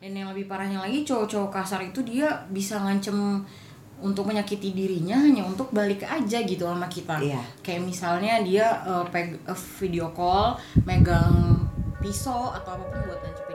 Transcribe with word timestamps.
dan 0.00 0.16
yang 0.16 0.32
lebih 0.32 0.48
parahnya 0.48 0.80
lagi 0.80 1.04
cowok-cowok 1.04 1.52
kasar 1.52 1.84
itu 1.84 2.00
dia 2.00 2.32
bisa 2.48 2.80
ngancem 2.80 3.44
untuk 4.00 4.24
menyakiti 4.24 4.72
dirinya 4.72 5.20
hanya 5.20 5.44
untuk 5.44 5.68
balik 5.76 6.00
aja 6.08 6.40
gitu 6.40 6.64
sama 6.64 6.88
kita 6.88 7.20
Iya. 7.20 7.36
kayak 7.60 7.84
misalnya 7.84 8.40
dia 8.40 8.80
eh, 8.80 9.04
peg 9.12 9.36
eh, 9.36 9.60
video 9.76 10.08
call 10.16 10.56
megang 10.88 11.60
pisau 12.00 12.48
atau 12.48 12.80
apa 12.80 12.84
pun 12.88 13.00
buat 13.12 13.20
nancepin 13.20 13.49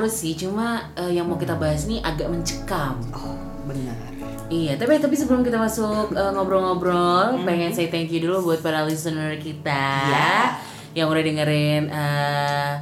harus 0.00 0.16
sih, 0.16 0.32
cuma 0.32 0.80
eh, 0.94 1.12
yang 1.12 1.24
mau 1.24 1.36
kita 1.36 1.54
bahas 1.54 1.84
nih 1.84 2.00
agak 2.00 2.26
mencekam. 2.26 2.96
Oh, 3.12 3.36
benar. 3.64 3.92
Iya, 4.48 4.74
tapi 4.74 4.98
tapi 4.98 5.14
sebelum 5.14 5.40
kita 5.40 5.56
masuk 5.56 6.10
eh, 6.10 6.30
ngobrol-ngobrol, 6.32 7.44
pengen 7.44 7.70
say 7.70 7.86
thank 7.86 8.08
you 8.08 8.18
dulu 8.18 8.48
buat 8.48 8.60
para 8.60 8.82
listener 8.82 9.36
kita 9.36 9.86
Iya. 10.10 10.58
yang 10.92 11.06
udah 11.06 11.22
dengerin 11.22 11.82
eh 11.86 12.72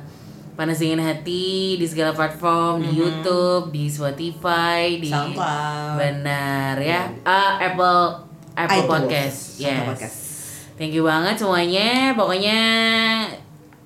Panas 0.54 0.80
Dingin 0.80 0.98
Hati 0.98 1.78
di 1.78 1.86
segala 1.86 2.10
platform, 2.10 2.82
di 2.82 2.98
YouTube, 2.98 3.70
di 3.70 3.86
Spotify, 3.86 4.98
di 4.98 5.06
SoundCloud. 5.06 5.94
Benar 5.94 6.74
ya. 6.80 7.06
Ah, 7.22 7.62
Apple 7.62 8.26
Apple 8.56 8.66
iTunes. 8.74 8.90
Podcast. 8.90 9.38
Apple 9.54 9.62
Yes. 9.62 9.86
Podcast. 9.86 10.18
Thank 10.74 10.98
you 10.98 11.06
banget 11.06 11.38
semuanya. 11.38 12.10
Pokoknya 12.14 12.58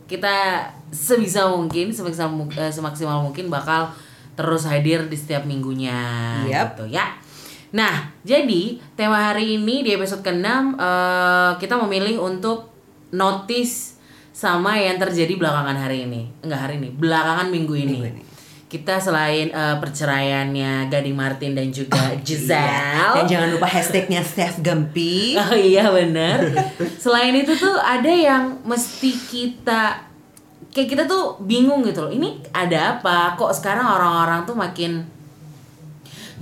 kita 0.06 0.64
sebisa 0.92 1.48
mungkin, 1.48 1.88
semaksimal, 1.90 2.30
mu- 2.30 2.52
eh, 2.52 2.68
semaksimal 2.68 3.24
mungkin 3.24 3.48
bakal 3.48 3.88
terus 4.32 4.64
hadir 4.64 5.08
di 5.08 5.16
setiap 5.16 5.44
minggunya 5.44 5.96
Yap. 6.46 6.76
gitu 6.76 6.92
ya. 6.92 7.16
Nah, 7.72 8.12
jadi 8.20 8.76
tema 8.92 9.32
hari 9.32 9.56
ini 9.56 9.80
di 9.80 9.96
episode 9.96 10.20
ke-6 10.20 10.76
eh, 10.76 11.50
kita 11.56 11.80
memilih 11.80 12.20
untuk 12.20 12.68
notice 13.10 13.96
sama 14.32 14.76
yang 14.76 14.96
terjadi 14.96 15.36
belakangan 15.36 15.76
hari 15.76 16.04
ini. 16.04 16.28
Enggak 16.44 16.68
hari 16.68 16.74
ini, 16.80 16.88
belakangan 16.92 17.48
minggu 17.48 17.72
ini. 17.76 17.96
Minggu 17.96 18.08
ini. 18.12 18.22
Kita 18.68 18.96
selain 18.96 19.52
eh, 19.52 19.76
perceraiannya 19.80 20.88
Gading 20.88 21.16
Martin 21.16 21.52
dan 21.52 21.68
juga 21.68 22.12
Giselle. 22.20 22.68
Iya. 22.68 23.16
Dan 23.20 23.24
jangan 23.28 23.48
lupa 23.52 23.68
hashtagnya 23.68 24.20
Steph 24.24 24.60
Gempi. 24.60 25.32
Oh 25.40 25.52
iya 25.52 25.88
bener 25.88 26.52
Selain 26.96 27.32
itu 27.32 27.52
tuh 27.52 27.76
ada 27.76 28.08
yang 28.08 28.60
mesti 28.64 29.12
kita 29.28 30.11
Kayak 30.72 30.88
kita 30.88 31.02
tuh 31.04 31.36
bingung 31.44 31.84
gitu 31.84 32.08
loh. 32.08 32.12
Ini 32.12 32.48
ada 32.50 32.98
apa? 32.98 33.36
Kok 33.36 33.52
sekarang 33.52 33.84
orang-orang 33.84 34.48
tuh 34.48 34.56
makin 34.56 35.04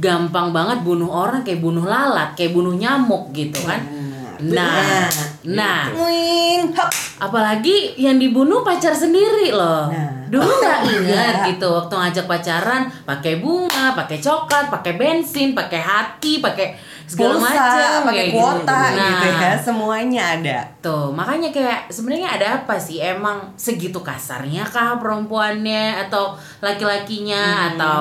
Gampang 0.01 0.55
banget 0.55 0.81
bunuh 0.81 1.11
orang 1.13 1.45
Kayak 1.45 1.61
bunuh 1.61 1.85
lalat 1.85 2.33
Kayak 2.33 2.57
bunuh 2.57 2.73
nyamuk 2.73 3.35
gitu 3.37 3.61
kan 3.69 4.00
Nah 4.43 5.09
Nah 5.47 5.89
Wing, 5.93 6.73
hop. 6.73 6.89
Apalagi 7.21 7.97
yang 7.97 8.17
dibunuh 8.17 8.61
pacar 8.61 8.93
sendiri 8.93 9.51
loh. 9.51 9.89
Nah. 9.89 10.25
Dulu 10.27 10.47
nggak 10.47 10.79
Iya. 10.85 10.95
ingat 10.97 11.35
gitu 11.49 11.67
waktu 11.67 11.91
ngajak 11.93 12.25
pacaran 12.25 12.83
pakai 13.03 13.39
bunga, 13.39 13.93
pakai 13.93 14.17
coklat, 14.17 14.71
pakai 14.71 14.95
bensin, 14.95 15.53
pakai 15.53 15.81
hati, 15.81 16.39
pakai 16.39 16.79
segala 17.03 17.35
Pulsa, 17.35 17.51
macam 17.51 18.07
pakai 18.07 18.27
kuota 18.31 18.79
gitu. 18.87 19.03
gitu 19.03 19.27
Nah, 19.27 19.43
ya. 19.43 19.53
Semuanya 19.59 20.23
ada. 20.33 20.59
Tuh, 20.79 21.11
makanya 21.11 21.51
kayak 21.51 21.91
sebenarnya 21.91 22.31
ada 22.31 22.47
apa 22.63 22.79
sih? 22.79 23.03
Emang 23.03 23.51
segitu 23.57 23.99
kasarnya 24.01 24.63
kah 24.63 24.95
perempuannya 24.97 26.07
atau 26.07 26.33
laki-lakinya 26.61 27.43
Hmm. 27.43 27.69
atau 27.75 28.01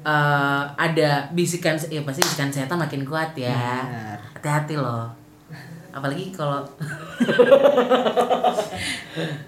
eh, 0.00 0.62
ada 0.74 1.28
bisikan 1.30 1.76
ya 1.78 2.00
pasti 2.02 2.24
bisikan 2.24 2.48
setan 2.50 2.80
makin 2.80 3.04
kuat 3.04 3.30
ya. 3.36 3.84
Hati-hati 4.34 4.74
loh. 4.74 5.19
Apalagi 5.90 6.30
kalau 6.30 6.62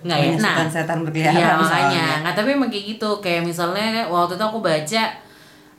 nggak 0.02 0.18
ya. 0.18 0.30
Nah, 0.36 0.66
setan 0.66 1.02
berkeliaran 1.02 1.34
Iya 1.34 1.48
misalnya. 1.54 1.62
makanya. 1.62 2.06
Nggak 2.22 2.34
tapi 2.34 2.48
emang 2.52 2.68
kayak 2.68 2.84
gitu. 2.88 3.10
Kayak 3.18 3.42
misalnya 3.44 3.86
waktu 4.06 4.34
itu 4.34 4.44
aku 4.44 4.58
baca 4.58 5.02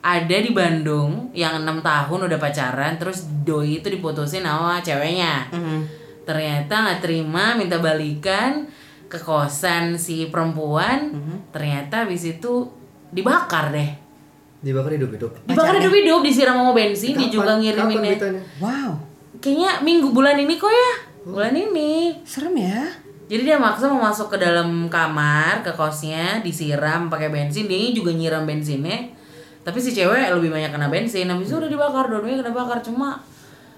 ada 0.00 0.36
di 0.36 0.50
Bandung 0.50 1.32
yang 1.32 1.58
enam 1.58 1.80
tahun 1.80 2.20
udah 2.24 2.38
pacaran 2.38 2.92
terus 2.94 3.24
doi 3.40 3.80
itu 3.80 3.88
diputusin 3.88 4.44
sama 4.44 4.76
ceweknya 4.78 5.48
Mhm. 5.48 5.80
ternyata 6.24 6.74
nggak 6.78 7.00
terima 7.00 7.52
minta 7.54 7.76
balikan 7.78 8.68
ke 9.06 9.16
kosan 9.16 9.96
si 9.96 10.28
perempuan 10.28 11.08
ternyata 11.48 12.04
habis 12.04 12.20
itu 12.26 12.68
dibakar 13.10 13.72
deh 13.72 13.96
Dibakar 14.60 14.92
hidup-hidup. 14.92 15.40
dibakar 15.44 15.72
hidup-hidup 15.74 16.20
disiram 16.20 16.52
sama 16.54 16.72
bensin 16.72 17.12
dia 17.14 17.20
Kapan- 17.22 17.32
juga 17.34 17.52
ngiriminnya 17.54 18.04
beritanya? 18.10 18.42
Wow, 18.58 18.90
kayaknya 19.44 19.84
minggu 19.84 20.08
bulan 20.08 20.40
ini 20.40 20.56
kok 20.56 20.72
ya 20.72 20.92
bulan 21.22 21.52
ini 21.52 22.16
serem 22.24 22.56
ya. 22.56 22.88
jadi 23.28 23.42
dia 23.44 23.56
maksa 23.60 23.92
mau 23.92 24.00
masuk 24.00 24.32
ke 24.32 24.40
dalam 24.40 24.88
kamar 24.88 25.60
ke 25.60 25.68
kosnya 25.72 26.40
disiram 26.40 27.12
pakai 27.12 27.28
bensin 27.28 27.68
dia 27.68 27.92
juga 27.92 28.08
nyiram 28.08 28.48
bensinnya 28.48 29.12
tapi 29.60 29.80
si 29.80 29.92
cewek 29.92 30.32
lebih 30.32 30.48
banyak 30.48 30.72
kena 30.72 30.88
bensin 30.88 31.28
habis 31.28 31.48
itu 31.48 31.56
udah 31.56 31.68
dibakar 31.68 32.08
dua-duanya 32.08 32.40
kena 32.40 32.52
bakar 32.52 32.80
cuma 32.80 33.20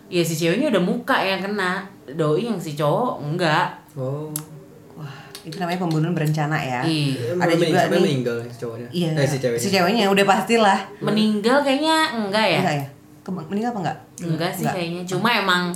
ya 0.07 0.23
si 0.23 0.35
ceweknya 0.35 0.71
udah 0.71 0.83
muka 0.83 1.19
yang 1.19 1.43
kena 1.43 1.83
doi 2.07 2.47
yang 2.47 2.59
si 2.59 2.79
cowok 2.79 3.19
enggak 3.21 3.83
Oh. 3.97 4.29
Wah, 4.93 5.09
itu 5.41 5.57
namanya 5.57 5.81
pembunuhan 5.81 6.13
berencana 6.13 6.61
ya. 6.61 6.85
Ih, 6.85 7.17
Ada 7.33 7.57
juga 7.57 7.89
sampai 7.89 7.97
nih. 7.97 8.05
meninggal 8.05 8.37
si 8.45 8.61
cowoknya. 8.61 8.89
Iya. 8.93 9.09
Eh 9.17 9.25
si 9.25 9.37
ceweknya. 9.41 9.63
Si 9.65 9.69
ceweknya 9.73 10.05
udah 10.13 10.25
pastilah. 10.29 10.79
meninggal 11.01 11.65
kayaknya 11.65 12.13
enggak 12.13 12.45
ya 12.45 12.61
Enggak 12.61 12.77
ya? 12.77 12.87
Ke- 13.27 13.35
meninggal 13.35 13.71
apa 13.73 13.81
enggak? 13.83 13.99
enggak 14.23 14.51
sih 14.53 14.63
kayaknya 14.65 15.03
cuma 15.05 15.29
emang 15.35 15.75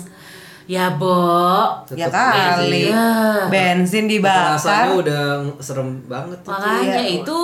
ya 0.65 0.87
bo 0.93 1.66
Ya 1.91 2.06
Tetep 2.06 2.15
kali. 2.15 2.87
Iya. 2.87 3.11
Bensin 3.49 4.06
dibakar. 4.06 4.55
Rasanya 4.55 4.91
udah 4.94 5.22
serem 5.59 5.99
banget 6.06 6.38
tuh. 6.41 6.50
makanya 6.53 6.94
Iya. 6.97 7.19
itu 7.19 7.38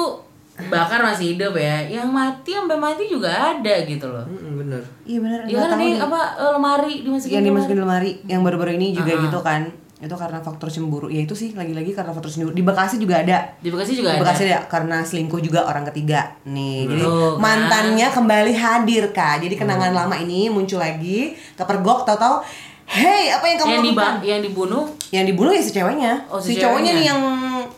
bakar 0.64 1.02
masih 1.02 1.34
hidup 1.34 1.52
ya 1.52 1.84
yang 1.84 2.08
mati 2.08 2.48
sampai 2.50 2.78
mati 2.78 3.04
juga 3.04 3.28
ada 3.28 3.74
gitu 3.82 4.06
loh 4.06 4.24
Mm, 4.24 4.52
bener. 4.56 4.82
Iya 5.02 5.18
benar. 5.20 5.38
ya 5.44 5.56
kan 5.58 5.68
ada 5.70 5.82
yang 5.82 6.00
apa 6.00 6.20
eh, 6.34 6.50
lemari 6.50 6.92
dimasukin 7.02 7.34
yang 7.34 7.44
dimasukin 7.44 7.78
lemari 7.78 8.10
yang 8.24 8.40
baru-baru 8.40 8.72
ini 8.72 8.94
juga 8.94 9.12
Uh-uh. 9.12 9.24
gitu 9.26 9.38
kan 9.42 9.62
itu 9.96 10.12
karena 10.12 10.44
faktor 10.44 10.68
cemburu. 10.68 11.08
Ya 11.08 11.24
itu 11.24 11.32
sih 11.32 11.56
lagi-lagi 11.56 11.96
karena 11.96 12.12
faktor 12.12 12.28
cemburu. 12.28 12.52
Di 12.52 12.60
Bekasi 12.60 13.00
juga 13.00 13.24
ada. 13.24 13.48
Di 13.56 13.72
Bekasi 13.72 13.96
juga 13.96 14.12
di 14.12 14.20
ada 14.20 14.22
Bekasi 14.28 14.44
ada? 14.52 14.68
karena 14.68 14.96
selingkuh 15.00 15.40
juga 15.40 15.64
orang 15.64 15.88
ketiga. 15.88 16.36
Nih 16.44 16.84
jadi 16.84 17.02
Tuh, 17.02 17.40
kan. 17.40 17.40
mantannya 17.40 18.08
kembali 18.12 18.52
hadir 18.52 19.04
kak. 19.16 19.40
Jadi 19.40 19.54
kenangan 19.56 19.96
lama 19.96 20.12
ini 20.20 20.52
muncul 20.52 20.84
lagi 20.84 21.32
kepergok 21.56 22.04
tahu-tahu 22.04 22.44
hey 22.86 23.34
apa 23.34 23.44
yang 23.50 23.56
kamu 23.58 23.72
yang, 23.72 23.84
diba 23.88 24.08
yang 24.20 24.40
dibunuh? 24.44 24.84
Yang 25.08 25.24
dibunuh 25.32 25.52
ya 25.56 25.62
si 25.64 25.70
ceweknya. 25.72 26.12
Oh, 26.28 26.38
si 26.38 26.54
si, 26.54 26.60
cowoknya 26.60 26.92
ceweknya. 26.92 27.00
nih 27.00 27.04
yang 27.08 27.20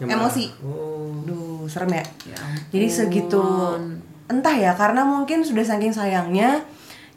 Yang 0.03 0.11
emosi. 0.19 0.45
Oh. 0.67 1.23
Duh, 1.23 1.65
serem 1.71 1.91
ya. 1.95 2.05
Ya 2.27 2.39
Jadi 2.75 2.87
segitu. 2.91 3.43
entah 4.29 4.53
ya 4.53 4.77
karena 4.77 5.09
mungkin 5.09 5.41
sudah 5.41 5.65
saking 5.65 5.89
sayangnya 5.89 6.61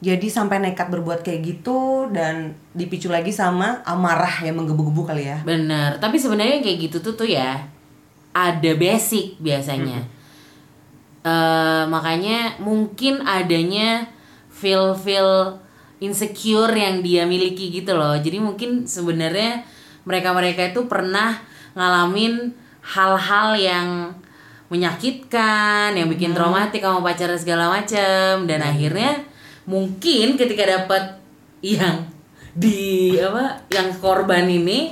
jadi 0.02 0.28
sampai 0.34 0.58
nekat 0.58 0.90
berbuat 0.90 1.22
kayak 1.22 1.42
gitu 1.46 2.10
dan 2.10 2.58
dipicu 2.74 3.06
lagi 3.14 3.30
sama 3.30 3.86
amarah 3.86 4.42
yang 4.42 4.58
menggebu-gebu 4.58 5.06
kali 5.06 5.30
ya. 5.30 5.38
bener. 5.46 6.02
Tapi 6.02 6.18
sebenarnya 6.18 6.58
kayak 6.66 6.90
gitu 6.90 6.98
tuh 7.06 7.14
tuh 7.14 7.30
ya 7.30 7.70
ada 8.34 8.72
basic 8.74 9.38
biasanya. 9.38 10.02
Eh, 11.22 11.84
makanya 11.86 12.58
mungkin 12.58 13.22
adanya 13.22 14.10
feel 14.50 14.98
feel 14.98 15.62
insecure 16.02 16.74
yang 16.74 17.06
dia 17.06 17.30
miliki 17.30 17.70
gitu 17.70 17.94
loh. 17.94 18.18
Jadi 18.18 18.42
mungkin 18.42 18.90
sebenarnya 18.90 19.62
mereka 20.02 20.34
mereka 20.34 20.66
itu 20.66 20.90
pernah 20.90 21.38
ngalamin 21.78 22.58
hal-hal 22.82 23.54
yang 23.54 23.88
menyakitkan 24.74 25.94
yang 25.94 26.10
bikin 26.10 26.34
traumatik 26.34 26.82
sama 26.82 27.06
pacarnya 27.06 27.38
segala 27.38 27.70
macam 27.70 28.50
dan 28.50 28.66
akhirnya 28.66 29.30
mungkin 29.64 30.36
ketika 30.36 30.64
dapat 30.66 31.04
yang 31.62 32.02
di 32.52 33.14
apa 33.16 33.62
yang 33.70 33.88
korban 33.96 34.44
ini 34.44 34.92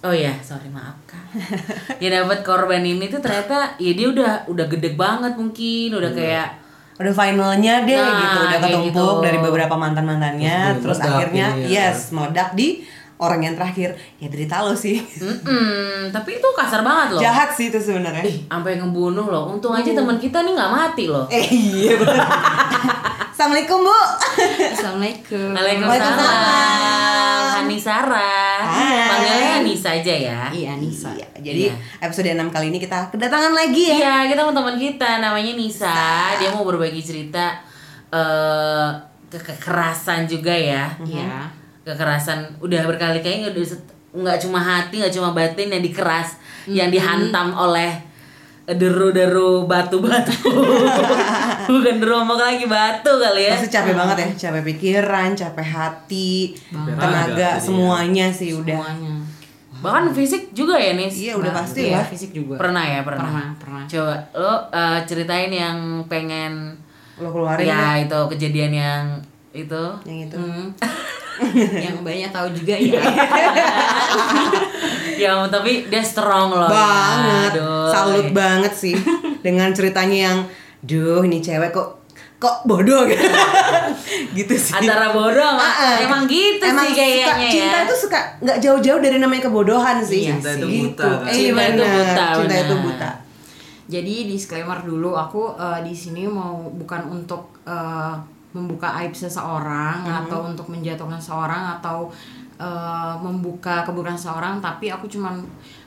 oh 0.00 0.14
ya 0.14 0.34
sorry 0.38 0.68
maaf 0.68 0.94
kak. 1.04 1.18
Ya 2.02 2.12
dapat 2.12 2.42
korban 2.42 2.82
ini 2.82 3.08
tuh 3.08 3.18
ternyata 3.18 3.74
ya 3.76 3.92
dia 3.92 4.06
udah 4.06 4.32
udah 4.46 4.66
gede 4.68 4.94
banget 4.94 5.32
mungkin 5.34 5.94
udah 5.94 6.12
kayak 6.12 6.48
Udah 6.92 7.08
finalnya 7.10 7.82
deh 7.82 7.96
Nah, 7.96 8.20
gitu, 8.20 8.38
udah 8.38 8.58
ketumpuk 8.60 8.92
gitu. 8.92 9.24
dari 9.24 9.38
beberapa 9.40 9.74
mantan-mantannya, 9.74 10.76
Terus 10.76 10.82
terus 10.84 10.98
meledak 11.00 11.16
akhirnya 11.16 11.46
ini 11.48 11.62
ya. 11.64 11.88
yes, 11.88 12.12
meledak 12.12 12.48
di 12.52 12.68
orang 13.16 13.40
yang 13.40 13.54
terakhir. 13.56 13.96
Ya 14.20 14.28
derita 14.28 14.60
lo 14.60 14.76
sih. 14.76 15.00
Mm-mm, 15.00 16.12
tapi 16.12 16.36
itu 16.36 16.48
kasar 16.52 16.84
banget 16.84 17.16
loh. 17.16 17.22
Jahat 17.24 17.48
sih 17.50 17.72
itu 17.72 17.80
sebenarnya. 17.80 18.22
Ih, 18.22 18.44
sampai 18.44 18.76
ngebunuh 18.76 19.24
loh. 19.24 19.50
Untung 19.50 19.72
aja 19.72 19.88
teman 19.88 20.20
kita 20.20 20.44
nih 20.44 20.52
nggak 20.52 20.70
mati 20.70 21.04
loh. 21.08 21.24
Eh 21.32 21.46
iya 21.48 21.96
assalamualaikum 23.42 23.82
bu 23.82 23.98
Assalamualaikum. 24.70 25.50
Waalaikumsalam 25.50 27.42
Hani 27.58 27.74
Sarah 27.74 28.62
Hai. 28.62 29.10
Panggilnya 29.10 29.50
Anissa 29.58 29.90
aja 29.90 30.14
ya 30.14 30.40
Iya 30.46 30.78
Nisa. 30.78 31.10
Iya, 31.10 31.26
jadi 31.42 31.62
Iya. 31.66 31.74
episode 32.00 32.30
6 32.30 32.54
kali 32.54 32.70
ini 32.70 32.78
kita 32.78 33.10
kedatangan 33.10 33.50
lagi 33.50 33.90
ya 33.90 33.98
Iya, 33.98 34.30
kita 34.30 34.46
mau 34.46 34.54
teman 34.54 34.78
kita 34.78 35.18
namanya 35.18 35.58
Nisa. 35.58 35.90
Dia 36.38 36.54
mau 36.54 36.62
berbagi 36.62 37.02
cerita 37.02 37.58
eh 38.14 38.88
ke- 39.26 39.42
kekerasan 39.42 40.30
juga 40.30 40.54
ya. 40.54 40.86
Iya. 41.02 41.50
Kekerasan 41.82 42.62
udah 42.62 42.86
berkali-kali 42.86 43.42
udah 43.42 43.58
nggak 44.12 44.38
cuma 44.38 44.62
hati, 44.62 45.02
nggak 45.02 45.10
cuma 45.10 45.34
batin 45.34 45.66
yang 45.66 45.82
dikeras, 45.82 46.38
yang 46.68 46.94
dihantam 46.94 47.50
oleh 47.50 47.90
deru-deru 48.62 49.66
batu-batu. 49.66 50.30
Bukan 51.68 51.94
deru 52.00 52.12
ngomong 52.22 52.38
lagi 52.38 52.64
batu 52.66 53.12
kali 53.18 53.46
ya. 53.46 53.52
Pasti 53.54 53.68
capek 53.70 53.94
banget 53.94 54.16
ya, 54.18 54.28
capek 54.48 54.62
pikiran, 54.74 55.28
capek 55.34 55.66
hati, 55.66 56.54
Banget. 56.70 56.96
tenaga, 56.98 57.50
Jadi 57.58 57.64
semuanya 57.66 58.26
sih 58.32 58.50
udah. 58.56 58.78
Semuanya. 58.80 59.14
Bahkan 59.82 60.14
fisik 60.14 60.54
juga 60.54 60.78
ya, 60.78 60.94
Nis. 60.94 61.18
Iya 61.18 61.34
udah 61.34 61.50
pasti 61.50 61.90
Iya, 61.90 61.98
ya. 61.98 62.02
Fisik 62.06 62.30
juga. 62.30 62.54
Pernah 62.54 62.84
ya, 62.86 63.00
pernah. 63.02 63.26
Pernah, 63.26 63.46
pernah. 63.58 63.82
Coba 63.90 64.14
lo 64.38 64.54
eh, 64.70 64.98
ceritain 65.06 65.50
yang 65.50 65.76
pengen 66.06 66.78
Lo 67.18 67.28
keluarin 67.34 67.66
ya 67.66 67.98
ya, 67.98 68.06
itu 68.06 68.20
kejadian 68.32 68.72
yang 68.72 69.04
itu 69.52 69.82
yang 70.08 70.18
itu. 70.30 70.38
Hmm. 70.38 70.70
yang 71.84 71.96
banyak 72.04 72.30
tahu 72.30 72.48
juga 72.54 72.76
ya. 72.76 73.00
ya 75.22 75.32
tapi 75.48 75.86
dia 75.88 76.02
strong 76.02 76.52
loh 76.52 76.68
banget, 76.68 77.56
Aduh. 77.56 77.88
salut 77.90 78.28
banget 78.32 78.72
sih 78.72 78.94
dengan 79.46 79.72
ceritanya 79.72 80.18
yang, 80.32 80.38
duh 80.82 81.22
ini 81.22 81.38
cewek 81.38 81.70
kok 81.70 82.02
kok 82.36 82.66
bodoh 82.66 83.06
gitu, 83.06 83.22
gitu 84.38 84.54
sih. 84.58 84.74
antara 84.74 85.14
bodoh 85.14 85.46
sama 85.54 85.62
ah. 85.62 85.94
emang 86.02 86.26
gitu 86.26 86.58
Emang 86.58 86.90
sih 86.90 86.94
kayaknya 86.98 87.22
suka, 87.30 87.38
ya 87.38 87.50
cinta 87.54 87.76
itu 87.86 87.94
suka 87.94 88.20
nggak 88.42 88.58
jauh-jauh 88.58 88.98
dari 88.98 89.18
namanya 89.22 89.46
kebodohan 89.46 90.02
sih. 90.02 90.26
Iya 90.26 90.42
Cinta 90.42 90.50
itu 90.58 90.66
Gitu. 90.66 90.90
buta, 90.90 91.06
kan? 91.22 91.30
Eh, 91.30 91.34
Cinta 91.38 91.62
itu 91.70 91.82
buta, 91.86 92.24
Cinta 92.34 92.56
itu 92.58 92.74
buta. 92.82 93.10
Jadi 93.86 94.14
disclaimer 94.26 94.78
dulu, 94.82 95.14
aku 95.14 95.54
eh, 95.54 95.80
di 95.86 95.94
sini 95.94 96.26
mau 96.26 96.58
bukan 96.66 97.14
untuk 97.14 97.62
eh, 97.62 98.14
membuka 98.52 98.90
aib 99.00 99.14
seseorang 99.14 100.02
atau 100.02 100.50
untuk 100.50 100.66
menjatuhkan 100.66 101.22
seorang 101.22 101.78
atau 101.78 102.10
eh, 102.58 103.14
membuka 103.22 103.86
keburukan 103.86 104.18
seseorang, 104.18 104.58
tapi 104.58 104.90
aku 104.90 105.06
cuman 105.06 105.38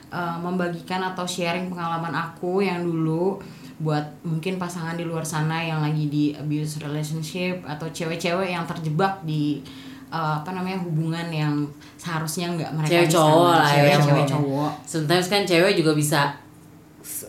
eh, 0.08 0.36
membagikan 0.40 1.04
atau 1.04 1.28
sharing 1.28 1.68
pengalaman 1.68 2.16
aku 2.16 2.64
yang 2.64 2.80
dulu 2.80 3.36
buat 3.76 4.04
mungkin 4.24 4.56
pasangan 4.56 4.96
di 4.96 5.04
luar 5.04 5.20
sana 5.20 5.60
yang 5.60 5.84
lagi 5.84 6.08
di 6.08 6.24
abuse 6.32 6.80
relationship 6.80 7.60
atau 7.62 7.84
cewek-cewek 7.88 8.48
yang 8.48 8.64
terjebak 8.64 9.20
di 9.22 9.60
eh, 10.08 10.34
apa 10.40 10.48
namanya 10.50 10.80
hubungan 10.80 11.28
yang 11.28 11.54
seharusnya 11.96 12.48
nggak 12.56 12.70
mereka 12.72 12.92
cewek 13.04 13.10
cowok 13.12 13.52
lah 13.52 13.72
ya 13.74 13.96
cewek 14.00 14.00
cowok. 14.00 14.28
cowok 14.32 14.70
sometimes 14.88 15.26
kan 15.28 15.42
cewek 15.44 15.76
juga 15.76 15.92
bisa 15.92 16.22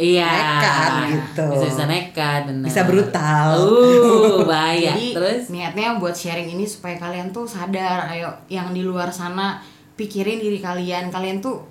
iya 0.02 0.26
Nekat 0.26 0.92
gitu. 1.14 1.46
bisa 1.54 1.66
bisa 1.70 1.84
nekat 1.86 2.42
benar 2.50 2.66
Bisa 2.66 2.82
brutal. 2.88 3.48
uh 3.62 4.42
bahaya 4.50 4.94
Jadi 4.94 5.14
terus 5.14 5.42
niatnya 5.54 6.02
buat 6.02 6.18
sharing 6.18 6.50
ini 6.50 6.66
supaya 6.66 6.98
kalian 6.98 7.30
tuh 7.30 7.46
sadar, 7.46 8.10
ayo 8.10 8.26
yang 8.50 8.74
di 8.74 8.82
luar 8.82 9.14
sana 9.14 9.62
pikirin 9.94 10.42
diri 10.42 10.58
kalian, 10.58 11.10
kalian 11.10 11.38
tuh 11.38 11.62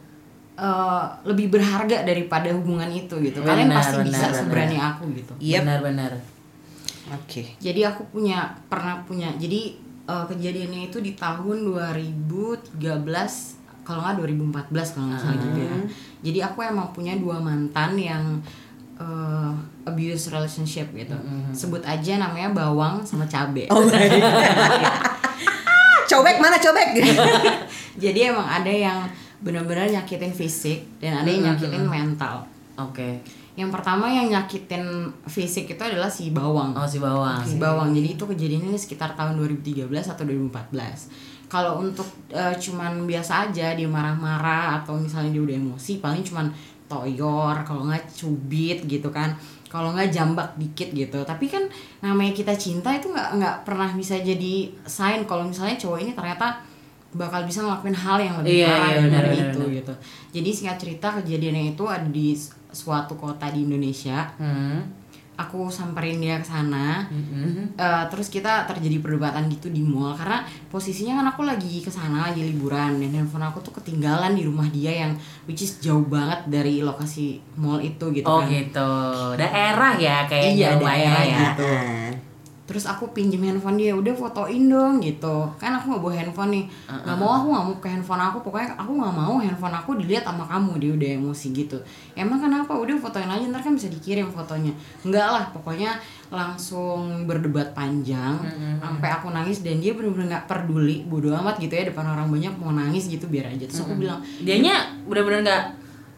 eh, 0.56 1.04
lebih 1.28 1.52
berharga 1.52 2.02
daripada 2.02 2.48
hubungan 2.52 2.88
itu 2.90 3.20
gitu. 3.20 3.44
kalian 3.44 3.70
Benar, 3.70 3.78
pasti 3.80 3.96
bisa 4.08 4.26
benar, 4.28 4.38
seberani 4.40 4.76
aku 4.80 5.04
gitu. 5.12 5.32
Yep. 5.38 5.60
benar-benar 5.62 6.12
Oke. 7.14 7.54
Jadi 7.62 7.86
aku 7.86 8.02
punya 8.10 8.50
pernah 8.66 8.98
punya. 9.06 9.30
Jadi 9.38 9.78
eh, 10.06 10.24
kejadiannya 10.26 10.90
itu 10.90 10.98
di 10.98 11.14
tahun 11.14 11.70
2013 11.70 12.82
kalau 13.86 14.02
nggak 14.02 14.18
2014 14.18 14.94
kalau 14.98 15.06
nggak 15.14 15.20
salah 15.22 15.38
gitu 15.38 15.58
ya. 15.62 15.76
Jadi 16.26 16.38
aku 16.42 16.58
emang 16.66 16.90
punya 16.90 17.14
dua 17.14 17.38
mantan 17.38 17.94
yang 17.94 18.42
eh, 18.98 19.52
abuse 19.86 20.34
relationship 20.34 20.90
gitu. 20.98 21.14
Sebut 21.54 21.86
aja 21.86 22.18
namanya 22.18 22.50
bawang 22.50 23.06
sama 23.06 23.30
cabe. 23.30 23.70
Oh 23.70 23.86
cobek 26.10 26.38
mana 26.42 26.58
cobek? 26.58 26.88
Jadi 28.02 28.18
emang 28.30 28.46
ada 28.46 28.70
yang 28.70 28.98
benar-benar 29.46 29.86
nyakitin 29.86 30.34
fisik 30.34 30.98
dan 30.98 31.22
ada 31.22 31.30
yang 31.30 31.54
nyakitin 31.54 31.86
mental. 31.86 32.42
oke 32.74 33.22
Yang 33.56 33.70
pertama 33.72 34.10
yang 34.10 34.28
nyakitin 34.28 34.84
fisik 35.24 35.64
itu 35.70 35.80
adalah 35.80 36.10
si 36.12 36.34
bawang. 36.34 36.76
oh 36.76 36.84
si 36.84 37.00
bawang 37.00 37.40
Si 37.40 37.56
bawang. 37.56 37.94
Jadi 37.96 38.18
itu 38.18 38.24
kejadiannya 38.28 38.76
sekitar 38.76 39.16
tahun 39.16 39.40
2013 39.40 39.88
atau 39.88 40.28
2014. 40.28 41.48
Kalau 41.48 41.80
untuk 41.80 42.04
eh, 42.34 42.52
cuman 42.52 43.08
biasa 43.08 43.48
aja 43.48 43.72
dia 43.72 43.88
marah-marah 43.88 44.82
atau 44.82 45.00
misalnya 45.00 45.32
dia 45.38 45.42
udah 45.46 45.56
emosi 45.56 46.04
paling 46.04 46.20
cuman 46.20 46.52
toyor, 46.84 47.56
kalau 47.64 47.88
nggak 47.88 48.04
cubit 48.12 48.84
gitu 48.84 49.08
kan. 49.08 49.32
Kalau 49.72 49.96
nggak 49.96 50.12
jambak 50.12 50.52
dikit 50.60 50.92
gitu. 50.92 51.24
Tapi 51.24 51.48
kan 51.48 51.64
namanya 52.04 52.36
kita 52.36 52.52
cinta 52.58 52.92
itu 52.92 53.08
nggak 53.08 53.40
nggak 53.40 53.56
pernah 53.64 53.88
bisa 53.96 54.20
jadi 54.20 54.68
sign 54.84 55.24
kalau 55.24 55.48
misalnya 55.48 55.80
cowok 55.80 56.04
ini 56.04 56.12
ternyata 56.12 56.60
bakal 57.16 57.42
bisa 57.42 57.60
ngelakuin 57.60 57.92
hal 57.92 58.18
yang 58.18 58.34
lebih 58.38 58.60
Iya, 58.60 58.68
parah 58.68 58.88
iya, 58.88 59.00
benar, 59.02 59.10
dari 59.18 59.28
benar, 59.32 59.46
itu 59.46 59.58
benar. 59.58 59.74
gitu. 59.74 59.94
Jadi 60.32 60.48
singkat 60.52 60.78
cerita 60.78 61.08
kejadiannya 61.14 61.64
itu 61.72 61.84
ada 61.84 62.06
di 62.06 62.26
suatu 62.70 63.14
kota 63.14 63.48
di 63.48 63.60
Indonesia. 63.62 64.28
hmm. 64.36 64.80
Aku 65.36 65.68
samperin 65.68 66.16
dia 66.16 66.40
ke 66.40 66.48
sana. 66.48 67.04
Mm-mm. 67.12 67.76
Eh, 67.76 68.04
terus 68.08 68.32
kita 68.32 68.64
terjadi 68.64 69.04
perdebatan 69.04 69.52
gitu 69.52 69.68
di 69.68 69.84
mall 69.84 70.16
karena 70.16 70.40
posisinya 70.66 71.20
kan 71.20 71.28
aku 71.28 71.44
lagi 71.44 71.84
ke 71.84 71.92
sana 71.92 72.24
lagi 72.24 72.40
liburan 72.40 72.96
dan 72.96 73.12
handphone 73.12 73.44
aku 73.44 73.60
tuh 73.60 73.76
ketinggalan 73.76 74.32
di 74.32 74.40
rumah 74.40 74.64
dia 74.66 74.88
yang 74.96 75.12
which 75.44 75.60
is 75.60 75.76
jauh 75.76 76.08
banget 76.08 76.40
dari 76.48 76.80
lokasi 76.80 77.36
mall 77.54 77.76
itu 77.76 78.00
gitu 78.16 78.24
oh 78.24 78.40
kan. 78.40 78.48
gitu 78.48 78.92
daerah 79.36 79.92
ya 79.96 80.24
kayaknya 80.24 80.56
Iya, 80.56 80.68
rumahnya 80.72 81.04
daerah 81.04 81.24
ya 81.26 81.36
gitu. 81.52 81.68
Terus 82.66 82.82
aku 82.90 83.14
pinjem 83.14 83.38
handphone 83.46 83.78
dia, 83.78 83.94
udah 83.94 84.10
fotoin 84.10 84.66
dong 84.66 84.98
gitu. 84.98 85.46
Kan 85.56 85.78
aku 85.78 85.94
nggak 85.94 86.02
bawa 86.02 86.14
handphone 86.18 86.50
nih, 86.50 86.64
nggak 86.90 87.16
mau 87.16 87.30
aku 87.38 87.46
nggak 87.54 87.64
mau 87.70 87.74
ke 87.78 87.88
handphone 87.88 88.22
aku. 88.26 88.38
Pokoknya 88.42 88.74
aku 88.74 88.92
nggak 88.98 89.14
mau 89.14 89.34
handphone 89.38 89.74
aku 89.78 89.90
dilihat 90.02 90.26
sama 90.26 90.42
kamu. 90.42 90.72
Dia 90.82 90.90
udah 90.98 91.08
emosi 91.22 91.46
gitu. 91.54 91.78
Emang 92.18 92.42
kenapa? 92.42 92.74
Udah 92.74 92.98
fotoin 92.98 93.30
aja 93.30 93.46
ntar 93.46 93.62
kan 93.62 93.78
bisa 93.78 93.86
dikirim 93.86 94.26
fotonya. 94.34 94.74
Enggak 95.06 95.28
lah, 95.30 95.44
pokoknya 95.54 95.94
langsung 96.26 97.22
berdebat 97.22 97.70
panjang 97.70 98.34
sampai 98.82 99.08
aku 99.14 99.30
nangis 99.30 99.62
dan 99.62 99.78
dia 99.78 99.94
bener-bener 99.94 100.34
nggak 100.34 100.50
peduli, 100.50 101.06
bodo 101.06 101.30
amat 101.30 101.62
gitu 101.62 101.70
ya 101.70 101.86
depan 101.86 102.02
orang 102.02 102.26
banyak 102.26 102.50
mau 102.58 102.74
nangis 102.74 103.06
gitu 103.06 103.30
biar 103.30 103.46
aja. 103.46 103.62
Terus 103.62 103.86
aku 103.86 103.94
bilang, 103.94 104.18
dianya 104.42 104.90
benar-benar 105.06 105.46
nggak 105.46 105.64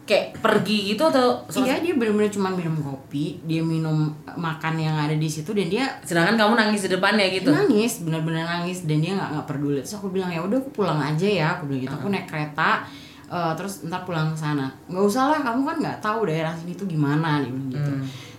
kayak 0.09 0.41
pergi 0.41 0.97
gitu 0.97 1.05
atau 1.05 1.45
iya 1.61 1.77
dia 1.77 1.93
bener-bener 1.93 2.33
cuma 2.33 2.49
minum 2.49 2.81
kopi, 2.81 3.37
dia 3.45 3.61
minum 3.61 4.09
makan 4.25 4.81
yang 4.81 4.97
ada 4.97 5.13
di 5.13 5.29
situ 5.29 5.53
dan 5.53 5.69
dia 5.69 5.85
sedangkan 6.01 6.33
kamu 6.33 6.53
nangis 6.57 6.89
di 6.89 6.97
depannya 6.97 7.29
gitu? 7.29 7.53
Nangis 7.53 8.01
benar-benar 8.01 8.49
nangis 8.49 8.89
dan 8.89 9.05
dia 9.05 9.13
nggak 9.13 9.29
nggak 9.37 9.45
peduli. 9.45 9.77
Terus 9.85 10.01
aku 10.01 10.09
bilang 10.09 10.33
ya 10.33 10.41
udah 10.41 10.57
aku 10.57 10.73
pulang 10.73 10.97
aja 10.97 11.29
ya. 11.29 11.47
Aku 11.53 11.69
bilang 11.69 11.85
gitu 11.85 11.93
aku 11.93 12.09
naik 12.09 12.25
kereta 12.25 12.81
eh, 13.29 13.53
terus 13.53 13.85
ntar 13.85 14.01
pulang 14.01 14.33
ke 14.33 14.37
sana. 14.41 14.65
Nggak 14.89 15.05
usah 15.05 15.23
lah 15.29 15.39
kamu 15.45 15.61
kan 15.61 15.77
nggak 15.77 15.97
tahu 16.01 16.19
daerah 16.25 16.53
sini 16.57 16.73
tuh 16.73 16.89
gimana 16.89 17.45
dia 17.45 17.53
bilang 17.53 17.69
gitu. 17.69 17.91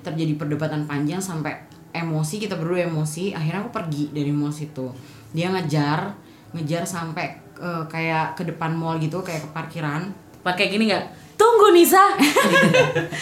Terjadi 0.02 0.32
perdebatan 0.34 0.90
panjang 0.90 1.22
sampai 1.22 1.54
emosi 1.94 2.42
kita 2.42 2.58
berdua 2.58 2.90
emosi. 2.90 3.30
Akhirnya 3.30 3.62
aku 3.62 3.70
pergi 3.70 4.10
dari 4.10 4.34
mall 4.34 4.50
situ. 4.50 4.90
Dia 5.30 5.54
ngejar 5.54 6.18
ngejar 6.50 6.82
sampai 6.82 7.38
eh, 7.62 7.84
kayak 7.86 8.34
ke 8.34 8.42
depan 8.42 8.74
mall 8.74 8.98
gitu 8.98 9.22
kayak 9.22 9.46
ke 9.46 9.48
parkiran. 9.54 10.10
Pakai 10.42 10.66
gini 10.66 10.90
nggak 10.90 11.29
tunggu 11.40 11.72
Nisa. 11.72 12.04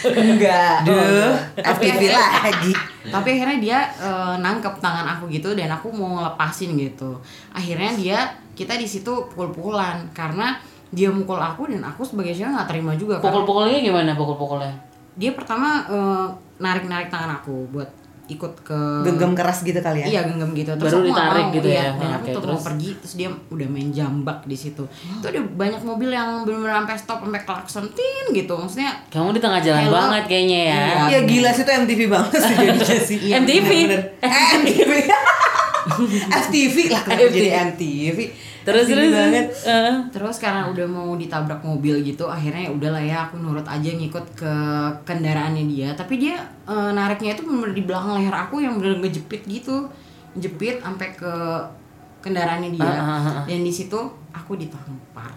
Enggak. 0.05 0.83
Duh, 0.83 1.31
Tapi 1.55 1.85
FTV 1.87 2.11
akhirnya- 2.11 2.43
lagi. 2.43 2.73
tapi 3.09 3.27
akhirnya 3.33 3.57
dia 3.57 3.79
eh, 3.97 4.35
nangkep 4.37 4.75
tangan 4.77 5.07
aku 5.09 5.31
gitu 5.31 5.55
dan 5.55 5.71
aku 5.71 5.87
mau 5.89 6.19
ngelepasin 6.19 6.75
gitu. 6.75 7.15
Akhirnya 7.49 7.95
dia 7.95 8.17
kita 8.53 8.75
di 8.75 8.83
situ 8.83 9.09
pukul-pukulan 9.31 10.11
karena 10.11 10.59
dia 10.89 11.07
mukul 11.07 11.37
aku 11.37 11.69
dan 11.69 11.85
aku 11.85 12.01
sebagai 12.01 12.33
cewek 12.33 12.49
nggak 12.49 12.65
terima 12.67 12.91
juga 12.93 13.21
pukul-pukulnya 13.21 13.79
gimana 13.79 14.11
pukul-pukulnya? 14.13 14.73
Dia 15.15 15.31
pertama 15.31 15.85
eh, 15.85 16.27
narik-narik 16.59 17.07
tangan 17.07 17.39
aku 17.39 17.71
buat 17.71 17.87
ikut 18.29 18.53
ke 18.61 18.79
Genggam 19.01 19.33
keras 19.33 19.65
gitu 19.65 19.81
kali 19.81 20.05
ya. 20.05 20.07
Iya 20.07 20.19
genggam 20.29 20.53
gitu. 20.53 20.69
Baru 20.77 21.01
aku 21.01 21.09
ditarik 21.09 21.45
mau, 21.49 21.55
gitu 21.57 21.67
iya. 21.67 21.81
ya. 21.81 21.91
Dan 21.97 22.09
aku 22.13 22.25
Oke, 22.25 22.31
tuh 22.31 22.39
mau 22.39 22.45
terus? 22.53 22.63
pergi 22.69 22.89
terus 23.01 23.13
dia 23.17 23.29
udah 23.49 23.67
main 23.67 23.89
jambak 23.89 24.39
di 24.45 24.53
situ. 24.53 24.83
Itu 24.85 25.25
ada 25.25 25.41
banyak 25.41 25.81
mobil 25.81 26.09
yang 26.09 26.45
benar-benar 26.45 26.85
sampai 26.85 26.95
stop 26.95 27.19
sampai 27.25 27.41
klakson 27.41 27.85
tin 27.91 28.25
gitu. 28.31 28.53
Maksudnya 28.53 28.91
kamu 29.09 29.33
di 29.33 29.41
tengah 29.41 29.59
jalan 29.59 29.83
Hello. 29.83 29.97
banget 29.97 30.23
kayaknya 30.29 30.59
ya 30.61 30.77
Iya. 30.79 31.05
Ya 31.09 31.19
gila 31.25 31.49
sih 31.51 31.63
itu 31.65 31.71
MTV 31.73 32.01
banget 32.07 32.39
sih 32.39 32.55
jadinya 32.55 32.97
sih. 33.09 33.17
MTV. 33.33 33.69
Eh, 34.21 34.31
MTV. 34.61 34.91
FTV 36.29 36.75
lah 36.93 37.01
kenapa 37.01 37.29
jadi 37.29 37.49
MTV. 37.73 38.17
Terus 38.69 38.85
terus 38.87 39.09
banget. 39.09 39.47
Eh. 39.65 39.95
Terus 40.13 40.37
karena 40.37 40.61
udah 40.69 40.85
mau 40.85 41.09
ditabrak 41.17 41.61
mobil 41.61 41.99
gitu, 42.01 42.29
akhirnya 42.29 42.69
ya 42.69 42.71
udahlah 42.71 43.01
ya 43.01 43.17
aku 43.25 43.41
nurut 43.41 43.65
aja 43.65 43.89
ngikut 43.89 44.25
ke 44.37 44.53
kendaraannya 45.03 45.65
dia. 45.65 45.89
Tapi 45.93 46.21
dia 46.21 46.37
eh, 46.69 46.91
nariknya 46.93 47.33
itu 47.33 47.43
bener 47.43 47.73
di 47.73 47.83
belakang 47.83 48.21
leher 48.21 48.33
aku 48.33 48.61
yang 48.61 48.77
bener 48.77 49.01
ngejepit 49.01 49.41
gitu, 49.45 49.89
jepit 50.37 50.79
sampai 50.79 51.09
ke 51.13 51.33
kendaraannya 52.21 52.69
dia. 52.75 52.85
Ah, 52.85 52.99
ah, 52.99 53.27
ah. 53.41 53.43
Dan 53.47 53.63
di 53.63 53.73
situ 53.73 53.97
aku 54.29 54.55
ditampar. 54.55 55.31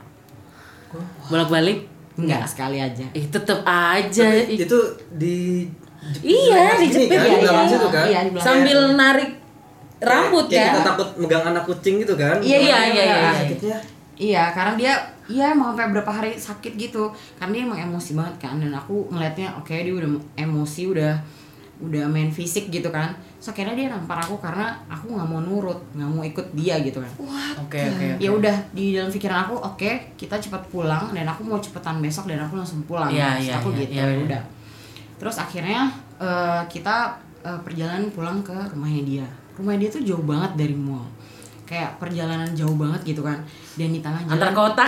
bolak 1.33 1.49
balik 1.49 1.79
Enggak 2.21 2.45
sekali 2.45 2.77
aja. 2.77 3.09
eh 3.17 3.25
tetep 3.25 3.65
aja 3.65 4.29
Tapi 4.29 4.61
itu 4.61 4.79
di 5.17 5.65
Iya, 6.21 6.77
gini 6.77 6.91
dijepit 6.91 7.15
kan, 7.15 7.25
ya, 7.25 7.31
di 7.31 7.41
belakang 7.41 7.65
iya. 7.65 7.73
situ 7.73 7.87
kan. 7.89 8.05
Iya, 8.11 8.21
sambil 8.43 8.79
narik 8.99 9.31
rambut 10.03 10.47
Kayak 10.51 10.59
kan 10.59 10.75
kita 10.75 10.83
takut 10.93 11.09
megang 11.19 11.45
anak 11.47 11.65
kucing 11.65 11.95
gitu 12.03 12.15
kan. 12.19 12.37
Iya, 12.43 12.59
iya, 12.59 12.79
iya, 12.91 13.05
iya. 13.07 13.31
Sakitnya. 13.35 13.79
Iya, 14.19 14.45
karena 14.55 14.73
dia 14.77 14.93
iya 15.31 15.55
emang 15.55 15.73
sampai 15.73 15.95
berapa 15.95 16.13
hari 16.13 16.35
sakit 16.37 16.75
gitu. 16.77 17.11
Karena 17.39 17.51
dia 17.55 17.63
emang 17.65 17.81
emosi 17.81 18.11
banget 18.19 18.35
kan 18.43 18.59
dan 18.59 18.75
aku 18.75 19.09
ngelihatnya 19.09 19.55
oke 19.57 19.73
dia 19.73 19.95
udah 19.95 20.11
emosi 20.37 20.83
udah 20.91 21.13
udah 21.83 22.05
main 22.07 22.31
fisik 22.31 22.71
gitu 22.71 22.95
kan. 22.95 23.11
So 23.43 23.51
akhirnya 23.51 23.75
dia 23.75 23.87
nampar 23.91 24.23
aku 24.23 24.39
karena 24.39 24.79
aku 24.87 25.19
nggak 25.19 25.27
mau 25.27 25.43
nurut, 25.43 25.83
nggak 25.99 26.09
mau 26.09 26.23
ikut 26.23 26.47
dia 26.55 26.79
gitu 26.79 27.03
kan. 27.03 27.11
oke 27.19 27.27
oke 27.67 27.79
oke. 27.99 28.09
Ya 28.23 28.31
udah 28.31 28.57
di 28.71 28.95
dalam 28.95 29.11
pikiran 29.11 29.51
aku 29.51 29.59
oke 29.59 29.91
kita 30.15 30.39
cepat 30.39 30.63
pulang 30.71 31.11
dan 31.11 31.27
aku 31.27 31.43
mau 31.43 31.59
cepetan 31.59 31.99
besok 31.99 32.31
dan 32.31 32.39
aku 32.47 32.55
langsung 32.55 32.87
pulang. 32.87 33.11
Iya, 33.11 33.35
Terus 33.35 33.47
iya, 33.51 33.55
aku 33.59 33.69
iya, 33.75 33.79
gitu 33.83 33.93
iya, 33.99 34.05
ya 34.07 34.07
iya. 34.07 34.23
udah. 34.23 34.43
Terus 35.19 35.37
akhirnya 35.43 35.81
eh, 36.23 36.63
kita 36.71 36.97
eh, 37.43 37.61
perjalanan 37.67 38.09
pulang 38.15 38.39
ke 38.41 38.55
rumahnya 38.73 39.03
dia. 39.03 39.27
Rumahnya 39.59 39.79
dia 39.87 39.91
tuh 39.91 40.03
jauh 40.03 40.25
banget 40.25 40.53
dari 40.57 40.75
mall. 40.79 41.05
Kayak 41.69 41.97
perjalanan 41.97 42.53
jauh 42.53 42.77
banget 42.77 43.15
gitu 43.15 43.23
kan. 43.25 43.39
Dan 43.75 43.93
di 43.93 44.01
tengah 44.01 44.23
jalan 44.25 44.33
antar 44.39 44.51
kota. 44.55 44.87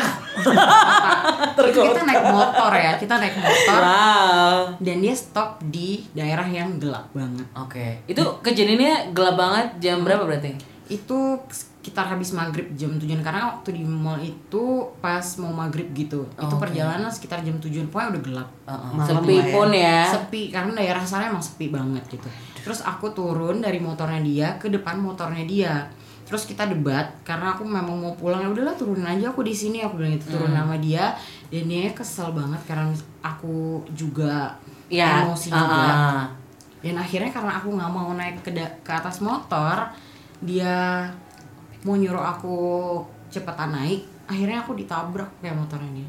Itu 1.58 1.80
kita 1.80 2.02
naik 2.06 2.24
motor 2.28 2.72
ya 2.74 2.92
kita 3.00 3.14
naik 3.18 3.36
motor. 3.40 3.80
Wow. 3.80 4.58
Dan 4.78 4.96
dia 5.02 5.14
stop 5.16 5.60
di 5.64 6.06
daerah 6.12 6.46
yang 6.46 6.76
gelap 6.78 7.10
banget. 7.10 7.46
Oke. 7.56 8.04
Itu 8.06 8.38
kejadiannya 8.44 9.16
gelap 9.16 9.36
banget 9.36 9.66
jam 9.80 10.04
berapa 10.04 10.24
berarti? 10.28 10.54
Itu 10.88 11.40
sekitar 11.84 12.08
habis 12.08 12.32
maghrib 12.32 12.64
jam 12.72 12.96
tujuan 12.96 13.20
karena 13.20 13.52
waktu 13.52 13.76
di 13.76 13.84
mall 13.84 14.16
itu 14.16 14.88
pas 15.04 15.20
mau 15.36 15.52
maghrib 15.52 15.84
gitu 15.92 16.24
itu 16.24 16.48
Oke. 16.48 16.64
perjalanan 16.64 17.12
sekitar 17.12 17.44
jam 17.44 17.60
tujuan 17.60 17.92
pokoknya 17.92 18.16
udah 18.16 18.22
gelap 18.24 18.48
Heeh. 18.64 18.90
Malam 18.96 19.08
sepi 19.12 19.36
ya. 19.36 19.44
pun 19.52 19.68
ya 19.68 20.00
sepi 20.08 20.42
karena 20.48 20.72
daerah 20.72 21.04
sana 21.04 21.28
emang 21.28 21.44
sepi 21.44 21.68
banget 21.68 22.00
gitu 22.08 22.24
terus 22.64 22.80
aku 22.80 23.12
turun 23.12 23.60
dari 23.60 23.76
motornya 23.76 24.24
dia 24.24 24.48
ke 24.56 24.72
depan 24.72 24.96
motornya 24.96 25.44
dia 25.44 25.74
terus 26.24 26.48
kita 26.48 26.64
debat 26.64 27.12
karena 27.20 27.52
aku 27.52 27.68
memang 27.68 28.00
mau 28.00 28.16
pulang 28.16 28.40
ya 28.40 28.48
udahlah 28.48 28.72
turunin 28.72 29.04
aja 29.04 29.28
aku 29.28 29.44
di 29.44 29.52
sini 29.52 29.84
aku 29.84 30.00
bilang 30.00 30.16
itu 30.16 30.32
turun 30.32 30.56
Hmm. 30.56 30.64
nama 30.64 30.80
dia 30.80 31.12
dan 31.52 31.68
dia 31.68 31.92
kesel 31.92 32.32
banget 32.32 32.64
karena 32.64 32.88
aku 33.20 33.84
juga 33.92 34.56
ya 34.88 35.28
emosi 35.28 35.52
ah, 35.52 35.56
juga 35.60 35.84
ah. 35.84 36.24
dan 36.80 36.96
akhirnya 36.96 37.28
karena 37.28 37.52
aku 37.60 37.68
nggak 37.76 37.92
mau 37.92 38.08
naik 38.16 38.40
ke 38.40 38.56
ke 38.56 38.88
atas 38.96 39.20
motor 39.20 39.92
dia 40.40 41.04
mau 41.84 41.94
nyuruh 41.94 42.24
aku 42.24 42.56
cepetan 43.28 43.70
naik 43.76 44.14
akhirnya 44.24 44.64
aku 44.64 44.72
ditabrak 44.76 45.28
kayak 45.40 45.56
motornya. 45.56 46.08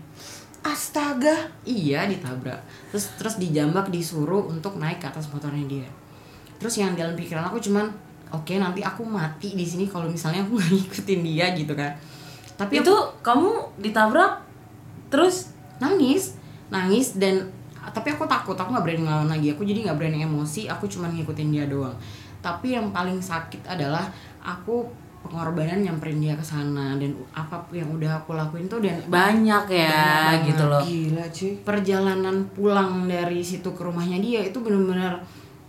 Astaga. 0.65 1.45
iya 1.61 2.09
ditabrak. 2.09 2.57
Terus 2.89 3.13
terus 3.21 3.35
dijambak 3.37 3.93
disuruh 3.93 4.49
untuk 4.49 4.81
naik 4.81 4.97
ke 4.97 5.05
atas 5.05 5.29
motornya 5.29 5.61
dia. 5.69 5.87
Terus 6.57 6.81
yang 6.81 6.97
dalam 6.97 7.13
pikiran 7.13 7.45
aku 7.45 7.61
cuman 7.61 7.85
oke 8.33 8.57
nanti 8.57 8.81
aku 8.81 9.05
mati 9.05 9.53
di 9.53 9.61
sini 9.61 9.85
kalau 9.85 10.09
misalnya 10.09 10.41
aku 10.41 10.57
nggak 10.57 10.71
ngikutin 10.73 11.19
dia 11.21 11.45
gitu 11.53 11.73
kan. 11.77 11.93
Tapi 12.55 12.81
itu 12.81 12.89
aku 12.89 13.21
kamu 13.21 13.51
ditabrak 13.83 14.41
terus? 15.13 15.53
Nangis. 15.77 16.39
Nangis 16.73 17.19
dan 17.19 17.45
tapi 17.93 18.09
aku 18.09 18.25
takut 18.25 18.57
aku 18.57 18.73
nggak 18.73 18.85
berani 18.89 19.01
ngelawan 19.05 19.29
lagi. 19.29 19.53
Aku 19.53 19.61
jadi 19.61 19.85
nggak 19.85 19.97
berani 20.01 20.25
emosi 20.25 20.65
aku 20.65 20.89
cuman 20.89 21.13
ngikutin 21.13 21.53
dia 21.53 21.69
doang. 21.69 21.93
Tapi 22.41 22.73
yang 22.73 22.89
paling 22.89 23.21
sakit 23.21 23.61
adalah 23.69 24.09
aku 24.41 25.04
pengorbanan 25.25 25.79
nyamperin 25.79 26.17
dia 26.17 26.33
ke 26.33 26.41
sana 26.41 26.93
dan 26.93 27.09
apa 27.31 27.57
pun 27.59 27.73
yang 27.73 27.89
udah 27.89 28.17
aku 28.17 28.31
lakuin 28.31 28.65
tuh 28.65 28.79
dan 28.79 28.97
banyak 29.03 29.65
ya 29.67 30.31
Banyak 30.31 30.41
gitu 30.47 30.63
loh 30.65 30.79
Gila 30.79 31.25
cuy. 31.27 31.51
perjalanan 31.61 32.35
pulang 32.49 32.91
dari 33.05 33.39
situ 33.39 33.67
ke 33.67 33.81
rumahnya 33.81 34.17
dia 34.17 34.41
itu 34.41 34.57
bener-bener 34.57 35.17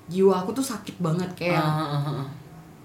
jiwa 0.06 0.34
aku 0.36 0.52
tuh 0.52 0.64
sakit 0.64 0.96
banget 0.98 1.26
kayak 1.34 1.56
Ah, 1.56 1.82
ah, 1.90 2.22
ah. 2.22 2.28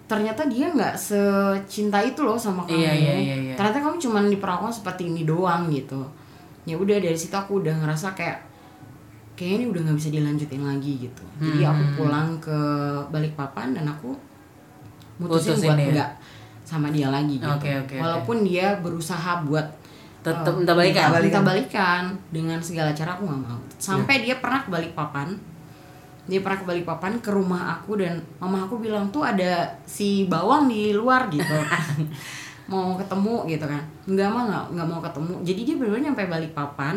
ternyata 0.05 0.43
dia 0.45 0.67
nggak 0.67 0.93
secinta 0.93 1.97
itu 1.99 2.19
loh 2.19 2.35
sama 2.35 2.63
kamu 2.63 2.75
Iya, 2.77 2.93
iya, 2.93 3.13
iya, 3.15 3.35
iya. 3.41 3.53
ternyata 3.53 3.79
kamu 3.79 3.95
cuma 3.97 4.19
diperlakukan 4.23 4.73
seperti 4.73 5.07
ini 5.07 5.23
doang 5.23 5.67
gitu 5.67 6.01
ya 6.61 6.75
udah 6.75 6.97
dari 6.97 7.15
situ 7.15 7.31
aku 7.31 7.59
udah 7.59 7.73
ngerasa 7.75 8.11
kayak 8.11 8.41
kayaknya 9.33 9.55
ini 9.57 9.65
udah 9.67 9.81
nggak 9.83 9.97
bisa 9.97 10.09
dilanjutin 10.09 10.61
lagi 10.61 10.93
gitu 11.01 11.23
jadi 11.37 11.63
Hmm. 11.63 11.71
aku 11.71 11.83
pulang 11.95 12.29
ke 12.37 12.59
Balikpapan 13.07 13.73
dan 13.73 13.87
aku 13.87 14.13
mutusin 15.17 15.53
Putusin 15.53 15.67
buat 15.67 15.77
dia. 15.79 15.89
nggak 15.91 16.09
sama 16.71 16.87
dia 16.87 17.11
lagi 17.11 17.35
gitu. 17.35 17.51
Oke, 17.51 17.67
oke. 17.83 17.95
walaupun 17.99 18.47
dia 18.47 18.79
berusaha 18.79 19.43
buat 19.43 19.67
Tetep 20.21 20.53
eh, 20.53 20.57
minta 20.61 20.73
balikan? 20.77 21.09
minta- 21.09 21.19
minta 21.19 21.41
balikan 21.43 22.03
dengan 22.31 22.59
segala 22.63 22.95
cara 22.95 23.17
aku 23.17 23.27
nggak 23.27 23.41
mau. 23.43 23.59
Sampai 23.75 24.21
dia 24.23 24.39
pernah 24.39 24.61
ke 24.63 24.69
Balikpapan. 24.71 25.33
Dia 26.29 26.39
pernah 26.45 26.61
ke 26.61 26.65
Balikpapan 26.69 27.17
ke 27.19 27.33
rumah 27.33 27.75
aku 27.75 27.97
dan 27.97 28.21
mama 28.37 28.63
aku 28.69 28.77
bilang 28.77 29.09
tuh 29.09 29.25
ada 29.25 29.65
si 29.83 30.29
bawang 30.29 30.69
di 30.69 30.93
luar 30.93 31.27
gitu. 31.27 31.49
Mau 32.71 32.95
ketemu 32.95 33.49
gitu 33.49 33.65
kan. 33.65 33.81
Nggak 34.07 34.29
mah 34.31 34.43
nggak 34.47 34.65
nggak 34.77 34.87
mau 34.87 35.01
ketemu. 35.03 35.33
Jadi 35.43 35.59
dia 35.67 35.75
benar-benar 35.75 36.03
nyampe 36.07 36.23
Balikpapan 36.29 36.95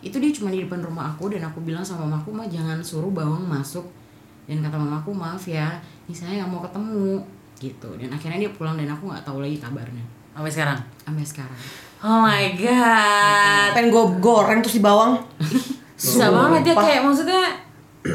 itu 0.00 0.16
dia 0.16 0.32
cuma 0.32 0.48
di 0.48 0.64
depan 0.64 0.80
rumah 0.80 1.12
aku 1.12 1.28
dan 1.28 1.44
aku 1.44 1.60
bilang 1.60 1.84
sama 1.84 2.08
mamaku 2.08 2.32
mah 2.32 2.48
jangan 2.48 2.78
suruh 2.80 3.10
bawang 3.10 3.44
masuk. 3.44 3.84
Dan 4.46 4.62
kata 4.64 4.78
mamaku 4.78 5.10
maaf 5.12 5.42
ya 5.44 5.76
ini 6.06 6.14
saya 6.14 6.40
nggak 6.40 6.48
mau 6.48 6.62
ketemu 6.64 7.18
gitu. 7.60 7.88
Dan 7.94 8.08
akhirnya 8.08 8.40
dia 8.40 8.50
pulang 8.50 8.74
dan 8.74 8.88
aku 8.88 9.06
nggak 9.06 9.22
tahu 9.22 9.38
lagi 9.38 9.60
kabarnya. 9.60 10.02
Sampai 10.32 10.50
sekarang? 10.50 10.78
Sampai 11.04 11.24
sekarang. 11.24 11.58
Oh 12.00 12.18
my 12.18 12.56
god. 12.56 13.68
Pengen 13.76 13.92
gue 13.92 14.04
goreng 14.18 14.64
terus 14.64 14.76
di 14.76 14.82
bawang. 14.82 15.20
susah 16.00 16.32
banget 16.32 16.72
ya 16.72 16.74
kayak 16.74 17.04
maksudnya 17.04 17.44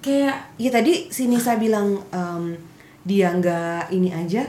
kayak 0.00 0.36
Iya 0.56 0.70
tadi 0.72 1.12
si 1.12 1.28
Nisa 1.28 1.60
bilang 1.60 2.00
em, 2.08 2.56
dia 3.04 3.28
nggak 3.30 3.92
ini 3.92 4.08
aja, 4.08 4.40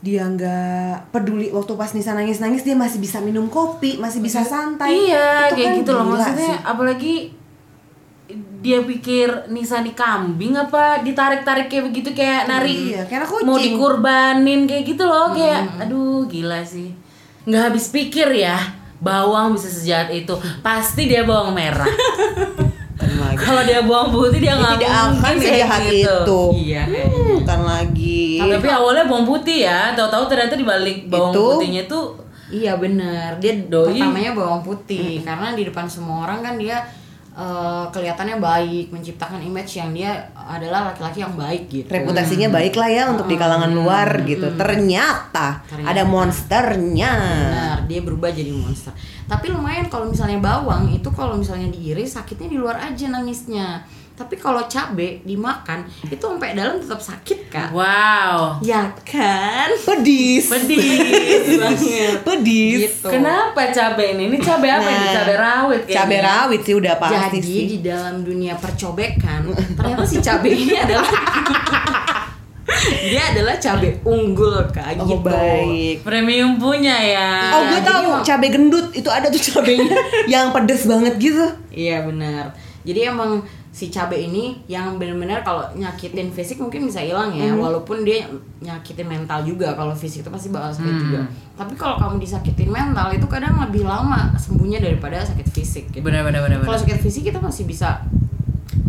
dia 0.00 0.22
nggak 0.24 1.12
peduli 1.12 1.52
waktu 1.52 1.76
pas 1.76 1.92
Nisa 1.92 2.16
nangis-nangis 2.16 2.64
dia 2.64 2.72
masih 2.72 2.96
bisa 2.96 3.20
minum 3.20 3.44
kopi, 3.46 4.00
masih 4.00 4.24
bisa 4.24 4.40
santai. 4.40 4.88
iya 5.12 5.52
Itu 5.52 5.60
kayak 5.60 5.68
kan 5.68 5.78
gitu 5.84 5.90
loh 5.92 6.04
maksudnya. 6.08 6.48
sih. 6.48 6.56
apalagi 6.64 7.14
dia 8.58 8.78
pikir 8.80 9.28
Nisa 9.48 9.78
nih 9.78 9.92
kambing 9.92 10.52
apa 10.52 11.00
ditarik-tarik 11.00 11.66
kayak 11.66 11.84
begitu 11.86 12.10
kayak 12.10 12.44
narik 12.44 12.76
Iya, 12.92 13.02
kayak 13.04 13.24
kucing. 13.24 13.44
mau 13.44 13.56
dikurbanin 13.56 14.64
kayak 14.64 14.84
gitu 14.86 15.02
loh 15.02 15.30
kayak 15.30 15.64
aduh 15.78 16.24
gila 16.24 16.60
sih 16.60 16.92
nggak 17.42 17.62
habis 17.66 17.88
pikir 17.88 18.28
ya 18.30 18.60
bawang 18.96 19.52
bisa 19.52 19.66
sejahat 19.66 20.10
itu 20.10 20.32
pasti 20.60 21.06
dia 21.06 21.22
bawang 21.22 21.50
merah 21.50 21.88
kalau 23.32 23.62
dia 23.62 23.80
bawang 23.80 24.10
putih 24.10 24.38
dia 24.38 24.54
nggak 24.54 24.76
tidak 24.76 24.92
akan 24.92 25.34
sejahat 25.34 25.80
gitu. 25.82 25.96
itu. 26.20 26.40
Iya, 26.68 26.82
Hmm, 26.84 27.40
bukan 27.40 27.60
lagi. 27.62 28.24
tapi 28.38 28.68
awalnya 28.68 29.04
bawang 29.06 29.24
putih 29.24 29.64
ya 29.64 29.94
tahu-tahu 29.94 30.28
ternyata 30.28 30.54
di 30.54 30.64
balik 30.64 30.98
bawang 31.06 31.32
Itu- 31.32 31.48
putihnya 31.56 31.84
tuh 31.86 32.04
Iya 32.50 32.74
benar. 32.76 33.38
Dia 33.38 33.54
Doi. 33.62 33.94
pertamanya 33.94 34.34
bawang 34.34 34.58
putih 34.60 35.22
karena 35.22 35.54
di 35.54 35.62
depan 35.62 35.86
semua 35.86 36.26
orang 36.26 36.42
kan 36.42 36.58
dia 36.58 36.82
eh, 37.34 37.84
kelihatannya 37.90 38.36
baik, 38.42 38.90
menciptakan 38.90 39.40
image 39.42 39.78
yang 39.78 39.90
dia 39.94 40.30
adalah 40.34 40.90
laki-laki 40.90 41.22
yang 41.22 41.34
baik 41.34 41.70
gitu. 41.70 41.88
reputasinya 41.90 42.50
baik 42.50 42.74
lah 42.74 42.90
ya 42.90 43.04
untuk 43.10 43.26
di 43.30 43.36
kalangan 43.38 43.70
luar 43.70 44.26
gitu. 44.26 44.50
Ternyata, 44.58 45.62
Ternyata. 45.66 45.90
ada 45.90 46.02
monsternya. 46.06 47.12
Benar, 47.14 47.78
dia 47.86 48.00
berubah 48.02 48.30
jadi 48.34 48.50
monster. 48.50 48.92
Tapi 49.30 49.46
lumayan 49.54 49.86
kalau 49.86 50.10
misalnya 50.10 50.42
bawang 50.42 50.90
itu 50.90 51.06
kalau 51.14 51.38
misalnya 51.38 51.70
diiris 51.70 52.18
sakitnya 52.18 52.50
di 52.50 52.58
luar 52.58 52.82
aja 52.82 53.06
nangisnya. 53.06 53.86
Tapi 54.20 54.36
kalau 54.36 54.60
cabe 54.64 55.24
dimakan 55.24 55.80
itu 56.04 56.20
sampai 56.20 56.52
dalam 56.52 56.76
tetap 56.76 57.00
sakit 57.00 57.48
kak. 57.48 57.68
wow 57.70 58.60
Ya 58.60 58.92
kan? 59.00 59.72
Pedis. 59.80 60.44
pedih 60.46 61.00
banget. 61.56 62.20
Pedis. 62.20 62.78
Gitu. 62.92 63.08
kenapa 63.08 63.64
cabai 63.66 64.12
ini 64.12 64.28
ini 64.28 64.36
cabai 64.38 64.70
apa 64.70 64.84
ini 64.86 65.00
Nah, 65.00 65.14
cabai 65.14 65.36
rawit 65.36 65.80
kayaknya 65.82 65.96
Cabai 65.96 66.18
rawit 66.20 66.60
sih 66.60 66.74
udah 66.74 66.94
pasti 66.96 67.16
Jadi 67.34 67.40
sih. 67.42 67.64
di 67.66 67.78
dalam 67.80 68.20
dunia 68.20 68.54
percobekan 68.54 69.40
ternyata 69.72 70.04
si 70.04 70.20
cabe 70.20 70.50
ini 70.50 70.74
adalah 70.74 71.08
dia 73.02 73.22
adalah 73.26 73.56
cabe 73.56 73.98
unggul 74.04 74.62
kak 74.68 74.94
Oh 74.96 75.08
gitu. 75.08 75.24
baik. 75.24 75.96
premium 76.00 76.54
punya 76.56 76.94
ya 76.94 77.30
Oh 77.50 77.60
gue 77.64 77.72
jadi 77.74 77.82
tahu 77.82 78.02
emang- 78.06 78.22
cabai 78.22 78.48
gendut 78.48 78.86
itu 78.92 79.08
ada 79.08 79.26
tuh 79.26 79.40
cabainya 79.40 79.96
yang 80.32 80.48
pedes 80.50 80.84
banget 80.84 81.16
gitu. 81.16 81.46
Iya 81.70 82.04
benar. 82.04 82.52
Jadi 82.80 83.00
emang 83.06 83.42
si 83.70 83.86
cabe 83.86 84.18
ini 84.18 84.58
yang 84.66 84.98
benar-benar 84.98 85.46
kalau 85.46 85.62
nyakitin 85.78 86.34
fisik 86.34 86.58
mungkin 86.58 86.90
bisa 86.90 86.98
hilang 87.00 87.30
ya. 87.30 87.54
Walaupun 87.54 88.02
dia 88.02 88.26
nyakitin 88.58 89.06
mental 89.06 89.46
juga 89.46 89.78
kalau 89.78 89.94
fisik 89.94 90.26
itu 90.26 90.30
pasti 90.30 90.50
bakal 90.50 90.74
sakit 90.74 90.94
juga. 90.98 91.20
Tapi 91.54 91.78
kalau 91.78 91.96
kamu 91.96 92.18
disakitin 92.18 92.70
mental 92.70 93.14
itu 93.14 93.26
kadang 93.30 93.62
lebih 93.62 93.86
lama 93.86 94.34
sembuhnya 94.34 94.82
daripada 94.82 95.22
sakit 95.22 95.46
fisik 95.54 95.84
gitu. 95.94 96.02
benar 96.02 96.26
benar 96.26 96.42
benar 96.42 96.66
kalau 96.66 96.80
sakit 96.82 96.98
fisik 96.98 97.22
kita 97.30 97.38
masih 97.38 97.64
bisa 97.70 98.02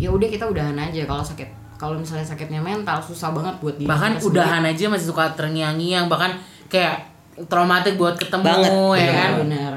ya 0.02 0.10
udah 0.10 0.26
kita 0.26 0.50
udahan 0.50 0.74
aja. 0.74 1.06
Kalau 1.06 1.22
sakit 1.22 1.48
kalau 1.78 1.98
misalnya 1.98 2.26
sakitnya 2.26 2.62
mental 2.62 3.02
susah 3.02 3.34
banget 3.34 3.54
buat 3.58 3.74
di 3.74 3.86
bahkan 3.90 4.14
udahan 4.18 4.62
aja 4.62 4.86
masih 4.86 5.10
suka 5.10 5.34
terngiang-ngiang 5.34 6.06
bahkan 6.06 6.38
kayak 6.70 7.10
traumatik 7.50 7.96
buat 7.96 8.14
ketemu 8.14 8.44
Banget, 8.44 8.70
ya 9.02 9.10
kan? 9.10 9.30
Benar. 9.46 9.72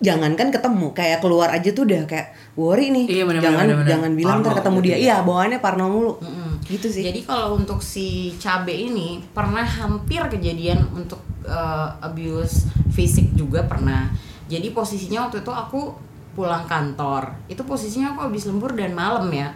Jangankan 0.00 0.48
ketemu 0.48 0.86
kayak 0.90 1.20
keluar 1.20 1.48
aja 1.48 1.70
tuh 1.70 1.84
udah 1.84 2.02
kayak 2.04 2.28
worry 2.54 2.88
nih 2.88 3.04
Iya, 3.06 3.24
bener, 3.24 3.40
jangan 3.40 3.64
bener, 3.64 3.76
bener. 3.76 3.88
jangan 3.88 4.10
bilang 4.14 4.38
ntar 4.40 4.54
ketemu 4.56 4.78
gitu 4.78 4.86
dia 4.86 4.90
ya. 4.90 4.98
iya 4.98 5.16
bawaannya 5.20 5.58
parno 5.58 5.86
mulu 5.86 6.12
Mm-mm. 6.18 6.52
gitu 6.66 6.88
sih 6.88 7.02
Jadi 7.02 7.20
kalau 7.22 7.54
untuk 7.54 7.78
si 7.80 8.06
cabe 8.36 8.72
ini 8.72 9.20
pernah 9.28 9.60
hampir 9.60 10.24
kejadian 10.26 10.88
untuk 10.90 11.20
uh, 11.42 11.92
abuse 12.00 12.64
fisik 12.90 13.32
juga 13.34 13.62
pernah. 13.62 14.08
Jadi 14.46 14.70
posisinya 14.70 15.24
waktu 15.24 15.40
itu 15.40 15.52
aku 15.52 15.92
pulang 16.32 16.64
kantor. 16.64 17.36
Itu 17.46 17.62
posisinya 17.62 18.10
aku 18.10 18.24
habis 18.24 18.44
lembur 18.44 18.72
dan 18.72 18.90
malam 18.90 19.28
ya. 19.28 19.52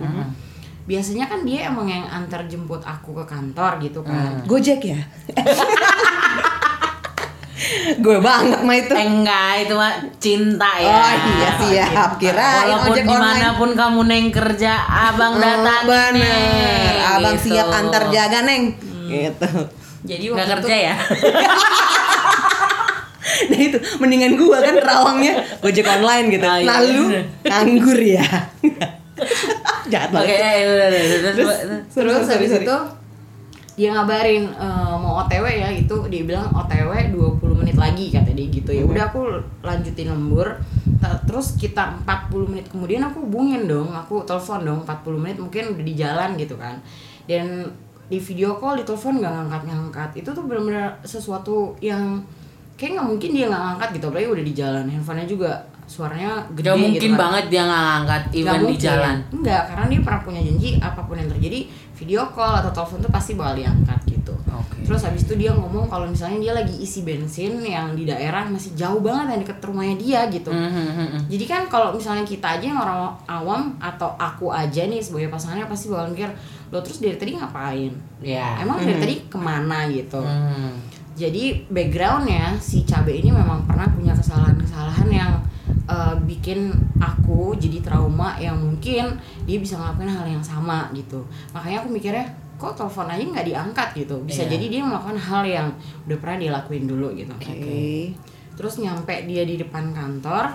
Biasanya 0.85 1.25
kan 1.25 1.41
dia 1.43 1.67
emang 1.67 1.89
yang 1.89 2.05
antar 2.05 2.45
jemput 2.45 2.79
aku 2.79 3.17
ke 3.17 3.25
kantor 3.25 3.81
gitu 3.81 4.01
kan. 4.01 4.45
gojek 4.45 4.85
ya 4.85 5.01
gue 8.03 8.19
banget 8.19 8.61
mah 8.67 8.77
itu. 8.77 8.93
Eh, 8.99 9.07
enggak 9.07 9.51
itu 9.63 9.75
mah 9.79 9.95
cinta 10.19 10.71
ya. 10.83 10.91
Oh 10.91 11.13
iya 11.15 11.51
siap. 11.63 12.11
Kira 12.19 12.67
walaupun 12.67 12.99
di 12.99 13.17
mana 13.17 13.49
pun 13.55 13.71
kamu 13.79 14.01
neng 14.11 14.27
kerja 14.35 14.73
abang 14.83 15.39
datang 15.39 15.87
Oh, 15.87 15.91
bener 15.91 16.95
abang 16.99 17.37
gitu. 17.39 17.55
siap 17.55 17.71
antar 17.71 18.11
jaga 18.11 18.43
neng. 18.43 18.75
Gitu. 19.07 19.49
Jadi 20.05 20.25
nggak 20.29 20.47
waktu 20.51 20.55
kerja 20.67 20.75
itu 20.75 20.87
ya? 20.91 20.95
Nah 23.25 23.59
itu 23.59 23.79
mendingan 23.99 24.39
gua 24.39 24.63
kan 24.63 24.77
terawangnya 24.79 25.35
gojek 25.59 25.87
online 25.89 26.27
gitu. 26.31 26.47
Iya. 26.47 26.65
nah 26.65 26.79
lu 26.85 27.05
nganggur 27.43 27.99
ya. 27.99 28.25
Jahat 29.93 30.11
oke 30.11 30.17
banget 30.17 30.39
ya, 30.39 30.51
ya, 30.59 30.67
udah, 30.71 30.87
udah, 30.91 31.03
udah, 31.03 31.33
terus, 31.35 31.57
terus 31.93 32.25
habis 32.27 32.51
itu 32.51 32.77
dia 33.75 33.91
ngabarin 33.91 34.47
eh, 34.55 34.95
mau 34.97 35.27
OTW 35.27 35.45
ya 35.51 35.69
itu 35.69 35.95
dia 36.07 36.23
bilang 36.23 36.47
OTW 36.55 37.11
20 37.11 37.59
menit 37.59 37.75
lagi 37.75 38.11
kata 38.15 38.31
dia 38.31 38.47
gitu. 38.47 38.71
Ya 38.71 38.87
udah 38.87 39.11
aku 39.11 39.27
lanjutin 39.63 40.11
lembur. 40.15 40.47
Terus 41.27 41.59
kita 41.59 42.01
40 42.07 42.49
menit 42.55 42.67
kemudian 42.71 43.03
aku 43.03 43.27
hubungin 43.27 43.67
dong 43.67 43.91
aku 43.91 44.23
telepon 44.25 44.63
dong 44.63 44.81
40 44.87 45.21
menit 45.21 45.37
mungkin 45.37 45.75
udah 45.75 45.85
di 45.85 45.95
jalan 45.95 46.39
gitu 46.39 46.55
kan. 46.55 46.79
Dan 47.27 47.67
di 48.07 48.21
video 48.21 48.57
call 48.57 48.79
di 48.79 48.85
telepon 48.87 49.19
nggak 49.19 49.33
ngangkat 49.33 49.63
ngangkat 49.67 50.11
itu 50.23 50.29
tuh 50.31 50.45
benar-benar 50.45 50.95
sesuatu 51.03 51.73
yang 51.81 52.21
kayak 52.77 52.95
nggak 52.97 53.09
mungkin 53.11 53.31
dia 53.35 53.51
nggak 53.51 53.63
ngangkat 53.67 53.89
gitu. 53.99 54.05
Apalagi 54.09 54.29
udah 54.31 54.45
di 54.47 54.55
jalan 54.55 54.85
handphonenya 54.87 55.29
juga 55.29 55.53
suaranya 55.85 56.41
gede 56.57 56.73
Gak 56.73 56.81
mungkin 56.81 56.97
gitu 56.97 57.13
kan. 57.13 57.21
banget 57.21 57.45
dia 57.53 57.63
nggak 57.69 57.83
ngangkat 57.85 58.23
even 58.33 58.53
di 58.57 58.65
mungkin. 58.65 58.81
jalan. 58.81 59.17
Enggak, 59.29 59.63
karena 59.69 59.85
dia 59.93 60.01
pernah 60.01 60.21
punya 60.25 60.41
janji 60.41 60.69
apa 60.81 61.01
pun 61.05 61.17
yang 61.21 61.29
terjadi 61.29 61.61
video 61.95 62.27
call 62.35 62.59
atau 62.59 62.71
telepon 62.75 62.99
tuh 63.07 63.13
pasti 63.15 63.39
bakal 63.39 63.59
diangkat 63.63 64.01
gitu. 64.11 64.35
Oke. 64.51 64.83
Terus 64.83 65.03
habis 65.07 65.23
itu 65.27 65.35
dia 65.39 65.55
ngomong 65.55 65.87
kalau 65.87 66.11
misalnya 66.11 66.39
dia 66.43 66.53
lagi 66.53 66.75
isi 66.79 67.07
bensin 67.07 67.63
yang 67.63 67.95
di 67.95 68.05
daerah 68.05 68.47
masih 68.51 68.75
jauh 68.75 68.99
banget 68.99 69.35
yang 69.35 69.41
deket 69.47 69.59
rumahnya 69.63 69.97
dia 69.97 70.21
gitu. 70.31 70.51
Hmm, 70.51 70.71
hmm, 70.71 70.91
hmm, 70.91 71.09
hmm. 71.15 71.23
Jadi 71.31 71.45
kan 71.47 71.63
kalau 71.71 71.95
misalnya 71.95 72.27
kita 72.27 72.59
aja 72.59 72.67
yang 72.67 72.81
orang 72.83 73.15
awam 73.31 73.63
atau 73.79 74.13
aku 74.19 74.51
aja 74.51 74.87
nih 74.87 74.99
sebagai 74.99 75.31
pasangannya 75.31 75.71
pasti 75.71 75.87
bakal 75.89 76.11
mikir 76.11 76.31
lo 76.75 76.83
terus 76.83 76.99
dari 76.99 77.15
tadi 77.15 77.39
ngapain? 77.39 77.93
ya 78.19 78.59
Emang 78.59 78.83
dari 78.83 78.99
tadi 78.99 79.15
ke 79.31 79.39
mana 79.39 79.87
gitu? 79.87 80.19
Hmm. 80.19 80.75
Jadi 81.15 81.71
backgroundnya 81.71 82.59
si 82.59 82.83
cabe 82.83 83.15
ini 83.15 83.31
memang 83.31 83.63
pernah 83.71 83.87
punya 83.87 84.19
kesalahan-kesalahan 84.19 85.09
yang 85.15 85.33
uh, 85.87 86.19
bikin 86.27 86.75
aku 86.99 87.55
jadi 87.55 87.79
trauma 87.85 88.37
yang 88.41 88.59
mungkin 88.59 89.15
dia 89.45 89.57
bisa 89.57 89.77
ngelakuin 89.77 90.09
hal 90.09 90.27
yang 90.27 90.41
sama 90.41 90.89
gitu. 90.91 91.21
Makanya 91.51 91.81
aku 91.81 91.89
mikirnya 91.91 92.25
kok 92.55 92.73
telepon 92.73 93.07
aja 93.07 93.21
nggak 93.23 93.47
diangkat 93.47 93.89
gitu. 93.97 94.17
Bisa 94.23 94.43
Iya. 94.43 94.57
jadi 94.57 94.67
dia 94.69 94.81
melakukan 94.83 95.17
hal 95.17 95.43
yang 95.43 95.69
udah 96.05 96.19
pernah 96.19 96.37
dia 96.39 96.51
lakuin 96.51 96.85
dulu 96.85 97.13
gitu. 97.13 97.31
oke 97.31 97.81
Terus 98.55 98.75
nyampe 98.79 99.15
dia 99.25 99.43
di 99.43 99.57
depan 99.57 99.91
kantor, 99.91 100.47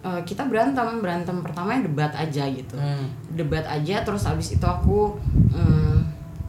uh, 0.00 0.20
kita 0.22 0.44
berantem 0.44 1.00
berantem 1.00 1.40
pertamanya 1.40 1.82
debat 1.82 2.12
aja 2.12 2.44
gitu 2.46 2.76
Hmm. 2.76 3.08
debat 3.30 3.64
aja 3.64 4.02
terus 4.02 4.22
abis 4.22 4.54
itu 4.54 4.62
aku 4.62 5.16
mm, 5.48 5.96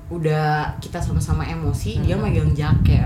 udah 0.10 0.74
kita 0.78 0.98
sama-sama 0.98 1.42
emosi 1.44 2.02
dia 2.02 2.14
megang 2.16 2.52
jaket 2.52 3.06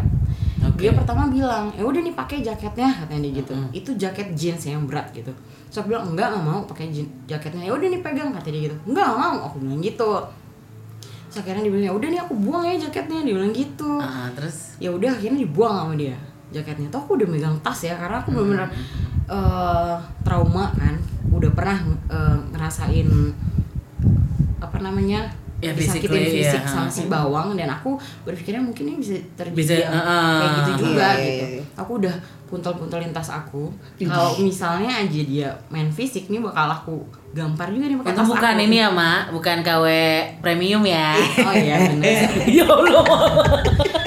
Oke. 0.63 0.79
dia 0.79 0.91
pertama 0.91 1.27
bilang 1.27 1.67
ya 1.69 1.83
udah 1.83 1.99
nih 1.99 2.11
pakai 2.13 2.39
jaketnya 2.39 2.87
katanya 2.89 3.21
dia 3.21 3.33
gitu 3.37 3.53
Mm. 3.53 3.67
itu 3.73 3.89
jaket 3.93 4.27
jeans 4.33 4.63
yang 4.63 4.83
berat 4.83 5.11
gitu 5.11 5.31
so 5.73 5.81
aku 5.81 5.89
bilang 5.89 6.13
enggak 6.13 6.29
nggak 6.29 6.45
mau 6.45 6.61
pakai 6.69 6.93
jaketnya. 7.25 7.65
Ya 7.65 7.73
udah 7.73 7.87
nih 7.89 8.01
pegang 8.05 8.29
katanya 8.29 8.53
dia 8.53 8.63
gitu. 8.69 8.77
Enggak 8.85 9.05
nggak 9.09 9.19
mau. 9.25 9.37
Aku 9.49 9.57
bilang 9.57 9.81
gitu. 9.81 10.11
So 11.33 11.41
akhirnya 11.41 11.65
dia 11.65 11.71
bilang 11.73 11.85
ya 11.89 11.93
udah 11.97 12.07
nih 12.13 12.21
aku 12.21 12.33
buang 12.37 12.63
ya 12.69 12.75
jaketnya. 12.77 13.25
Dia 13.25 13.33
bilang 13.33 13.53
gitu. 13.57 13.97
Ah, 13.97 14.29
terus? 14.37 14.77
Ya 14.77 14.93
udah 14.93 15.09
akhirnya 15.09 15.41
dibuang 15.41 15.73
sama 15.73 15.93
dia 15.97 16.13
jaketnya. 16.53 16.93
Tuh 16.93 17.01
aku 17.01 17.17
udah 17.17 17.25
megang 17.25 17.57
tas 17.65 17.81
ya 17.81 17.97
karena 17.97 18.21
aku 18.21 18.29
bener-bener 18.37 18.69
eh, 19.25 19.95
trauma 20.21 20.69
kan. 20.77 20.93
Udah 21.33 21.49
pernah 21.57 21.77
eh, 22.13 22.37
ngerasain 22.53 23.09
apa 24.61 24.77
namanya 24.77 25.33
Ya, 25.63 25.71
disakitin 25.71 26.23
fisik 26.27 26.59
ya, 26.59 26.67
sama 26.67 26.91
si 26.91 27.07
bawang 27.07 27.55
dan 27.55 27.71
aku 27.71 27.95
berpikirnya 28.27 28.59
mungkin 28.59 28.83
ini 28.91 28.97
bisa 28.99 29.15
terjadi 29.39 29.55
Bisa, 29.55 29.73
uh, 29.87 30.39
kayak 30.43 30.51
gitu 30.59 30.71
juga 30.83 31.07
iya, 31.15 31.23
gitu. 31.23 31.45
iya, 31.47 31.47
iya. 31.59 31.63
aku 31.79 31.91
udah 32.03 32.15
puntel-puntelin 32.53 33.09
tas 33.09 33.33
aku. 33.33 33.73
Kalau 33.97 34.37
misalnya 34.37 35.01
aja 35.01 35.21
dia 35.25 35.49
main 35.73 35.89
fisik 35.89 36.29
nih 36.29 36.37
bakal 36.37 36.69
aku 36.69 36.97
gampar 37.33 37.73
juga 37.73 37.89
nih 37.89 37.97
pakai 37.97 38.13
itu 38.13 38.19
tas 38.21 38.29
bukan 38.29 38.53
aku. 38.53 38.65
ini 38.69 38.75
ya 38.77 38.89
mak. 38.93 39.21
Bukan 39.33 39.57
KW 39.65 39.85
premium 40.45 40.83
ya. 40.85 41.17
Oh 41.17 41.53
iya 41.57 41.75
bener. 41.89 42.29
Ya 42.61 42.65
Allah. 42.69 43.03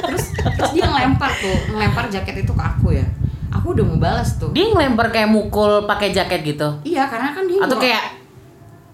Terus 0.07 0.25
terus 0.39 0.71
dia 0.79 0.87
ngelempar 0.87 1.31
tuh 1.35 1.57
ngelempar 1.75 2.07
jaket 2.07 2.47
itu 2.47 2.53
ke 2.55 2.63
aku 2.63 2.95
ya. 2.95 3.07
Aku 3.51 3.75
udah 3.75 3.83
mau 3.83 3.99
balas 3.99 4.39
tuh. 4.39 4.55
Dia 4.55 4.71
ngelempar 4.71 5.11
kayak 5.11 5.27
mukul 5.27 5.83
pakai 5.91 6.15
jaket 6.15 6.47
gitu? 6.47 6.69
Iya 6.87 7.11
karena 7.11 7.35
kan 7.35 7.51
dia 7.51 7.59
atau 7.67 7.83
kayak 7.83 8.26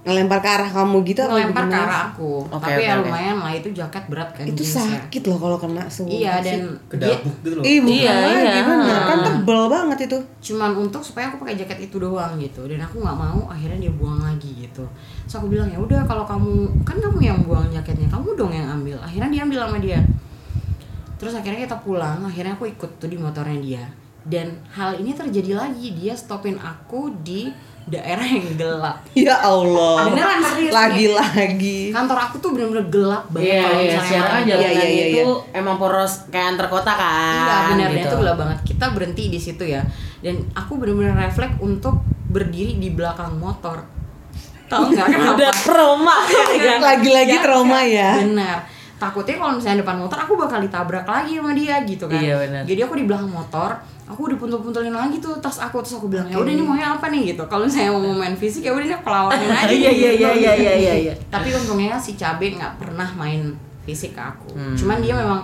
ngelempar 0.03 0.43
ke 0.43 0.51
arah 0.51 0.67
kamu 0.67 0.97
gitu 1.07 1.23
atau 1.23 1.39
ngelempar 1.39 1.63
ke 1.63 1.71
gimana? 1.71 1.87
arah 1.87 2.01
aku. 2.11 2.33
Oke, 2.51 2.59
tapi 2.59 2.71
oke, 2.75 2.83
ya 2.83 2.93
lumayan 2.99 3.39
lah 3.39 3.53
itu 3.55 3.69
jaket 3.71 4.05
berat 4.11 4.31
kan 4.35 4.45
itu 4.51 4.63
sakit 4.67 5.23
loh 5.31 5.39
kalau 5.39 5.57
kena 5.63 5.87
semua 5.87 6.11
iya 6.11 6.43
dan 6.43 6.75
kedabuk 6.91 7.35
gitu 7.39 7.51
loh. 7.55 7.63
Iya, 7.63 8.11
lagi 8.11 8.35
iya. 8.43 8.63
bener 8.67 8.99
kan 9.07 9.19
tebel 9.23 9.63
banget 9.71 9.99
itu. 10.11 10.19
Cuman 10.51 10.71
untuk 10.75 11.03
supaya 11.07 11.31
aku 11.31 11.47
pakai 11.47 11.55
jaket 11.55 11.87
itu 11.87 12.03
doang 12.03 12.35
gitu. 12.43 12.67
Dan 12.67 12.83
aku 12.83 12.99
nggak 12.99 13.15
mau 13.15 13.47
akhirnya 13.47 13.79
dia 13.87 13.93
buang 13.95 14.19
lagi 14.27 14.51
gitu. 14.67 14.83
So 15.31 15.39
aku 15.39 15.55
bilang 15.55 15.71
ya 15.71 15.79
udah 15.79 16.03
kalau 16.03 16.27
kamu 16.27 16.83
kan 16.83 16.99
kamu 16.99 17.19
yang 17.23 17.39
buang 17.47 17.71
jaketnya 17.71 18.11
kamu 18.11 18.35
dong 18.35 18.51
yang 18.51 18.67
ambil. 18.75 18.99
Akhirnya 18.99 19.31
dia 19.31 19.43
ambil 19.47 19.59
sama 19.71 19.79
dia. 19.79 20.03
Terus 21.23 21.39
akhirnya 21.39 21.71
kita 21.71 21.79
pulang 21.79 22.27
akhirnya 22.27 22.59
aku 22.59 22.67
ikut 22.67 22.99
tuh 22.99 23.07
di 23.07 23.15
motornya 23.15 23.59
dia. 23.63 23.85
Dan 24.27 24.67
hal 24.75 24.99
ini 24.99 25.15
terjadi 25.15 25.63
lagi. 25.63 25.95
Dia 25.95 26.19
stopin 26.19 26.59
aku 26.59 27.15
di 27.23 27.55
daerah 27.83 28.23
yang 28.23 28.47
gelap 28.55 29.03
ya 29.13 29.35
Allah 29.39 30.07
Beneran, 30.07 30.39
serius, 30.41 30.71
lagi-lagi 30.71 31.91
kantor 31.91 32.19
aku 32.19 32.37
tuh 32.39 32.51
bener-bener 32.55 32.87
gelap 32.87 33.27
banget 33.29 33.53
Iya, 33.53 33.63
kalau 33.63 33.81
iya, 33.83 33.97
kan 33.99 34.07
jalanannya 34.07 34.55
Iya, 34.55 34.71
iya, 34.71 34.85
iya, 34.87 35.05
itu 35.19 35.31
emang 35.51 35.77
poros 35.77 36.13
kayak 36.31 36.55
antar 36.55 36.67
kota 36.71 36.93
kan 36.95 37.35
Iya 37.35 37.59
benar 37.75 37.89
dan 37.91 37.99
gitu. 37.99 38.07
itu 38.07 38.17
gelap 38.23 38.37
banget. 38.39 38.59
Kita 38.63 38.85
berhenti 38.93 39.25
di 39.29 39.41
situ 39.41 39.65
ya. 39.67 39.83
Dan 40.23 40.35
aku 40.55 40.79
benar-benar 40.79 41.17
refleks 41.19 41.59
untuk 41.59 42.01
berdiri 42.29 42.79
di 42.79 42.89
belakang 42.95 43.35
motor. 43.37 43.83
Tahu 44.69 44.83
nggak 44.89 45.07
kenapa? 45.11 45.33
udah 45.37 45.53
trauma 45.53 46.17
lagi-lagi 46.81 47.37
Ya, 47.37 47.43
trauma 47.43 47.81
ya 47.83 48.11
Benar. 48.23 48.59
Takutnya 48.97 49.35
kalau 49.37 49.59
misalnya 49.59 49.83
depan 49.83 49.99
motor 49.99 50.15
aku 50.15 50.39
bakal 50.39 50.63
ditabrak 50.63 51.03
lagi 51.03 51.35
sama 51.35 51.51
dia 51.53 51.83
gitu 51.83 52.07
kan. 52.07 52.23
Iya, 52.23 52.39
benar. 52.39 52.63
Jadi 52.63 52.81
aku 52.87 52.95
di 52.95 53.05
belakang 53.05 53.35
motor, 53.35 53.75
aku 54.13 54.29
udah 54.29 54.37
puntel-puntelin 54.37 54.93
lagi 54.93 55.17
tuh 55.19 55.41
tas 55.41 55.57
aku 55.57 55.81
terus 55.81 55.97
aku 55.97 56.13
bilang 56.13 56.29
ya 56.29 56.37
udah 56.37 56.53
ini 56.53 56.61
maunya 56.61 56.93
apa 56.93 57.09
nih 57.09 57.33
gitu. 57.33 57.43
Kalau 57.49 57.65
misalnya 57.65 57.97
mau 57.97 58.13
main 58.13 58.37
fisik 58.37 58.69
ya 58.69 58.77
udah 58.77 58.85
ini 58.85 58.95
aku 58.95 59.09
lawanin 59.09 59.49
aja. 59.49 59.73
Iya, 59.73 59.91
iya, 59.91 60.11
gitu. 60.13 60.21
iya, 60.21 60.31
iya, 60.37 60.53
iya, 60.53 60.73
iya, 60.77 60.95
iya. 61.09 61.15
Tapi 61.33 61.49
untungnya 61.57 61.97
si 61.97 62.15
Cabe 62.15 62.53
nggak 62.53 62.77
pernah 62.77 63.09
main 63.17 63.57
fisik 63.89 64.13
ke 64.13 64.23
aku. 64.23 64.53
Hmm. 64.53 64.77
Cuman 64.77 65.01
dia 65.01 65.17
memang 65.17 65.43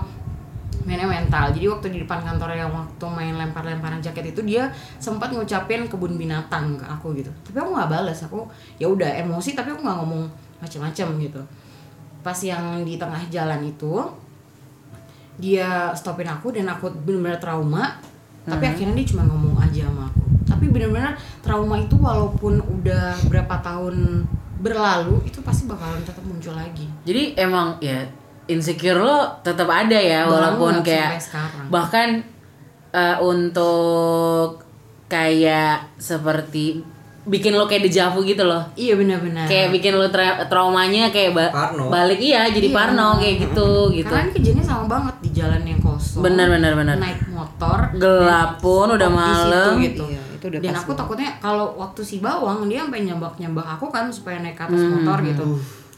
mainnya 0.88 1.04
mental. 1.04 1.52
Jadi 1.52 1.66
waktu 1.68 1.86
di 1.92 1.98
depan 2.04 2.24
kantor 2.24 2.56
yang 2.56 2.72
waktu 2.72 3.04
main 3.12 3.34
lempar-lemparan 3.36 4.00
jaket 4.00 4.32
itu 4.32 4.40
dia 4.40 4.72
sempat 4.96 5.28
ngucapin 5.32 5.84
kebun 5.84 6.16
binatang 6.16 6.80
ke 6.80 6.84
aku 6.88 7.12
gitu. 7.16 7.28
Tapi 7.44 7.56
aku 7.60 7.70
nggak 7.76 7.90
balas. 7.92 8.18
Aku 8.24 8.48
ya 8.80 8.88
udah 8.88 9.20
emosi 9.20 9.52
tapi 9.52 9.72
aku 9.72 9.84
nggak 9.84 9.98
ngomong 10.00 10.24
macem-macem 10.64 11.08
gitu. 11.20 11.42
Pas 12.24 12.38
yang 12.40 12.84
di 12.88 12.96
tengah 12.96 13.20
jalan 13.28 13.60
itu 13.68 14.00
dia 15.38 15.94
stopin 15.94 16.26
aku 16.26 16.50
dan 16.50 16.66
aku 16.72 16.90
benar-benar 16.90 17.38
trauma. 17.38 18.00
Tapi 18.48 18.64
akhirnya 18.66 18.94
dia 18.94 19.06
cuma 19.06 19.22
ngomong 19.24 19.56
aja 19.58 19.84
sama 19.84 20.02
aku. 20.06 20.20
Tapi 20.44 20.64
benar-benar 20.66 21.12
trauma 21.38 21.76
itu 21.76 21.94
walaupun 21.94 22.54
udah 22.58 23.04
berapa 23.24 23.54
tahun 23.58 24.24
berlalu 24.58 25.22
itu 25.22 25.38
pasti 25.40 25.64
bakalan 25.64 26.02
tetap 26.02 26.18
muncul 26.20 26.50
lagi 26.50 26.82
Jadi 27.04 27.36
emang 27.36 27.78
ya 27.78 28.02
insecure 28.44 28.98
lo 28.98 29.16
tetap 29.38 29.66
ada 29.66 29.94
ya 29.94 30.24
Banget 30.24 30.34
walaupun 30.34 30.74
kayak 30.82 31.10
bahkan 31.68 32.08
eh, 32.90 33.16
untuk 33.20 34.64
kayak 35.06 35.94
seperti 35.96 36.82
bikin 37.24 37.52
lo 37.52 37.64
kayak 37.64 37.84
dejavu 37.84 38.24
gitu 38.24 38.40
loh. 38.42 38.64
iya 38.74 38.96
benar-benar 38.96 39.44
Kayak 39.44 39.68
bikin 39.70 39.94
lo 39.94 40.08
tra- 40.08 40.42
traumanya 40.44 41.06
kayak 41.08 41.32
ba- 41.32 41.52
Parno. 41.52 41.86
balik 41.86 42.16
iya 42.18 42.48
jadi 42.48 42.68
Iya. 42.68 42.74
parno 42.74 43.08
kayak 43.14 43.36
gitu 43.42 43.68
gitu. 43.94 44.08
karena 44.08 44.32
kejadiannya 44.32 44.64
sama 44.66 44.84
banget 44.88 45.14
di 45.20 45.30
jalan 45.34 45.62
yang 45.62 45.80
kosong 45.98 46.22
Benar 46.22 46.46
benar 46.48 46.72
benar. 46.74 46.94
naik 46.96 47.20
motor 47.28 47.78
Gelap 47.92 48.50
pun 48.56 48.86
udah 48.88 49.08
di 49.08 49.12
situ 49.12 49.18
malam. 49.18 49.72
gitu. 49.78 50.04
Iya, 50.06 50.22
itu 50.32 50.44
udah 50.46 50.58
Dan 50.58 50.70
pas 50.70 50.78
aku 50.78 50.86
banget. 50.86 51.00
takutnya 51.00 51.28
kalau 51.38 51.66
waktu 51.76 52.00
si 52.00 52.16
bawang 52.18 52.64
dia 52.64 52.80
sampai 52.80 53.02
nyambak-nyambak 53.02 53.66
aku 53.68 53.86
kan 53.88 54.06
supaya 54.08 54.38
naik 54.38 54.54
ke 54.54 54.62
atas 54.62 54.78
Hmm, 54.78 54.92
motor 54.96 55.18
gitu. 55.22 55.44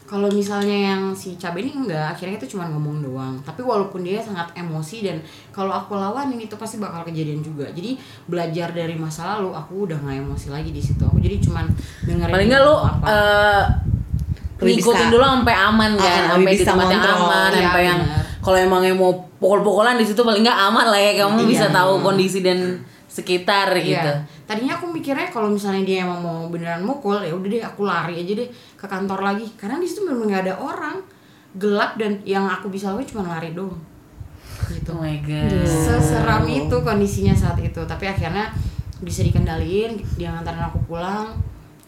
Kalau 0.03 0.27
misalnya 0.27 0.75
yang 0.91 1.01
si 1.13 1.39
cabe 1.39 1.61
ini 1.61 1.71
enggak, 1.73 2.11
akhirnya 2.11 2.35
itu 2.35 2.51
cuma 2.51 2.67
ngomong 2.67 2.99
doang. 2.99 3.39
Tapi 3.39 3.61
walaupun 3.61 4.01
dia 4.01 4.19
sangat 4.19 4.51
emosi 4.53 4.97
dan 5.01 5.23
kalau 5.49 5.71
aku 5.71 5.95
lawanin 5.95 6.35
itu 6.37 6.51
pasti 6.53 6.75
bakal 6.77 7.07
kejadian 7.07 7.39
juga. 7.39 7.63
Jadi 7.65 7.95
belajar 8.25 8.75
dari 8.75 8.91
masa 8.93 9.31
lalu, 9.31 9.55
aku 9.55 9.87
udah 9.87 9.95
nggak 9.97 10.19
emosi 10.19 10.47
lagi 10.49 10.67
di 10.69 10.83
situ. 10.83 10.99
Aku 10.99 11.15
jadi 11.15 11.39
cuman 11.39 11.63
dengerin 12.03 12.27
Paling 12.27 12.47
nggak 12.49 12.59
lo 12.61 12.75
ngomong 12.75 12.91
apa. 12.93 13.05
eh, 13.07 13.63
Lebih 14.59 14.73
ngikutin 14.77 15.07
dulu 15.09 15.23
sampai 15.25 15.55
aman 15.55 15.91
kan, 15.95 16.05
Ah, 16.21 16.29
sampai 16.29 16.51
di 16.51 16.61
tempat 16.61 16.87
yang 16.87 17.01
aman, 17.07 17.49
Iya, 17.49 17.61
sampai 17.63 17.83
yang. 17.83 18.01
Kalau 18.41 18.57
emang 18.57 18.81
yang 18.81 18.97
mau 18.97 19.13
pukul-pukulan 19.37 19.95
di 19.95 20.05
situ 20.05 20.21
paling 20.21 20.41
nggak 20.41 20.59
aman 20.67 20.89
lah 20.89 20.97
ya 20.97 21.25
kamu 21.25 21.45
bisa 21.45 21.69
Iya. 21.69 21.77
tahu 21.77 21.91
kondisi 22.01 22.41
dan 22.41 22.81
sekitar 23.05 23.69
Iya. 23.75 23.83
gitu. 23.85 24.11
Tadinya 24.47 24.73
aku 24.75 24.89
mikirnya 24.89 25.27
kalau 25.29 25.47
misalnya 25.47 25.83
dia 25.83 26.03
emang 26.03 26.19
mau 26.19 26.39
beneran 26.47 26.81
mukul, 26.81 27.19
ya 27.21 27.31
udah 27.31 27.47
deh 27.47 27.61
aku 27.61 27.83
lari 27.83 28.23
aja 28.23 28.33
deh 28.35 28.49
ke 28.75 28.85
kantor 28.87 29.19
lagi. 29.21 29.45
Karena 29.55 29.77
di 29.77 29.87
situ 29.87 30.03
bener 30.03 30.25
nggak 30.25 30.43
ada 30.47 30.55
orang, 30.57 30.97
gelap 31.55 31.99
dan 31.99 32.19
yang 32.23 32.47
aku 32.47 32.71
bisa 32.71 32.91
lakuin 32.91 33.07
cuma 33.07 33.27
lari 33.27 33.51
doang. 33.51 33.77
Gitu. 34.71 34.91
Oh 34.91 35.03
my 35.03 35.17
god. 35.21 35.67
Seseram 35.67 36.47
itu 36.47 36.75
kondisinya 36.81 37.35
saat 37.35 37.59
itu. 37.59 37.79
Tapi 37.83 38.07
akhirnya 38.07 38.47
bisa 39.03 39.21
dikendaliin, 39.21 39.99
dia 40.15 40.31
nganterin 40.31 40.63
aku 40.63 40.79
pulang 40.87 41.35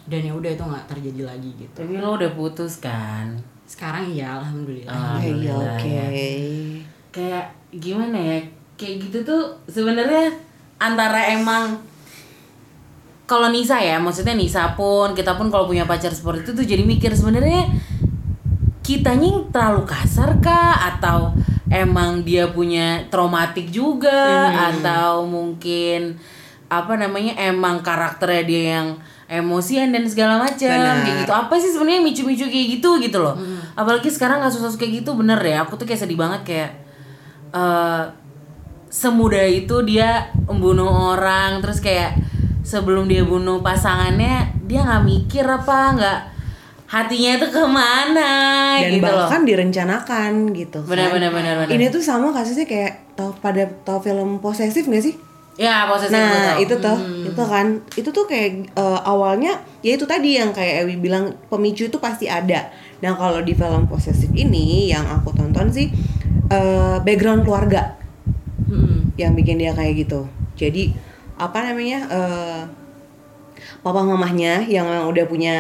dan 0.03 0.19
ya 0.19 0.35
udah 0.35 0.51
itu 0.51 0.63
nggak 0.63 0.85
terjadi 0.91 1.21
lagi 1.23 1.49
gitu. 1.55 1.75
Tapi 1.79 1.95
lo 1.97 2.19
udah 2.19 2.31
putus 2.35 2.83
kan? 2.83 3.39
Sekarang 3.65 4.05
iya, 4.11 4.39
alhamdulillah. 4.39 4.91
Ah. 4.91 5.17
Iya, 5.19 5.31
Alhamdulillah, 5.33 5.75
oke. 5.77 5.89
ya. 5.89 6.07
Kayak 7.13 7.45
gimana 7.73 8.17
ya? 8.17 8.39
Kayak 8.75 8.95
gitu 9.09 9.17
tuh 9.23 9.43
sebenarnya 9.69 10.33
antara 10.81 11.31
emang 11.31 11.77
kalau 13.23 13.49
Nisa 13.49 13.79
ya, 13.79 13.97
maksudnya 13.97 14.35
Nisa 14.35 14.75
pun 14.75 15.15
kita 15.15 15.39
pun 15.39 15.47
kalau 15.47 15.65
punya 15.65 15.87
pacar 15.87 16.11
seperti 16.11 16.43
itu 16.43 16.51
tuh 16.53 16.65
jadi 16.67 16.83
mikir 16.83 17.15
sebenarnya 17.15 17.71
kitanya 18.83 19.39
yang 19.39 19.47
terlalu 19.47 19.87
kasar 19.87 20.43
kah 20.43 20.75
atau 20.91 21.31
emang 21.71 22.21
dia 22.27 22.51
punya 22.51 23.07
traumatik 23.07 23.71
juga 23.71 24.51
atau 24.69 25.23
mungkin 25.23 26.19
apa 26.67 26.93
namanya 26.99 27.33
emang 27.39 27.79
karakternya 27.79 28.43
dia 28.43 28.63
yang 28.77 28.87
emosian 29.31 29.91
dan 29.95 30.03
segala 30.05 30.39
macam 30.41 30.69
kayak 31.03 31.25
gitu 31.25 31.33
apa 31.33 31.53
sih 31.59 31.71
sebenarnya 31.71 32.01
micu-micu 32.03 32.45
kayak 32.47 32.67
gitu 32.79 32.89
gitu 32.99 33.17
loh 33.23 33.35
apalagi 33.73 34.11
sekarang 34.11 34.43
kasus-kasus 34.43 34.77
kayak 34.77 35.03
gitu 35.03 35.15
bener 35.15 35.39
ya 35.41 35.63
aku 35.63 35.79
tuh 35.79 35.87
kayak 35.87 36.01
sedih 36.03 36.19
banget 36.19 36.41
kayak 36.43 36.71
eh 37.53 38.03
semudah 38.93 39.49
itu 39.49 39.81
dia 39.89 40.29
membunuh 40.45 41.17
orang 41.17 41.57
terus 41.65 41.81
kayak 41.81 42.13
sebelum 42.61 43.09
dia 43.09 43.25
bunuh 43.25 43.59
pasangannya 43.65 44.53
dia 44.69 44.85
nggak 44.85 45.03
mikir 45.03 45.41
apa 45.41 45.79
nggak 45.97 46.19
hatinya 46.93 47.31
itu 47.41 47.47
ke 47.49 47.63
mana 47.65 48.31
Dan 48.77 49.01
gitu 49.01 49.09
loh 49.09 49.25
bahkan 49.25 49.41
direncanakan 49.41 50.31
gitu. 50.53 50.85
kan. 50.85 50.89
Benar, 50.93 51.09
benar, 51.09 51.31
benar, 51.33 51.53
benar. 51.65 51.73
Ini 51.73 51.89
tuh 51.89 52.05
sama 52.05 52.29
kasusnya 52.29 52.69
kayak 52.69 53.17
tau 53.17 53.33
pada 53.33 53.65
tau 53.81 53.97
film 53.97 54.37
posesif 54.37 54.85
gak 54.85 55.01
sih? 55.01 55.17
Ya 55.53 55.85
posesif 55.85 56.17
Nah 56.17 56.57
itu 56.57 56.73
tuh, 56.81 56.97
itu 57.29 57.43
kan, 57.45 57.67
itu 57.93 58.09
tuh 58.09 58.25
kayak 58.25 58.73
eh, 58.73 58.99
awalnya 59.05 59.61
ya 59.85 59.93
itu 59.93 60.05
tadi 60.09 60.41
yang 60.41 60.49
kayak 60.49 60.85
Ewi 60.85 60.97
bilang 60.97 61.37
pemicu 61.49 61.85
itu 61.87 61.97
pasti 62.01 62.25
ada. 62.25 62.73
Dan 62.97 63.13
kalau 63.19 63.43
di 63.43 63.53
film 63.53 63.85
posesif 63.85 64.31
ini 64.33 64.89
yang 64.89 65.05
aku 65.05 65.29
tonton 65.35 65.69
sih 65.69 65.93
eh, 66.49 66.97
background 67.03 67.45
keluarga 67.45 67.93
Mm-mm. 68.65 69.13
yang 69.19 69.37
bikin 69.37 69.61
dia 69.61 69.75
kayak 69.77 70.07
gitu. 70.07 70.25
Jadi 70.57 70.93
apa 71.37 71.65
namanya 71.65 71.99
eh 72.09 72.61
papa 73.83 74.01
mamahnya 74.01 74.63
yang 74.65 74.87
udah 75.09 75.25
punya 75.27 75.57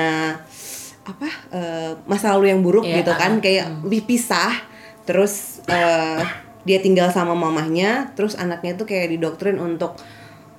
apa 1.03 1.27
eh, 1.51 1.91
masa 2.07 2.31
lalu 2.33 2.55
yang 2.55 2.63
buruk 2.63 2.87
Iya, 2.87 3.03
gitu 3.03 3.11
kan 3.13 3.37
ah, 3.37 3.41
kayak 3.43 3.65
pisah 4.07 4.53
terus 5.03 5.59
eh, 5.67 6.23
dia 6.63 6.79
tinggal 6.79 7.11
sama 7.11 7.35
mamahnya 7.35 8.15
terus 8.15 8.39
anaknya 8.39 8.79
tuh 8.79 8.87
kayak 8.87 9.15
didoktrin 9.15 9.59
untuk 9.59 9.99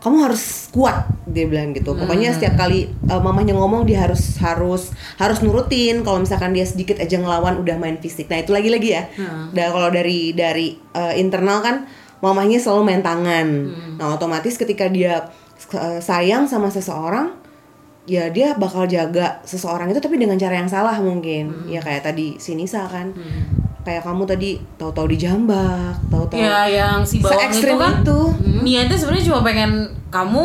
kamu 0.05 0.29
harus 0.29 0.69
kuat 0.69 1.09
dia 1.25 1.49
bilang 1.49 1.73
gitu. 1.73 1.97
Pokoknya 1.97 2.37
setiap 2.37 2.61
kali 2.61 2.93
eh, 2.93 3.21
mamahnya 3.25 3.57
ngomong 3.57 3.89
dia 3.89 4.05
harus 4.05 4.37
harus 4.37 4.93
harus 5.17 5.41
nurutin. 5.41 6.05
Kalau 6.05 6.21
misalkan 6.21 6.53
dia 6.53 6.69
sedikit 6.69 7.01
aja 7.01 7.17
ngelawan 7.17 7.65
udah 7.65 7.81
main 7.81 7.97
fisik. 7.97 8.29
Nah 8.29 8.45
itu 8.45 8.53
lagi 8.53 8.69
lagi 8.69 8.93
ya 8.93 9.09
dan 9.57 9.73
kalau 9.73 9.89
dari 9.89 10.37
dari 10.37 10.77
eh, 10.93 11.15
internal 11.17 11.65
kan 11.65 11.89
mamahnya 12.21 12.61
selalu 12.61 12.85
main 12.85 13.01
tangan. 13.01 13.49
Nah 13.97 14.13
otomatis 14.13 14.61
ketika 14.61 14.93
dia 14.93 15.33
eh, 15.73 16.01
sayang 16.05 16.45
sama 16.53 16.69
seseorang 16.69 17.41
ya 18.05 18.29
dia 18.29 18.53
bakal 18.61 18.85
jaga 18.85 19.41
seseorang 19.49 19.89
itu 19.89 20.05
tapi 20.05 20.21
dengan 20.21 20.37
cara 20.37 20.61
yang 20.61 20.69
salah 20.69 21.01
mungkin. 21.01 21.65
Ya 21.65 21.81
kayak 21.81 22.05
tadi 22.05 22.37
si 22.37 22.53
Nisa 22.53 22.85
kan 22.93 23.17
kayak 23.85 24.03
kamu 24.03 24.23
tadi 24.25 24.51
tahu-tahu 24.75 25.07
dijambak 25.07 25.93
tahu-tahu 26.07 26.37
ya 26.37 26.65
yang 26.67 27.01
si 27.01 27.21
bawang 27.21 27.49
itu 27.49 27.75
kan 27.75 27.95
itu. 28.01 28.19
niatnya 28.59 28.97
sebenarnya 28.97 29.25
cuma 29.27 29.41
pengen 29.43 29.71
kamu 30.09 30.45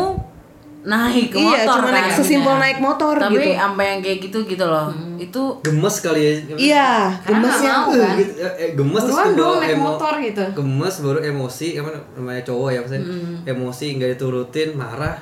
naik 0.82 1.28
ke 1.28 1.36
Iya, 1.36 1.44
motor 1.60 1.76
cuma 1.78 1.86
kan 1.86 1.92
naik 1.94 2.12
sesimpel 2.14 2.54
naik 2.56 2.78
motor 2.78 3.12
tapi 3.14 3.36
gitu. 3.38 3.52
sampai 3.54 3.84
yang 3.86 4.00
kayak 4.00 4.18
gitu 4.22 4.38
gitu 4.46 4.64
loh 4.64 4.88
itu 5.18 5.42
gemes 5.60 5.96
kali 5.98 6.20
ya 6.20 6.32
iya 6.56 6.88
nggak 7.22 7.36
mau 7.36 7.88
Eh, 7.90 7.96
kan? 7.98 8.16
gitu, 8.16 8.32
eh, 8.38 8.52
eh, 8.58 8.70
gemes 8.72 9.02
terus 9.02 9.16
kedua 9.22 9.36
dong 9.36 9.56
naik 9.58 9.72
emo- 9.74 9.84
motor 9.90 10.12
gitu. 10.18 10.44
gemes 10.54 10.94
baru 10.98 11.18
emosi 11.22 11.66
apa 11.76 11.88
namanya 12.14 12.42
cowok 12.42 12.68
ya 12.70 12.78
maksudnya 12.78 13.04
emosi 13.46 13.86
nggak 13.94 14.10
diturutin 14.14 14.68
marah 14.72 15.16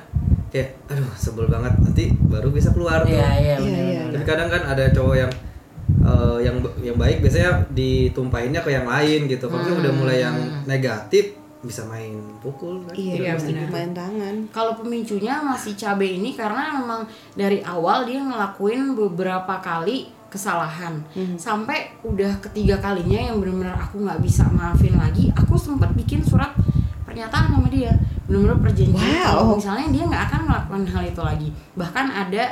kayak 0.49 0.79
aduh 0.87 1.11
sebel 1.13 1.45
banget 1.45 1.75
nanti 1.77 2.05
baru 2.21 2.49
bisa 2.49 2.71
keluar 2.71 3.03
tuh 3.03 3.13
iya 3.13 3.31
iya 3.37 3.55
Iya, 3.59 3.79
iya. 3.85 4.01
benar. 4.01 4.15
tapi 4.15 4.25
kadang 4.25 4.49
kan 4.49 4.63
ada 4.69 4.85
cowok 4.89 5.15
yang 5.17 5.33
eh, 6.01 6.39
yang 6.43 6.57
yang 6.81 6.97
baik 6.97 7.21
biasanya 7.21 7.67
ditumpahinnya 7.71 8.61
ke 8.61 8.71
yang 8.71 8.87
lain 8.87 9.27
gitu. 9.27 9.47
Kalau 9.47 9.61
misalnya 9.61 9.81
udah 9.83 9.95
mulai 9.95 10.19
yang 10.21 10.37
negatif 10.65 11.35
bisa 11.59 11.83
main 11.85 12.15
pukul 12.39 12.87
kan. 12.87 12.95
Iya, 12.95 13.15
Iya, 13.19 13.31
pasti 13.35 13.51
benar. 13.51 13.67
main 13.69 13.91
tangan. 13.91 14.35
Kalau 14.49 14.73
pemicunya 14.79 15.43
masih 15.43 15.75
cabe 15.75 16.07
ini 16.07 16.31
karena 16.33 16.79
memang 16.79 17.03
dari 17.35 17.59
awal 17.67 18.07
dia 18.07 18.23
ngelakuin 18.23 18.95
beberapa 18.95 19.59
kali 19.59 20.07
kesalahan. 20.31 21.03
Sampai 21.35 21.99
udah 22.05 22.39
ketiga 22.39 22.79
kalinya 22.79 23.19
yang 23.19 23.43
benar-benar 23.43 23.75
aku 23.75 24.07
nggak 24.07 24.21
bisa 24.23 24.45
maafin 24.53 24.95
lagi 24.95 25.33
aku 25.35 25.57
sempat 25.59 25.91
bikin 25.97 26.23
surat 26.23 26.55
pernyataan 27.03 27.51
sama 27.51 27.67
dia. 27.67 27.91
Benar-benar 28.29 28.61
perjanjian. 28.63 29.03
Wow. 29.19 29.27
kalau 29.27 29.57
misalnya 29.57 29.87
dia 29.91 30.05
nggak 30.07 30.25
akan 30.31 30.41
melakukan 30.47 30.83
hal 30.95 31.03
itu 31.09 31.23
lagi. 31.27 31.49
Bahkan 31.75 32.07
ada 32.07 32.45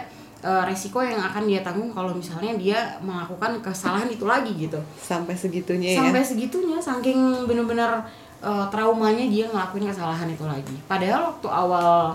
eh, 0.46 0.62
resiko 0.62 1.02
yang 1.02 1.18
akan 1.18 1.50
dia 1.50 1.66
tanggung 1.66 1.90
kalau 1.90 2.14
misalnya 2.14 2.54
dia 2.54 2.78
melakukan 3.02 3.58
kesalahan 3.58 4.06
itu 4.06 4.22
lagi 4.22 4.54
gitu. 4.54 4.78
Sampai 4.94 5.34
segitunya 5.34 5.98
sampai 5.98 6.22
ya 6.22 6.26
segitunya 6.30 6.78
saking 6.78 7.50
bener-bener 7.50 7.98
uh, 8.38 8.66
traumanya 8.70 9.26
dia 9.26 9.50
ngelakuin 9.50 9.90
kesalahan 9.90 10.30
itu 10.30 10.46
lagi. 10.46 10.76
Padahal 10.86 11.34
waktu 11.34 11.48
awal 11.50 12.14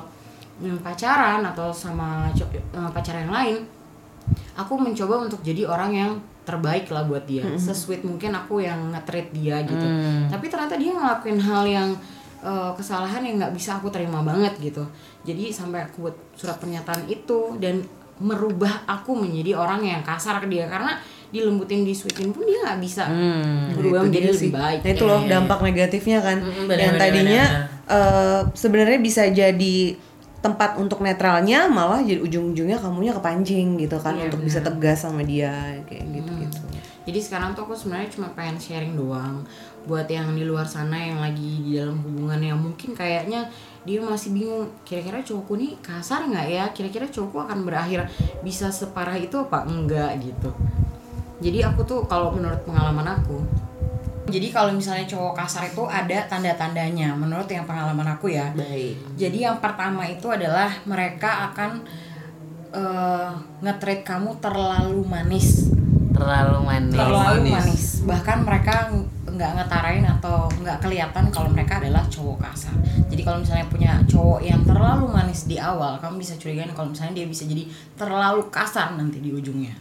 mm, 0.64 0.80
pacaran 0.80 1.44
atau 1.44 1.76
sama 1.76 2.32
uh, 2.32 2.90
pacar 2.96 3.20
yang 3.20 3.36
lain 3.36 3.68
aku 4.56 4.78
mencoba 4.78 5.28
untuk 5.28 5.42
jadi 5.42 5.68
orang 5.68 5.92
yang 5.92 6.12
terbaik 6.48 6.90
lah 6.90 7.06
buat 7.06 7.24
dia. 7.28 7.46
Sesuit 7.58 8.02
mungkin 8.02 8.34
aku 8.34 8.64
yang 8.64 8.96
nge-treat 8.96 9.30
dia 9.36 9.62
gitu. 9.66 9.88
Tapi 10.30 10.46
ternyata 10.50 10.76
dia 10.80 10.92
ngelakuin 10.94 11.40
hal 11.42 11.64
yang 11.68 11.90
uh, 12.42 12.74
kesalahan 12.74 13.22
yang 13.22 13.36
nggak 13.38 13.54
bisa 13.54 13.78
aku 13.78 13.94
terima 13.94 14.26
banget 14.26 14.58
gitu. 14.58 14.84
Jadi 15.22 15.54
sampai 15.54 15.86
aku 15.86 16.10
buat 16.10 16.18
surat 16.34 16.58
pernyataan 16.58 17.06
itu 17.06 17.56
dan 17.62 17.82
merubah 18.22 18.86
aku 18.86 19.18
menjadi 19.18 19.58
orang 19.58 19.82
yang 19.82 20.02
kasar 20.02 20.38
ke 20.38 20.48
dia 20.48 20.66
karena 20.66 20.96
dilembutin 21.28 21.82
disuitin 21.82 22.30
pun 22.30 22.44
dia 22.44 22.60
nggak 22.62 22.80
bisa 22.80 23.08
berubah 23.72 24.00
Nah, 24.00 24.04
itu 24.04 24.10
menjadi 24.12 24.28
lebih 24.30 24.42
sih. 24.42 24.52
baik 24.52 24.80
Nah 24.80 24.92
itu 24.92 25.04
loh 25.04 25.20
dampak 25.26 25.60
negatifnya 25.62 26.20
kan. 26.20 26.38
Mm-mm, 26.38 26.66
benar, 26.66 26.78
yang 26.78 26.94
tadinya 26.98 27.44
eh, 27.86 28.42
sebenarnya 28.52 29.00
bisa 29.00 29.24
jadi 29.26 29.78
tempat 30.38 30.74
untuk 30.76 31.00
netralnya 31.00 31.66
malah 31.68 32.02
jadi 32.02 32.18
ujung-ujungnya 32.20 32.76
kamunya 32.76 33.14
kepancing 33.14 33.78
gitu 33.78 33.96
kan 33.96 34.14
Iya, 34.14 34.26
untuk 34.26 34.42
benar. 34.42 34.50
bisa 34.50 34.60
tegas 34.60 34.98
sama 35.00 35.22
dia 35.22 35.54
kayak 35.86 36.02
gitu 36.10 36.32
gitu. 36.42 36.58
jadi 37.02 37.20
sekarang 37.20 37.50
tuh 37.54 37.64
aku 37.64 37.74
sebenarnya 37.74 38.10
cuma 38.10 38.28
pengen 38.32 38.58
sharing 38.58 38.94
doang 38.94 39.46
buat 39.86 40.06
yang 40.06 40.34
di 40.38 40.46
luar 40.46 40.66
sana 40.66 40.94
yang 40.94 41.20
lagi 41.20 41.66
di 41.66 41.78
dalam 41.78 41.98
hubungan 42.06 42.42
yang 42.42 42.60
mungkin 42.62 42.94
kayaknya 42.94 43.50
dia 43.82 43.98
masih 43.98 44.30
bingung 44.30 44.70
kira-kira 44.86 45.26
cowokku 45.26 45.58
nih 45.58 45.74
kasar 45.82 46.30
nggak 46.30 46.48
ya 46.54 46.66
kira-kira 46.70 47.10
cowokku 47.10 47.42
akan 47.42 47.66
berakhir 47.66 48.06
bisa 48.46 48.70
separah 48.70 49.18
itu 49.18 49.42
apa 49.42 49.66
enggak 49.66 50.22
gitu 50.22 50.54
jadi 51.42 51.74
aku 51.74 51.82
tuh 51.82 52.00
kalau 52.06 52.30
menurut 52.30 52.62
pengalaman 52.62 53.18
aku 53.18 53.42
jadi 54.30 54.54
kalau 54.54 54.72
misalnya 54.72 55.10
cowok 55.10 55.34
kasar 55.34 55.66
itu 55.66 55.82
ada 55.90 56.30
tanda-tandanya 56.30 57.18
menurut 57.18 57.50
yang 57.50 57.66
pengalaman 57.66 58.06
aku 58.06 58.30
ya 58.30 58.54
Baik. 58.54 59.18
jadi 59.18 59.50
yang 59.50 59.58
pertama 59.58 60.06
itu 60.06 60.30
adalah 60.30 60.70
mereka 60.86 61.50
akan 61.52 61.82
eh 62.72 63.30
nge-treat 63.66 64.06
kamu 64.06 64.38
terlalu 64.40 65.04
manis 65.04 65.68
Terlalu 66.12 66.60
manis. 66.70 66.96
terlalu 66.96 67.40
manis. 67.50 67.54
manis. 67.58 67.84
bahkan 68.06 68.46
mereka 68.46 68.94
nggak 69.42 69.58
ngetarain 69.58 70.06
atau 70.06 70.46
nggak 70.62 70.78
kelihatan 70.86 71.34
kalau 71.34 71.50
mereka 71.50 71.82
adalah 71.82 72.06
cowok 72.06 72.38
kasar. 72.46 72.78
Jadi 73.10 73.22
kalau 73.26 73.42
misalnya 73.42 73.66
punya 73.66 73.98
cowok 74.06 74.46
yang 74.46 74.62
terlalu 74.62 75.10
manis 75.10 75.50
di 75.50 75.58
awal 75.58 75.98
kamu 75.98 76.22
bisa 76.22 76.38
curigain 76.38 76.70
kalau 76.78 76.94
misalnya 76.94 77.18
dia 77.18 77.26
bisa 77.26 77.50
jadi 77.50 77.66
terlalu 77.98 78.46
kasar 78.54 78.94
nanti 78.94 79.18
di 79.18 79.34
ujungnya. 79.34 79.74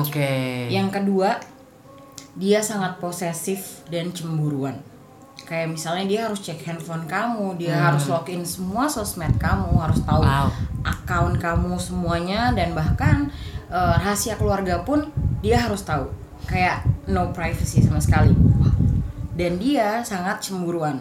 Oke. 0.00 0.72
yang 0.72 0.88
kedua 0.88 1.36
dia 2.32 2.64
sangat 2.64 2.96
posesif 2.96 3.84
dan 3.92 4.08
cemburuan. 4.16 4.80
Kayak 5.44 5.76
misalnya 5.76 6.08
dia 6.08 6.20
harus 6.24 6.40
cek 6.40 6.64
handphone 6.64 7.04
kamu 7.04 7.60
dia 7.60 7.76
harus 7.76 8.08
login 8.08 8.40
semua 8.48 8.88
sosmed 8.88 9.36
kamu 9.36 9.76
harus 9.76 10.00
tahu 10.08 10.24
Wow. 10.24 10.48
akun 10.80 11.36
kamu 11.36 11.76
semuanya 11.76 12.56
dan 12.56 12.72
bahkan 12.72 13.28
eh, 13.68 13.94
rahasia 14.00 14.40
keluarga 14.40 14.80
pun 14.80 15.12
dia 15.44 15.60
harus 15.60 15.84
tahu. 15.84 16.08
Kayak 16.48 16.88
no 17.04 17.28
privacy 17.36 17.84
sama 17.84 18.00
sekali 18.00 18.32
dan 19.32 19.56
dia 19.56 20.04
sangat 20.04 20.44
cemburuan. 20.44 21.00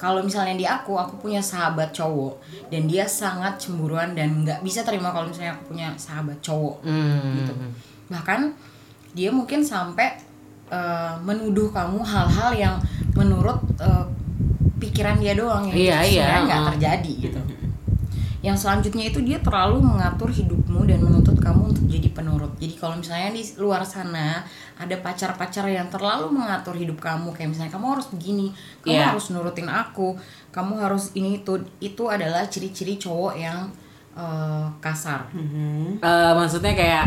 Kalau 0.00 0.24
misalnya 0.24 0.56
di 0.56 0.64
aku 0.64 0.96
aku 0.96 1.20
punya 1.20 1.44
sahabat 1.44 1.92
cowok. 1.92 2.40
Dan 2.72 2.88
dia 2.88 3.04
sangat 3.04 3.60
cemburuan 3.60 4.16
dan 4.16 4.40
nggak 4.40 4.64
bisa 4.64 4.80
terima 4.80 5.12
kalau 5.12 5.28
misalnya 5.28 5.52
aku 5.60 5.76
punya 5.76 5.92
sahabat 6.00 6.40
cowok. 6.40 6.80
Hmm. 6.80 7.36
gitu. 7.36 7.52
Bahkan 8.08 8.40
dia 9.12 9.28
mungkin 9.28 9.60
sampai 9.60 10.16
eh, 10.72 11.14
menuduh 11.20 11.68
kamu 11.68 12.00
hal-hal 12.00 12.50
yang 12.56 12.74
menurut 13.12 13.60
eh, 13.76 14.08
pikiran 14.80 15.20
dia 15.20 15.36
doang 15.36 15.68
yang 15.68 15.76
Iya, 15.76 15.98
iya, 16.08 16.26
nggak 16.48 16.60
uh. 16.64 16.66
terjadi 16.72 17.12
gitu. 17.28 17.40
Yang 18.40 18.64
selanjutnya 18.64 19.04
itu 19.12 19.20
dia 19.20 19.36
terlalu 19.44 19.84
mengatur 19.84 20.32
hidupmu 20.32 20.88
dan 20.88 21.04
menuntut 21.04 21.29
kamu 21.40 21.72
untuk 21.72 21.84
jadi 21.88 22.08
penurut. 22.10 22.52
Jadi 22.56 22.74
kalau 22.76 22.94
misalnya 22.94 23.32
di 23.32 23.42
luar 23.56 23.82
sana 23.82 24.44
ada 24.76 24.96
pacar-pacar 24.96 25.66
yang 25.66 25.88
terlalu 25.88 26.30
mengatur 26.30 26.72
hidup 26.72 26.96
kamu 26.96 27.32
kayak 27.32 27.50
misalnya 27.50 27.72
kamu 27.72 27.96
harus 27.96 28.06
begini 28.08 28.52
kamu 28.80 28.92
Iya. 28.92 29.10
harus 29.10 29.26
nurutin 29.28 29.66
aku 29.66 30.14
kamu 30.48 30.72
harus 30.78 31.10
ini 31.14 31.40
itu 31.40 31.52
itu 31.78 32.02
adalah 32.06 32.44
ciri-ciri 32.44 32.94
cowok 32.94 33.34
yang 33.34 33.66
eh, 34.12 34.66
kasar. 34.78 35.24
Eh, 35.32 36.32
maksudnya 36.34 36.74
kayak 36.74 37.06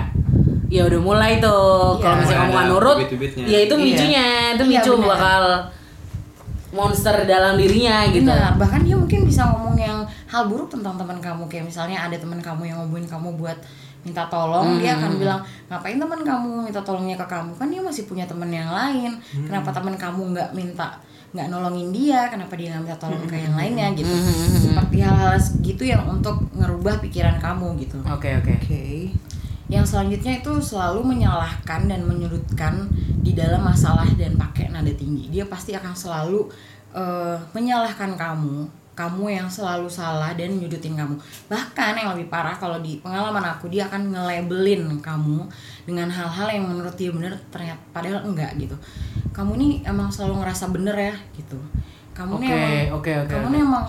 ya 0.67 0.81
udah 0.83 0.99
mulai 0.99 1.37
tuh. 1.37 1.95
Iya. 1.95 2.01
kalau 2.01 2.15
misalnya 2.17 2.39
kamu 2.39 2.51
nggak 2.51 2.67
nurut 2.67 2.97
ya 3.45 3.59
itu 3.61 3.75
micunya. 3.75 4.25
Itu 4.57 4.63
Iya, 4.63 4.71
micu 4.81 4.91
benar. 4.95 5.09
bakal 5.13 5.43
monster 6.73 7.15
dalam 7.25 7.53
dirinya 7.53 8.09
gitu. 8.09 8.25
Benar, 8.25 8.57
bahkan 8.57 8.81
dia 8.81 8.97
mungkin 8.97 9.29
bisa 9.29 9.45
ngomong 9.45 9.77
yang 9.77 10.01
hal 10.25 10.49
buruk 10.49 10.73
tentang 10.73 10.97
teman 10.97 11.21
kamu. 11.21 11.45
Kayak 11.45 11.69
misalnya 11.69 12.01
ada 12.01 12.17
teman 12.17 12.41
kamu 12.41 12.65
yang 12.65 12.77
ngomongin 12.81 13.05
kamu 13.05 13.37
buat 13.37 13.57
minta 14.03 14.27
tolong, 14.27 14.77
dia 14.77 14.99
akan 14.99 15.15
bilang 15.15 15.39
ngapain 15.71 15.95
teman 15.95 16.21
kamu? 16.21 16.67
Minta 16.67 16.81
tolongnya 16.83 17.15
ke 17.15 17.25
kamu. 17.27 17.51
Kan 17.55 17.67
dia 17.71 17.81
masih 17.81 18.03
punya 18.03 18.27
teman 18.27 18.51
yang 18.51 18.67
lain, 18.69 19.15
kenapa 19.47 19.71
teman 19.71 19.95
kamu 19.95 20.35
nggak 20.35 20.49
minta 20.51 20.99
nggak 21.33 21.49
nolongin 21.49 21.89
dia, 21.89 22.29
kenapa 22.29 22.53
dia 22.53 22.69
nggak 22.69 22.83
minta 22.85 22.97
tolong 23.01 23.25
ke 23.25 23.33
yang 23.33 23.57
lainnya 23.57 23.89
gitu, 23.97 24.13
seperti 24.69 25.01
hal-hal 25.01 25.33
gitu 25.65 25.81
yang 25.81 26.05
untuk 26.05 26.45
ngerubah 26.53 27.01
pikiran 27.01 27.41
kamu 27.41 27.73
gitu. 27.81 27.97
oke 28.05 28.29
oke. 28.37 28.53
Oke. 28.61 29.09
Yang 29.65 29.95
selanjutnya 29.95 30.43
itu 30.45 30.53
selalu 30.61 31.01
menyalahkan 31.01 31.89
dan 31.89 32.05
menyudutkan 32.05 32.85
di 33.25 33.33
dalam 33.33 33.65
masalah 33.65 34.05
dan 34.13 34.37
pakai 34.37 34.69
nada 34.69 34.93
tinggi. 34.93 35.33
Dia 35.33 35.49
pasti 35.49 35.73
akan 35.73 35.97
selalu 35.97 36.45
eh, 36.93 37.37
menyalahkan 37.57 38.13
kamu, 38.13 38.69
kamu 38.93 39.33
yang 39.33 39.49
selalu 39.49 39.89
salah 39.89 40.37
dan 40.37 40.53
nyudutin 40.53 40.93
kamu. 40.93 41.17
Bahkan 41.49 41.93
yang 41.97 42.13
lebih 42.13 42.29
parah 42.29 42.53
kalau 42.53 42.77
di 42.77 43.01
pengalaman 43.01 43.41
aku 43.41 43.65
dia 43.69 43.89
akan 43.89 44.13
nge-labelin 44.13 45.01
kamu 45.01 45.49
dengan 45.89 46.07
hal-hal 46.13 46.47
yang 46.53 46.65
menurut 46.69 46.93
dia 46.93 47.09
bener 47.09 47.33
ternyata 47.49 47.81
padahal 47.89 48.21
enggak 48.21 48.53
gitu. 48.61 48.77
Kamu 49.33 49.57
nih 49.57 49.81
emang 49.89 50.13
selalu 50.13 50.45
ngerasa 50.45 50.69
bener 50.69 50.93
ya 50.93 51.15
gitu. 51.33 51.57
Kamu 52.13 52.37
nih 52.37 52.49
Oke, 52.49 52.53
emang 52.53 52.73
oke, 53.01 53.11
oke, 53.25 53.31
kamu 53.33 53.45
nih 53.49 53.61
emang 53.65 53.85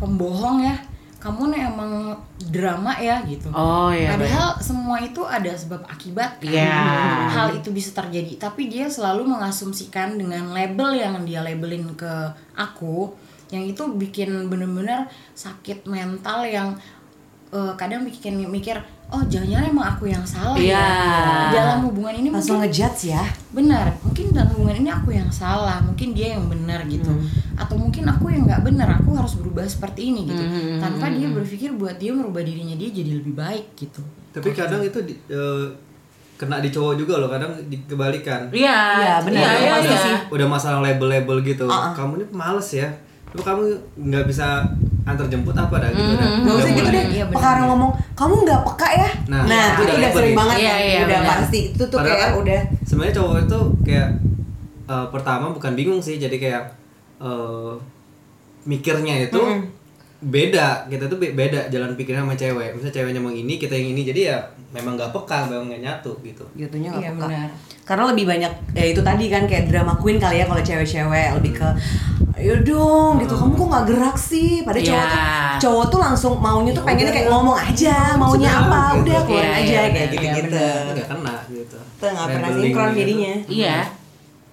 pembohong 0.00 0.58
ya. 0.64 0.76
Kamu 1.16 1.50
nih 1.50 1.60
emang 1.66 1.92
drama 2.38 2.92
ya 3.02 3.18
gitu. 3.26 3.50
oh 3.50 3.90
iya 3.90 4.14
baik. 4.14 4.30
Padahal 4.30 4.48
semua 4.62 4.96
itu 5.02 5.20
ada 5.26 5.52
sebab 5.52 5.82
akibat 5.84 6.38
kan. 6.38 6.48
Iya. 6.48 6.76
Hal 7.28 7.48
itu 7.56 7.74
bisa 7.74 7.90
terjadi, 7.92 8.38
tapi 8.38 8.70
dia 8.70 8.86
selalu 8.86 9.26
mengasumsikan 9.26 10.14
dengan 10.16 10.54
label 10.54 10.94
yang 10.94 11.18
dia 11.26 11.42
labelin 11.42 11.98
ke 11.98 12.12
aku, 12.54 13.10
yang 13.48 13.64
itu 13.64 13.82
bikin 13.92 14.28
bener-bener 14.46 15.06
sakit 15.32 15.84
mental 15.84 16.42
yang 16.42 16.74
eh, 17.48 17.72
kadang 17.74 18.02
bikin 18.02 18.42
mikir, 18.42 18.74
oh 19.06 19.22
jangan-jangan 19.22 19.70
emang 19.70 19.86
aku 19.88 20.04
yang 20.06 20.20
salah 20.22 20.58
Iya. 20.58 20.74
ya. 20.74 21.54
Dalam 21.54 21.86
hubungan 21.86 22.10
ini 22.12 22.26
Langsung 22.28 22.58
ngejudge 22.58 23.06
ya. 23.08 23.22
benar, 23.50 23.86
mungkin 24.02 24.30
dalam 24.30 24.50
hubungan 24.50 24.76
ini 24.76 24.90
aku 24.90 25.10
yang 25.10 25.30
salah, 25.30 25.78
mungkin 25.78 26.10
dia 26.10 26.34
yang 26.34 26.46
benar 26.46 26.82
gitu, 26.84 27.14
atau 27.54 27.76
mungkin 27.76 28.02
aku 28.04 28.28
yang 28.28 28.42
nggak 28.44 28.62
benar, 28.62 28.88
aku 28.92 29.14
harus 29.14 29.34
berubah 29.36 29.62
seperti 29.64 30.10
ini 30.10 30.26
gitu, 30.26 30.42
tanpa 30.76 31.06
dia 31.08 31.30
berpikir 31.30 31.70
buat 31.72 31.94
dia 31.94 32.10
merubah 32.10 32.42
dirinya 32.42 32.74
dia 32.74 32.90
jadi 32.90 33.14
lebih 33.14 33.32
baik 33.32 33.78
gitu. 33.78 34.02
Tapi 34.32 34.50
kadang 34.50 34.82
itu 34.82 34.98
di- 35.00 35.16
eh, 35.28 35.66
kena 36.36 36.58
di 36.58 36.68
cowok 36.68 36.98
juga 36.98 37.16
loh, 37.16 37.30
kadang 37.30 37.54
dikebalikan. 37.64 38.50
iya 38.50 38.76
Iya, 38.98 39.14
benar. 39.22 39.40
iya, 39.40 39.50
iya, 39.56 39.72
Pasti 39.72 39.88
iya. 39.88 40.02
sih. 40.02 40.14
Udah 40.28 40.46
masalah 40.46 40.82
label-label 40.82 41.40
gitu. 41.42 41.64
Uh-uh. 41.64 41.94
Kamu 41.94 42.12
ini 42.16 42.26
males 42.28 42.68
ya. 42.74 42.90
Tapi 43.26 43.42
kamu 43.42 43.62
nggak 44.06 44.24
bisa 44.24 44.64
antar 45.02 45.26
jemput 45.26 45.54
apa 45.54 45.76
dah 45.76 45.88
gitu 45.88 46.02
Hmm, 46.04 46.16
dah. 46.16 46.28
Gak 46.28 46.42
Udah 46.42 46.54
usah 46.56 46.70
gitu 46.72 46.88
deh. 46.88 47.04
Iya. 47.10 47.24
Sekarang 47.28 47.64
ngomong 47.68 47.90
kamu 48.12 48.34
nggak 48.42 48.60
peka 48.64 48.88
ya. 48.92 49.08
Nah, 49.26 49.40
Nah, 49.44 49.66
itu 49.68 49.72
itu 49.72 49.82
udah 49.82 49.86
udah 49.86 49.96
label 50.00 50.16
sering 50.16 50.26
nih. 50.26 50.36
banget 50.36 50.56
Iya, 50.56 50.66
kan. 50.68 50.80
iya, 50.80 50.98
udah 50.98 51.18
benar. 51.18 51.30
pasti 51.36 51.60
itu 51.68 51.82
tuh 51.84 51.96
Padahal 51.96 52.10
kayak 52.10 52.22
kan 52.24 52.32
udah 52.36 52.60
sebenarnya 52.82 53.14
cowok 53.14 53.36
itu 53.40 53.58
kayak 53.82 54.08
eh, 54.86 55.06
pertama 55.08 55.46
bukan 55.50 55.72
bingung 55.74 56.00
sih 56.00 56.16
jadi 56.16 56.36
kayak 56.36 56.62
eh, 57.18 57.72
mikirnya 58.64 59.14
itu 59.22 59.40
beda 60.18 60.66
kita 60.86 61.06
tuh 61.06 61.18
be- 61.18 61.34
beda 61.34 61.68
jalan 61.68 61.92
pikirnya 61.92 62.18
sama 62.20 62.34
cewek 62.34 62.72
misalnya 62.72 62.94
ceweknya 62.94 63.20
mau 63.20 63.30
ini 63.30 63.54
kita 63.54 63.70
yang 63.70 63.92
ini 63.92 64.02
jadi 64.02 64.20
ya 64.26 64.38
memang 64.72 64.96
nggak 64.96 65.12
peka 65.12 65.44
memang 65.46 65.68
nggak 65.68 65.82
nyatu 65.82 66.16
gitu 66.20 66.42
jatuhnya 66.54 66.88
nggak 66.90 67.02
Iya, 67.04 67.10
peka. 67.12 67.26
benar. 67.26 67.48
Karena 67.84 68.04
lebih 68.10 68.24
banyak 68.26 68.52
ya 68.72 68.84
itu 68.86 69.00
tadi 69.00 69.24
kan 69.28 69.44
kayak 69.44 69.68
drama 69.68 69.94
queen 69.94 70.16
kali 70.16 70.40
ya 70.40 70.48
kalau 70.48 70.58
cewek-cewek 70.60 71.28
lebih 71.32 71.52
ke 71.54 71.68
ayo 72.36 72.54
dong 72.60 73.16
gitu. 73.18 73.32
Kamu 73.32 73.52
kok 73.54 73.66
nggak 73.66 73.86
gerak 73.86 74.16
sih? 74.16 74.60
Padahal 74.60 74.82
Iya. 74.82 74.92
cowok 74.92 75.08
tuh, 75.08 75.22
cowok 75.58 75.84
tuh 75.86 76.00
langsung 76.00 76.32
maunya 76.36 76.70
tuh 76.70 76.82
Ya 76.82 76.86
pengennya 76.86 77.12
kayak 77.14 77.28
ngomong 77.28 77.56
aja 77.56 77.96
maunya 78.14 78.50
apa? 78.52 78.80
gitu. 78.92 79.00
udah 79.02 79.18
keluarin 79.22 79.46
Iya, 79.46 79.56
aja 79.56 79.64
iya, 79.64 79.82
kayak 79.88 80.08
gitu. 80.10 80.26
gitu. 80.38 80.66
Nggak 80.86 81.06
kena 81.08 81.34
gitu. 81.48 81.78
Tuh 81.96 82.08
nggak 82.08 82.28
pernah 82.30 82.50
sinkron 82.52 82.88
gitu. 82.88 82.98
jadinya. 82.98 83.32
Iya. 83.46 83.78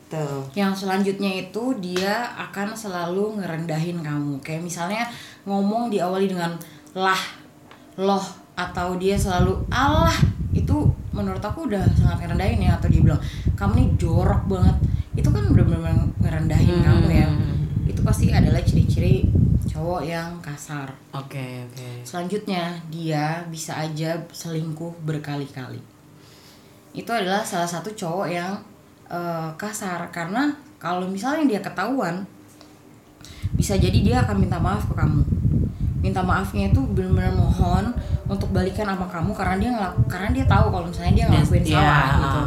Tuh. 0.05 0.39
Yang 0.53 0.71
selanjutnya 0.79 1.31
itu 1.41 1.63
dia 1.77 2.13
akan 2.39 2.67
selalu 2.73 3.23
ngerendahin 3.35 3.97
kamu. 3.99 4.33
Kayak 4.39 4.61
misalnya 4.63 5.03
ngomong 5.43 5.89
diawali 5.89 6.25
dengan 6.25 6.55
lah, 6.93 7.19
loh 7.95 8.23
atau 8.53 8.95
dia 8.95 9.17
selalu 9.17 9.57
Allah 9.67 10.13
itu 10.51 10.75
menurut 11.09 11.41
aku 11.41 11.65
udah 11.65 11.81
sangat 11.91 12.21
ngerendahin 12.23 12.61
ya 12.61 12.77
atau 12.77 12.85
dia 12.85 13.01
bilang 13.01 13.19
kamu 13.53 13.73
nih 13.75 13.87
jorok 13.97 14.41
banget. 14.47 14.77
Itu 15.13 15.29
kan 15.29 15.45
benar-benar 15.47 15.91
ngerendahin 16.17 16.69
Hmm. 16.71 16.85
kamu 16.87 17.07
ya 17.11 17.27
itu 17.93 18.01
pasti 18.01 18.33
adalah 18.33 18.59
ciri-ciri 18.65 19.21
cowok 19.69 20.01
yang 20.03 20.41
kasar 20.41 20.89
oke 21.13 21.45
oke 21.69 21.89
Selanjutnya, 22.03 22.77
dia 22.91 23.41
bisa 23.47 23.79
aja 23.79 24.19
selingkuh 24.29 25.01
berkali-kali. 25.07 25.79
Itu 26.93 27.09
adalah 27.09 27.41
salah 27.41 27.65
satu 27.65 27.89
cowok 27.95 28.27
yang 28.29 28.53
eh, 29.07 29.49
kasar 29.55 30.11
karena 30.11 30.53
kalau 30.77 31.07
misalnya 31.07 31.57
dia 31.57 31.61
ketahuan, 31.63 32.27
bisa 33.55 33.79
jadi 33.79 33.97
dia 34.03 34.15
akan 34.27 34.35
minta 34.43 34.59
maaf 34.59 34.83
ke 34.89 34.93
kamu. 34.93 35.23
Minta 36.03 36.19
maafnya 36.19 36.67
itu 36.67 36.83
benar-benar 36.83 37.31
mohon 37.31 37.95
untuk 38.27 38.51
balikan 38.51 38.83
sama 38.91 39.07
kamu 39.07 39.31
karena 39.31 39.55
dia 39.55 39.69
ngelak 39.71 39.93
karena 40.11 40.29
dia 40.35 40.45
tahu 40.45 40.65
kalau 40.67 40.85
misalnya 40.91 41.13
dia 41.15 41.25
ngelakuin 41.31 41.63
Iya, 41.63 41.79
salah 41.79 41.87
ah. 41.87 42.11
gitu. 42.19 42.41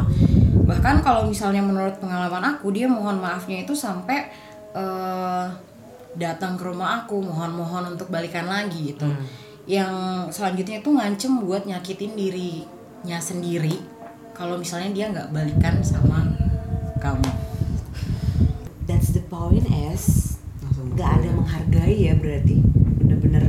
Bahkan 0.69 0.95
kalau 1.01 1.21
misalnya 1.25 1.63
menurut 1.65 1.97
pengalaman 1.97 2.43
aku, 2.55 2.69
dia 2.69 2.85
mohon 2.85 3.17
maafnya 3.17 3.65
itu 3.65 3.73
sampai 3.73 4.29
eh, 4.77 5.45
datang 6.17 6.53
ke 6.53 6.63
rumah 6.69 7.03
aku 7.03 7.21
mohon-mohon 7.25 7.97
untuk 7.97 8.13
balikan 8.13 8.45
lagi 8.45 8.93
gitu. 8.93 9.09
Yang 9.65 9.93
selanjutnya 10.31 10.79
itu 10.79 10.89
ngancem 10.93 11.41
buat 11.43 11.65
nyakitin 11.65 12.13
dirinya 12.15 13.19
sendiri 13.19 13.97
kalau 14.37 14.53
misalnya 14.55 14.93
dia 14.93 15.05
nggak 15.09 15.33
balikan 15.33 15.81
sama 15.81 16.21
kamu 17.01 17.25
That's 18.87 19.11
the 19.11 19.19
point 19.27 19.67
S. 19.67 20.37
Langsung 20.63 20.95
Gak 20.95 21.19
ada 21.19 21.29
menghargai 21.35 22.07
ya 22.07 22.15
berarti. 22.15 22.63
Bener-bener 23.03 23.43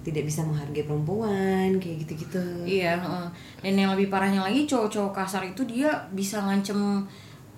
tidak 0.00 0.24
bisa 0.24 0.40
menghargai 0.48 0.88
perempuan 0.88 1.76
kayak 1.76 2.08
gitu-gitu. 2.08 2.40
Iya, 2.64 2.96
heeh. 2.96 3.26
dan 3.60 3.74
yang 3.76 3.92
lebih 3.92 4.08
parahnya 4.08 4.40
lagi 4.40 4.64
cowok-cowok 4.64 5.12
kasar 5.12 5.44
itu 5.44 5.68
dia 5.68 5.92
bisa 6.16 6.40
ngancem 6.40 7.04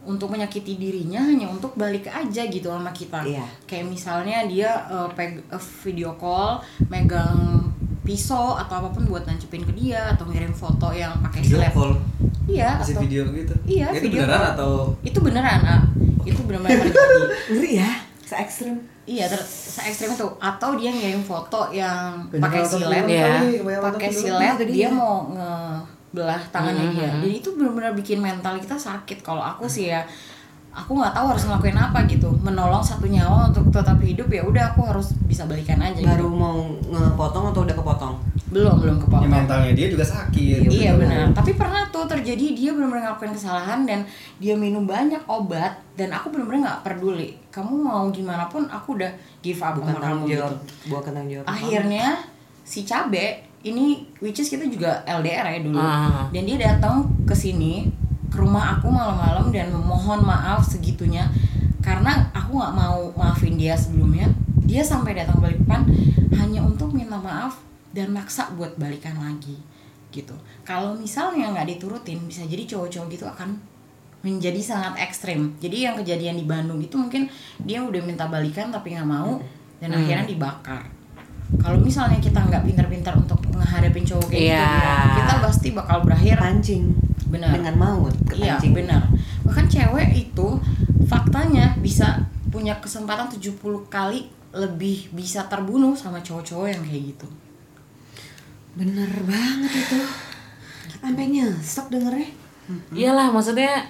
untuk 0.08 0.28
menyakiti 0.28 0.74
dirinya 0.74 1.20
hanya 1.20 1.44
untuk 1.46 1.72
balik 1.74 2.08
aja 2.08 2.42
gitu 2.42 2.66
sama 2.66 2.88
kita. 2.90 3.20
Iya. 3.20 3.44
Kayak 3.62 3.86
misalnya 3.86 4.38
dia 4.44 4.70
eh, 4.88 5.08
peg- 5.12 5.44
eh, 5.46 5.62
video 5.82 6.16
call, 6.16 6.56
megang 6.88 7.68
pisau 8.00 8.56
atau 8.56 8.80
apa 8.80 8.88
pun 8.88 9.04
buat 9.04 9.22
nancepin 9.22 9.60
ke 9.62 9.72
dia 9.74 10.08
atau 10.08 10.24
ngirim 10.24 10.48
foto 10.50 10.88
yang 10.90 11.12
pakai 11.20 11.44
video 11.44 11.60
slap. 11.60 11.72
call 11.74 11.92
Iya, 12.48 12.80
kasih 12.80 12.96
atau 12.96 13.02
video 13.04 13.22
gitu 13.30 13.54
Iya, 13.62 13.86
itu 13.92 14.00
video 14.02 14.24
beneran 14.24 14.40
call. 14.40 14.52
atau 14.56 14.70
itu 15.02 15.18
beneran, 15.20 15.60
ah. 15.62 15.80
Itu 16.24 16.40
benar-benar 16.42 16.80
terjadi. 16.82 17.18
Ngeri 17.52 17.70
ya, 17.76 17.90
se 18.22 18.34
ekstrim. 18.34 18.74
Iya, 19.04 19.24
ter 19.26 19.40
se 19.40 19.80
ekstrim 19.82 20.10
itu. 20.10 20.24
Atau 20.38 20.72
dia 20.74 20.88
ngirim 20.88 21.20
foto 21.20 21.68
yang 21.70 22.24
pakai 22.30 22.60
silet, 22.62 23.04
dulu 23.04 23.08
Iya. 23.10 23.24
kali, 23.30 23.50
banyak 23.58 23.80
otak 23.82 23.92
pakai 23.94 24.10
silet 24.10 24.56
dia. 24.58 24.66
dia 24.66 24.88
mau 24.88 25.28
ngebelah 26.12 26.40
tangannya 26.48 26.96
dia. 26.96 27.10
Dan 27.20 27.28
itu 27.28 27.52
benar-benar 27.52 27.92
bikin 27.92 28.18
mental 28.18 28.56
kita 28.56 28.74
sakit. 28.74 29.20
Kalau 29.20 29.44
aku 29.44 29.68
sih 29.68 29.92
ya 29.92 30.00
aku 30.78 30.94
nggak 30.94 31.10
tahu 31.10 31.26
harus 31.34 31.42
ngelakuin 31.48 31.74
apa 31.74 31.98
gitu 32.06 32.28
menolong 32.38 32.84
satu 32.84 33.10
nyawa 33.10 33.50
untuk 33.50 33.66
tetap 33.74 33.98
hidup 33.98 34.28
ya 34.30 34.46
udah 34.46 34.64
aku 34.70 34.86
harus 34.86 35.10
bisa 35.26 35.42
balikan 35.48 35.80
aja 35.82 35.98
Baru 36.14 36.30
gitu. 36.30 36.38
mau 36.38 36.56
ngepotong 36.86 37.50
atau 37.50 37.66
udah 37.66 37.76
kepotong? 37.76 38.14
belum 38.48 38.80
belum 38.80 38.96
ya, 38.96 39.02
kepotong 39.04 39.28
mentalnya 39.28 39.72
dia 39.76 39.86
juga 39.92 40.04
sakit 40.08 40.72
Iya 40.72 40.96
benar. 40.96 41.28
Tapi 41.36 41.52
pernah 41.52 41.84
tuh 41.92 42.08
terjadi 42.08 42.56
dia 42.56 42.70
benar-benar 42.72 43.12
ngelakuin 43.12 43.36
kesalahan 43.36 43.84
dan 43.84 44.08
dia 44.40 44.56
minum 44.56 44.88
banyak 44.88 45.20
obat 45.28 45.76
dan 46.00 46.14
aku 46.16 46.32
benar-benar 46.32 46.60
nggak 46.64 46.80
peduli. 46.80 47.36
Kamu 47.52 47.74
mau 47.76 48.08
gimana 48.08 48.48
pun 48.48 48.64
aku 48.64 48.96
udah 48.96 49.12
give 49.44 49.60
up 49.60 49.76
Bukan 49.76 49.92
sama 49.92 50.00
tanggung 50.00 50.24
kamu 50.24 50.32
jawab, 50.32 50.52
gitu. 50.56 50.84
bukan 50.88 51.10
tanggung 51.12 51.32
jawab. 51.36 51.44
Akhirnya 51.44 52.06
si 52.64 52.80
Cabe 52.88 53.47
ini 53.66 54.06
which 54.22 54.38
is 54.38 54.46
kita 54.46 54.66
juga 54.70 55.02
LDR 55.06 55.46
ya 55.58 55.60
dulu. 55.62 55.78
Ah. 55.78 56.30
Dan 56.30 56.46
dia 56.46 56.58
datang 56.58 57.10
ke 57.26 57.34
sini 57.34 57.90
ke 58.28 58.36
rumah 58.38 58.78
aku 58.78 58.92
malam-malam 58.92 59.50
dan 59.50 59.72
memohon 59.72 60.22
maaf 60.22 60.62
segitunya 60.62 61.26
karena 61.80 62.28
aku 62.36 62.60
nggak 62.60 62.74
mau 62.76 63.10
maafin 63.16 63.58
dia 63.58 63.74
sebelumnya. 63.74 64.30
Dia 64.68 64.84
sampai 64.84 65.16
datang 65.16 65.40
balik 65.40 65.64
depan 65.64 65.88
hanya 66.36 66.60
untuk 66.60 66.92
minta 66.92 67.16
maaf 67.16 67.58
dan 67.96 68.12
maksa 68.12 68.52
buat 68.54 68.76
balikan 68.76 69.16
lagi 69.16 69.56
gitu. 70.12 70.36
Kalau 70.64 70.96
misalnya 70.96 71.52
nggak 71.52 71.76
diturutin 71.76 72.20
bisa 72.28 72.44
jadi 72.44 72.64
cowok-cowok 72.64 73.08
gitu 73.12 73.24
akan 73.28 73.58
menjadi 74.22 74.60
sangat 74.60 74.98
ekstrim. 75.08 75.56
Jadi 75.62 75.88
yang 75.88 75.94
kejadian 75.96 76.36
di 76.36 76.44
Bandung 76.44 76.82
itu 76.82 76.98
mungkin 76.98 77.30
dia 77.62 77.80
udah 77.84 78.02
minta 78.02 78.26
balikan 78.26 78.68
tapi 78.68 78.94
nggak 78.94 79.08
mau 79.08 79.38
dan 79.78 79.94
akhirnya 79.94 80.26
dibakar. 80.26 80.97
Kalau 81.56 81.80
misalnya 81.80 82.20
kita 82.20 82.38
nggak 82.38 82.60
pintar-pintar 82.62 83.16
untuk 83.16 83.40
menghadapin 83.48 84.04
cowok 84.04 84.28
kayak 84.28 84.42
Iya. 84.44 84.60
gitu, 84.60 84.76
ya, 84.84 85.00
kita 85.16 85.34
pasti 85.40 85.68
bakal 85.72 85.98
berakhir 86.04 86.36
pancing 86.36 86.84
benar. 87.28 87.50
dengan 87.56 87.74
maut 87.74 88.14
Iya 88.30 88.60
benar. 88.60 89.02
Bahkan 89.42 89.66
cewek 89.66 90.08
itu 90.14 90.48
faktanya 91.08 91.72
bisa 91.80 92.20
punya 92.48 92.76
kesempatan 92.78 93.28
70 93.28 93.58
kali 93.88 94.28
lebih 94.52 95.12
bisa 95.12 95.44
terbunuh 95.44 95.92
sama 95.92 96.20
cowok-cowok 96.20 96.66
yang 96.68 96.82
kayak 96.84 97.02
gitu. 97.12 97.28
Bener 98.74 99.08
banget 99.24 99.72
itu. 99.72 100.00
Sampai 100.98 101.28
nyesek 101.28 101.88
dengernya. 101.88 102.28
Iyalah 102.92 103.32
maksudnya 103.32 103.88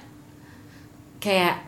kayak 1.19 1.59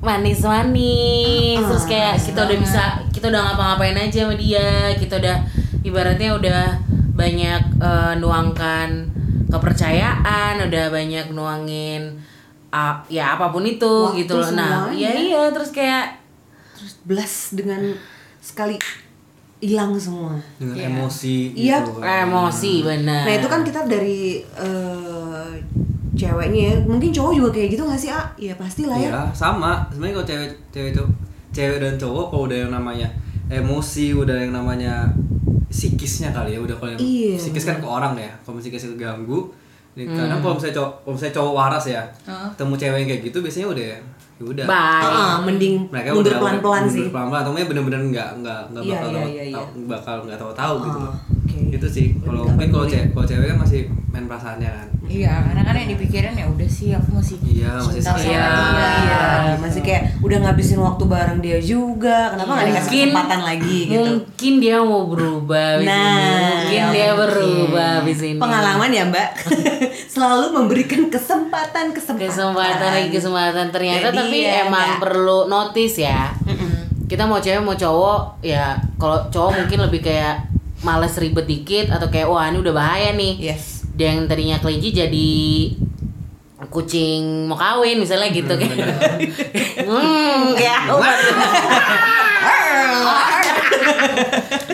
manis-manis 0.00 1.58
Ah, 1.58 1.66
terus 1.66 1.84
kayak 1.84 2.14
kita 2.16 2.40
udah 2.46 2.58
bisa 2.58 2.82
kita 3.20 3.28
udah 3.28 3.42
ngapa-ngapain 3.44 3.96
aja 3.98 4.24
sama 4.24 4.34
dia 4.34 4.64
kita 4.96 5.14
udah 5.14 5.36
ibaratnya 5.82 6.32
udah 6.32 6.62
banyak 7.12 7.60
eh, 7.76 8.12
nuangkan 8.16 8.88
kepercayaan 9.46 10.56
udah 10.58 10.84
banyak 10.88 11.26
nuangin 11.30 12.16
ah, 12.70 12.96
ya 13.06 13.36
apa 13.36 13.50
pun 13.50 13.60
itu 13.62 13.84
Waktu 13.84 14.24
gitu 14.24 14.32
loh 14.34 14.48
nah 14.50 14.88
semuanya. 14.88 14.96
iya 14.96 15.12
iya 15.14 15.42
terus 15.50 15.70
kayak 15.70 16.16
Terus 16.72 16.96
belas 17.04 17.32
dengan 17.52 17.92
sekali 18.40 18.80
hilang 19.60 19.92
semua. 19.94 20.32
dengan 20.56 20.72
Iya. 20.74 20.86
emosi 20.88 21.36
Iya. 21.52 21.76
gitu 21.78 21.92
emosi 22.00 22.72
benar 22.80 23.28
Nah 23.28 23.34
itu 23.36 23.46
kan 23.46 23.60
kita 23.60 23.84
dari 23.84 24.40
eh, 24.40 25.52
ceweknya 26.10 26.60
ya. 26.66 26.74
Mungkin 26.82 27.10
cowok 27.10 27.32
juga 27.34 27.50
kayak 27.52 27.68
gitu 27.70 27.82
gak 27.84 27.96
sih 27.96 28.08
ah? 28.08 28.24
Iya 28.34 28.56
pasti 28.56 28.84
lah 28.84 28.96
ya. 28.96 29.08
Iya, 29.10 29.22
sama. 29.30 29.84
Sebenarnya 29.88 30.14
kalau 30.14 30.26
cewek 30.26 30.48
cewek 30.70 30.92
cowok, 30.94 31.10
cewek 31.50 31.78
dan 31.78 31.94
cowok 31.94 32.24
kalau 32.28 32.42
udah 32.44 32.58
yang 32.58 32.72
namanya 32.72 33.08
emosi, 33.46 34.12
udah 34.12 34.36
yang 34.38 34.52
namanya 34.52 35.10
psikisnya 35.66 36.30
kali 36.30 36.54
ya, 36.54 36.60
udah 36.60 36.74
kalau 36.74 36.90
yang 36.90 37.00
Iya. 37.00 37.34
psikis 37.36 37.64
kan 37.64 37.78
ke 37.78 37.86
orang 37.86 38.14
ya. 38.14 38.30
Kalau 38.40 38.56
psikisnya 38.56 38.90
keganggu, 38.92 39.50
ya, 39.92 40.04
kadang 40.08 40.38
kalau 40.38 40.54
misalnya 40.54 40.76
cowok, 40.76 40.92
kalau 41.00 41.12
misalnya 41.14 41.34
cowok 41.36 41.52
waras 41.52 41.84
ya, 41.86 42.02
ketemu 42.52 42.74
cewek 42.76 42.96
yang 42.96 43.08
kayak 43.08 43.22
gitu 43.24 43.38
biasanya 43.40 43.68
udah 43.68 43.86
ya 43.86 43.98
udah. 44.42 44.64
baik 44.64 45.04
Ah, 45.04 45.36
mending 45.38 45.74
Mereka 45.86 46.08
mundur 46.10 46.32
pelan-pelan 46.34 46.82
mundur 46.82 46.96
sih. 46.96 47.06
Pelan-pelan 47.08 47.40
atau 47.40 47.50
mungkin 47.52 47.66
bener-bener 47.68 48.00
nggak 48.08 48.28
nggak 48.40 48.60
nggak 48.70 48.82
Iya, 48.82 48.94
bakal 48.96 49.10
tahu, 49.12 49.28
iya, 49.28 49.42
iya. 49.44 49.62
bakal 49.84 50.16
nggak 50.24 50.38
tahu-tahu 50.40 50.74
gitu 50.80 50.96
Ah, 50.96 51.04
loh. 51.04 51.14
Oke. 51.52 51.72
Itu 51.72 51.86
sih. 51.86 52.06
Kalau 52.16 52.46
mungkin 52.46 52.68
kalau 52.68 52.86
cewek, 52.86 53.06
kalau 53.10 53.26
cewek 53.26 53.46
kan 53.46 53.58
masih 53.58 53.80
main 54.08 54.24
perasaannya 54.24 54.70
kan. 54.70 54.86
Iya, 55.04 55.34
karena 55.42 55.62
kan 55.64 55.74
yang 55.74 55.90
dipikirin 55.90 56.34
ya 56.34 56.46
udah 56.46 56.68
sih 56.68 56.88
aku 56.90 57.10
masih 57.12 57.34
Iya, 57.42 57.72
masih 57.76 57.98
sayang. 57.98 58.22
dia. 58.22 58.38
Iya, 58.38 59.22
gitu. 59.50 59.58
masih 59.60 59.80
kayak 59.80 60.02
udah 60.20 60.38
ngabisin 60.40 60.78
waktu 60.78 61.04
bareng 61.04 61.40
dia 61.40 61.58
juga. 61.58 62.18
Kenapa 62.30 62.46
nggak 62.48 62.62
Iya. 62.62 62.70
dikasih 62.72 62.90
kesempatan 63.00 63.40
lagi 63.42 63.78
gitu? 63.84 63.98
mungkin 64.00 64.52
dia 64.56 64.76
mau 64.78 65.02
berubah 65.04 65.68
Nah, 65.76 65.82
ini. 65.82 66.38
mungkin 66.38 66.82
dia 66.88 67.08
mungkin. 67.08 67.18
berubah 67.20 67.88
abis 68.00 68.18
ini 68.24 68.38
Pengalaman 68.38 68.90
ya 68.90 69.02
Mbak, 69.04 69.28
selalu 70.14 70.46
memberikan 70.52 71.02
kesempatan 71.06 71.90
kesempatan. 71.90 72.30
kesempatan 72.30 72.90
lagi 72.92 73.10
kesempatan 73.10 73.66
ternyata 73.68 74.06
Jadi 74.06 74.16
tapi 74.16 74.38
ya, 74.40 74.64
emang 74.64 74.88
perlu 74.96 75.46
notice 75.46 75.96
ya 76.00 76.30
kita 77.04 77.26
mau 77.26 77.36
cewek 77.36 77.58
mau 77.58 77.74
cowok 77.74 78.38
ya 78.40 78.78
kalau 78.94 79.18
cowok 79.26 79.50
mungkin 79.56 79.82
lebih 79.82 79.98
kayak 80.00 80.46
males 80.80 81.12
ribet 81.14 81.44
dikit 81.44 81.86
atau 81.88 82.06
kayak 82.06 82.24
wah 82.24 82.44
ini 82.44 82.58
udah 82.58 82.72
bahaya 82.72 83.12
nih 83.12 83.34
Yes. 83.38 83.84
dia 83.92 84.10
yang 84.10 84.24
tadinya 84.24 84.56
kelinci 84.56 84.90
jadi 84.90 85.30
kucing 86.66 87.44
mau 87.44 87.56
kawin 87.56 87.96
misalnya 87.96 88.28
gitu 88.28 88.52
kan 88.52 88.70
hmm 89.80 90.54
kayak 90.54 90.80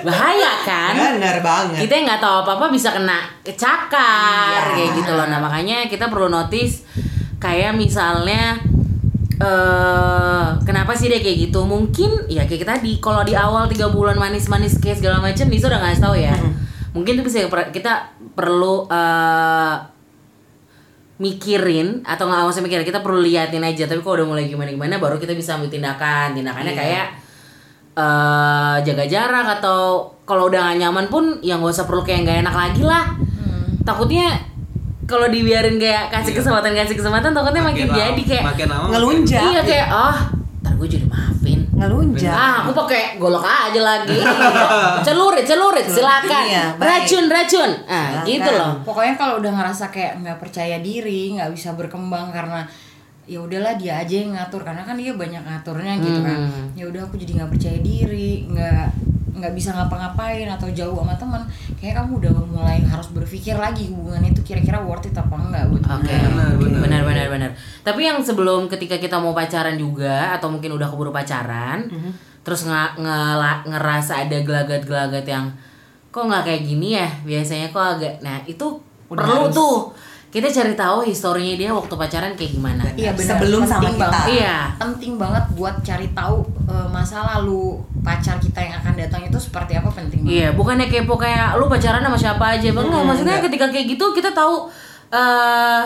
bahaya 0.02 0.52
kan 0.62 0.94
Benar 1.16 1.38
banget. 1.40 1.78
kita 1.82 1.94
nggak 2.04 2.20
tahu 2.20 2.36
apa 2.42 2.50
apa 2.54 2.66
bisa 2.68 2.90
kena 2.90 3.18
kecakar 3.40 4.60
Iya. 4.62 4.74
kayak 4.74 4.90
gitu 4.94 5.12
loh 5.12 5.26
nah 5.26 5.38
makanya 5.38 5.86
kita 5.86 6.06
perlu 6.06 6.28
notice 6.28 6.86
kayak 7.36 7.74
misalnya 7.74 8.60
eh 9.36 10.46
kenapa 10.64 10.96
sih 10.96 11.12
dia 11.12 11.20
kayak 11.20 11.50
gitu? 11.50 11.60
Mungkin 11.68 12.30
ya 12.32 12.48
kayak 12.48 12.64
tadi 12.64 12.96
kalau 12.98 13.20
di 13.20 13.36
awal 13.36 13.68
tiga 13.68 13.92
bulan 13.92 14.16
manis-manis 14.16 14.80
kayak 14.80 15.00
segala 15.00 15.20
macam 15.20 15.46
Nisa 15.52 15.68
udah 15.68 15.80
ngasih 15.84 16.02
tahu 16.02 16.16
ya. 16.16 16.36
Mungkin 16.96 17.20
itu 17.20 17.22
bisa 17.28 17.44
kita 17.68 18.16
perlu 18.32 18.88
eh 18.88 19.76
mikirin 21.16 22.04
atau 22.04 22.28
nggak 22.28 22.44
usah 22.44 22.60
mikirin 22.60 22.84
kita 22.84 23.00
perlu 23.04 23.20
liatin 23.24 23.64
aja. 23.64 23.84
Tapi 23.84 24.00
kalau 24.00 24.24
udah 24.24 24.28
mulai 24.28 24.48
gimana 24.48 24.72
gimana 24.72 24.96
baru 24.96 25.20
kita 25.20 25.36
bisa 25.36 25.56
ambil 25.60 25.68
tindakan. 25.68 26.32
Tindakannya 26.32 26.72
Iya. 26.72 26.80
kayak 26.80 27.06
eh 27.96 28.76
jaga 28.84 29.04
jarak 29.08 29.46
atau 29.60 30.12
kalau 30.28 30.52
udah 30.52 30.68
gak 30.68 30.84
nyaman 30.84 31.06
pun 31.08 31.40
ya 31.40 31.56
nggak 31.56 31.72
usah 31.72 31.88
perlu 31.88 32.04
kayak 32.04 32.28
nggak 32.28 32.38
enak 32.44 32.56
lagi 32.56 32.82
lah. 32.84 33.04
Takutnya 33.84 34.55
kalau 35.06 35.26
dibiarin 35.26 35.76
kayak 35.76 36.10
kasih 36.10 36.30
Iya. 36.30 36.38
kesempatan 36.40 36.70
kasih 36.72 36.94
kesempatan 36.94 37.30
takutnya 37.30 37.62
makin, 37.62 37.84
lama- 37.84 37.96
jadi 37.96 38.22
kayak 38.22 38.44
makin 38.44 38.66
lama 38.68 38.86
Ngelunjak. 38.90 39.40
iya 39.44 39.60
kayak 39.62 39.86
ah 39.88 40.18
ntar 40.58 40.72
gue 40.74 40.88
jadi 40.88 41.06
maafin 41.06 41.60
Ngelunjak. 41.70 42.26
ah 42.28 42.54
aku 42.60 42.72
pakai 42.76 43.02
golok 43.16 43.42
aja 43.42 43.80
lagi 43.80 44.18
celurit 45.06 45.44
celurit 45.44 45.86
silakan 45.86 46.44
Iya, 46.44 46.64
racun 46.76 47.24
racun 47.26 47.70
ah 47.84 48.18
Silakan. 48.18 48.24
gitu 48.24 48.50
loh 48.52 48.72
Pokoknya 48.82 49.14
kalau 49.14 49.34
udah 49.38 49.52
ngerasa 49.52 49.84
kayak 49.88 50.12
nggak 50.20 50.38
percaya 50.38 50.76
diri, 50.78 51.32
nggak 51.32 51.50
bisa 51.50 51.72
berkembang 51.72 52.30
karena 52.30 52.66
ya 53.24 53.38
udahlah 53.38 53.74
dia 53.74 53.94
aja 53.96 54.14
yang 54.16 54.32
ngatur 54.32 54.62
karena 54.62 54.82
kan 54.82 54.94
dia 54.94 55.10
banyak 55.12 55.38
ngaturnya 55.40 55.98
gitu 55.98 56.20
kan. 56.20 56.38
Hmm. 56.40 56.66
Ya 56.72 56.84
udah 56.84 57.02
aku 57.02 57.14
jadi 57.16 57.32
nggak 57.36 57.50
percaya 57.50 57.78
diri, 57.80 58.46
nggak 58.46 58.86
nggak 59.36 59.52
bisa 59.52 59.70
ngapa-ngapain 59.70 60.48
atau 60.48 60.66
jauh 60.68 60.96
sama 60.96 61.12
teman. 61.14 61.42
Kayak 61.76 62.00
kamu 62.00 62.12
udah 62.18 62.32
mulai 62.46 62.80
harus 62.80 63.08
berpikir 63.10 63.52
lagi 63.54 63.86
hubungan 63.86 64.24
itu 64.24 64.40
kira-kira 64.40 64.80
worth 64.80 65.04
it 65.04 65.12
apa 65.12 65.30
enggak 65.30 65.68
buat 65.68 65.82
Oke, 65.84 66.08
kamu. 66.08 66.24
Benar, 66.26 66.50
benar. 66.56 66.80
benar 66.80 67.02
benar 67.04 67.26
benar. 67.28 67.50
Tapi 67.82 68.00
yang 68.02 68.18
sebelum 68.18 68.66
ketika 68.66 68.96
kita 68.96 69.16
mau 69.16 69.30
pacaran 69.30 69.76
juga 69.76 70.32
atau 70.32 70.48
mungkin 70.48 70.72
udah 70.72 70.88
keburu 70.88 71.12
pacaran, 71.12 71.84
Mhm. 71.84 72.10
terus 72.40 72.64
nggak 72.64 72.96
ngela- 72.96 73.62
ngerasa 73.64 74.24
ada 74.24 74.38
gelagat-gelagat 74.40 75.24
yang 75.24 75.52
kok 76.08 76.24
nggak 76.24 76.42
kayak 76.42 76.62
gini 76.64 76.96
ya 76.96 77.08
biasanya 77.22 77.68
kok 77.68 77.84
agak. 77.94 78.14
Nah 78.20 78.40
itu 78.44 78.64
Udah 79.06 79.20
perlu 79.20 79.44
harus. 79.44 79.54
tuh 79.54 79.76
kita 80.36 80.52
cari 80.52 80.76
tahu 80.76 81.00
historinya 81.02 81.54
dia 81.56 81.72
waktu 81.72 81.94
pacaran 81.96 82.36
kayak 82.36 82.52
gimana 82.52 82.84
Iya 82.92 83.16
benar. 83.16 83.40
Sebelum 83.40 83.62
sama 83.64 83.80
Penting 83.80 83.96
kita. 83.96 84.06
banget. 84.06 84.28
Iya. 84.30 84.56
Penting 84.76 85.12
banget 85.16 85.44
buat 85.50 85.74
cari 85.80 86.08
tahu 86.12 86.36
eh, 86.66 86.86
masa 86.86 87.16
lalu 87.26 87.80
pacar 88.00 88.36
kita 88.36 88.60
yang 88.60 88.76
akan 88.76 88.92
datang 88.94 89.22
itu 89.22 89.38
seperti 89.38 89.72
apa 89.74 89.88
penting 89.88 90.20
banget. 90.20 90.36
Iya, 90.36 90.48
bukannya 90.52 90.86
kepo 90.86 91.16
kayak 91.16 91.56
lu 91.56 91.64
pacaran 91.66 92.00
sama 92.00 92.14
siapa 92.14 92.44
aja, 92.52 92.68
bang. 92.68 92.84
Enggak, 92.84 93.02
maksudnya 93.02 93.36
ketika 93.40 93.66
kayak 93.66 93.86
gitu 93.88 94.12
kita 94.12 94.30
tahu 94.30 94.68
eh 95.08 95.82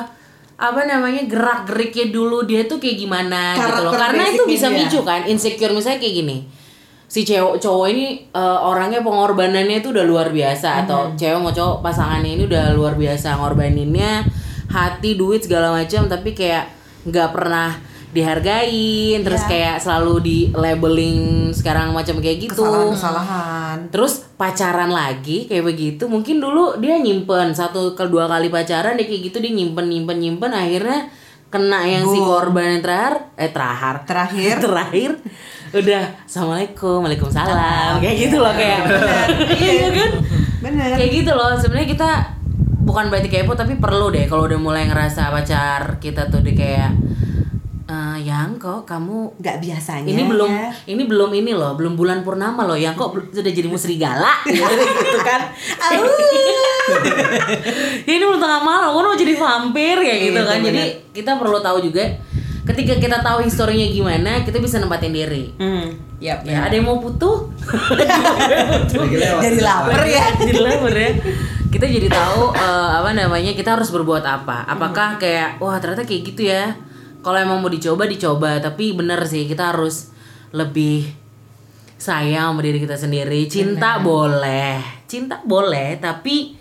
apa 0.61 0.81
namanya 0.85 1.25
gerak 1.25 1.65
geriknya 1.65 2.11
dulu 2.11 2.43
dia 2.43 2.67
tuh 2.67 2.77
kayak 2.77 2.99
gimana 2.99 3.55
gitu 3.55 3.81
loh. 3.81 3.95
Karakter 3.95 4.03
Karena 4.19 4.25
itu 4.29 4.43
bisa 4.45 4.67
dia. 4.67 4.77
micu 4.83 5.01
kan 5.01 5.25
insecure 5.25 5.71
misalnya 5.71 5.97
kayak 5.97 6.17
gini. 6.19 6.39
Si 7.07 7.23
cewek 7.23 7.59
cowok 7.59 7.87
ini 7.89 8.07
eh, 8.29 8.59
orangnya 8.61 9.01
pengorbanannya 9.01 9.79
itu 9.79 9.91
udah 9.91 10.05
luar 10.05 10.29
biasa 10.31 10.85
atau 10.85 11.11
cewek 11.15 11.39
mau 11.39 11.51
cowok 11.51 11.81
pasangannya 11.81 12.35
ini 12.35 12.43
udah 12.45 12.71
luar 12.73 12.95
biasa 12.95 13.35
ngorbaninnya 13.37 14.27
hati, 14.71 15.19
duit 15.19 15.43
segala 15.43 15.75
macam 15.75 16.07
tapi 16.07 16.33
kayak 16.33 16.71
nggak 17.05 17.29
pernah 17.31 17.75
dihargain 18.11 19.23
terus 19.23 19.47
kayak 19.47 19.79
selalu 19.79 20.15
di 20.19 20.39
labeling 20.51 21.51
sekarang 21.55 21.95
macam 21.95 22.19
kayak 22.19 22.43
gitu. 22.43 22.63
Kesalahan-kesalahan. 22.63 23.79
Terus 23.91 24.27
pacaran 24.35 24.91
lagi 24.91 25.47
kayak 25.47 25.65
begitu. 25.65 26.11
Mungkin 26.11 26.43
dulu 26.43 26.79
dia 26.79 26.99
nyimpen 26.99 27.55
satu 27.55 27.95
ke 27.95 28.07
dua 28.07 28.27
kali 28.27 28.51
pacaran 28.51 28.99
dia 28.99 29.07
kayak 29.07 29.31
gitu 29.31 29.39
dia 29.39 29.55
nyimpen 29.55 29.87
nyimpen 29.87 30.19
nyimpen 30.19 30.51
akhirnya 30.51 31.07
kena 31.51 31.83
yang 31.83 32.07
si 32.07 32.19
korban 32.19 32.79
yang 32.79 32.83
terakhir 32.83 33.15
eh 33.35 33.51
terakhir 33.51 33.95
Terakhir. 34.07 34.55
terakhir. 34.63 35.11
Udah 35.71 36.03
assalamualaikum 36.27 37.07
waalaikumsalam. 37.07 38.03
Kayak 38.03 38.17
gitu 38.27 38.37
loh 38.39 38.55
kayak. 38.55 38.81
Iya 39.63 39.87
kan? 39.95 40.11
Bener. 40.61 40.93
kayak 40.99 41.11
gitu 41.15 41.31
loh 41.33 41.55
sebenarnya 41.57 41.89
kita 41.89 42.11
bukan 42.91 43.07
berarti 43.07 43.31
kepo 43.31 43.55
tapi 43.55 43.79
perlu 43.79 44.11
deh 44.11 44.27
kalau 44.27 44.45
udah 44.45 44.59
mulai 44.59 44.83
ngerasa 44.85 45.31
pacar 45.31 45.97
kita 45.97 46.27
tuh 46.27 46.43
dia 46.43 46.53
kayak 46.53 46.93
"Eh, 47.87 48.19
yang 48.21 48.55
kok 48.57 48.83
kamu 48.85 49.35
Nggak 49.37 49.57
biasanya. 49.61 50.07
ini 50.07 50.23
belum 50.25 50.47
ya. 50.49 50.71
ini 50.87 51.03
belum 51.05 51.31
ini 51.33 51.53
loh 51.53 51.75
belum 51.75 51.95
bulan 51.95 52.23
purnama 52.23 52.63
loh 52.65 52.75
yang 52.75 52.95
kok 52.95 53.15
sudah 53.31 53.47
jadi 53.49 53.67
musrigala 53.67 54.43
gitu 54.47 55.19
kan 55.21 55.41
ini 58.05 58.19
belum 58.21 58.39
tengah 58.39 58.61
malam 58.61 58.91
kok 58.91 59.03
mau 59.05 59.15
jadi 59.15 59.35
vampir 59.35 59.97
kayak 59.97 60.19
gitu 60.25 60.41
kan 60.41 60.59
jadi 60.61 60.83
kita 61.11 61.31
perlu 61.35 61.59
tahu 61.59 61.79
juga 61.81 62.03
ketika 62.71 62.95
kita 63.03 63.19
tahu 63.19 63.43
historinya 63.43 63.87
gimana 63.91 64.47
kita 64.47 64.63
bisa 64.63 64.79
nempatin 64.79 65.11
diri. 65.11 65.51
Hmm. 65.59 65.99
Yap, 66.23 66.47
ya. 66.47 66.69
ada 66.69 66.75
yang 66.77 66.87
mau 66.87 67.03
putuh. 67.03 67.51
Jadi 69.43 69.61
lapar 69.67 70.03
ya. 70.07 70.25
jadi 70.49 70.61
lapar 70.63 70.95
ya. 70.95 71.11
Kita 71.71 71.87
jadi 71.87 72.07
tahu 72.07 72.55
eh, 72.55 72.91
apa 73.03 73.11
namanya 73.17 73.53
kita 73.59 73.75
harus 73.75 73.91
berbuat 73.91 74.23
apa. 74.23 74.69
Apakah 74.71 75.19
kayak 75.19 75.59
wah 75.59 75.81
ternyata 75.83 76.07
kayak 76.07 76.23
gitu 76.31 76.47
ya. 76.47 76.77
Kalau 77.21 77.37
emang 77.41 77.59
mau 77.59 77.73
dicoba 77.73 78.07
dicoba. 78.07 78.63
Tapi 78.63 78.95
bener 78.95 79.19
sih 79.27 79.51
kita 79.51 79.75
harus 79.75 80.15
lebih 80.55 81.11
sayang 81.99 82.55
sama 82.55 82.61
diri 82.63 82.79
kita 82.79 82.95
sendiri. 82.95 83.51
Cinta 83.51 83.99
boleh. 83.99 85.05
Cinta 85.11 85.43
boleh 85.43 85.99
tapi 85.99 86.55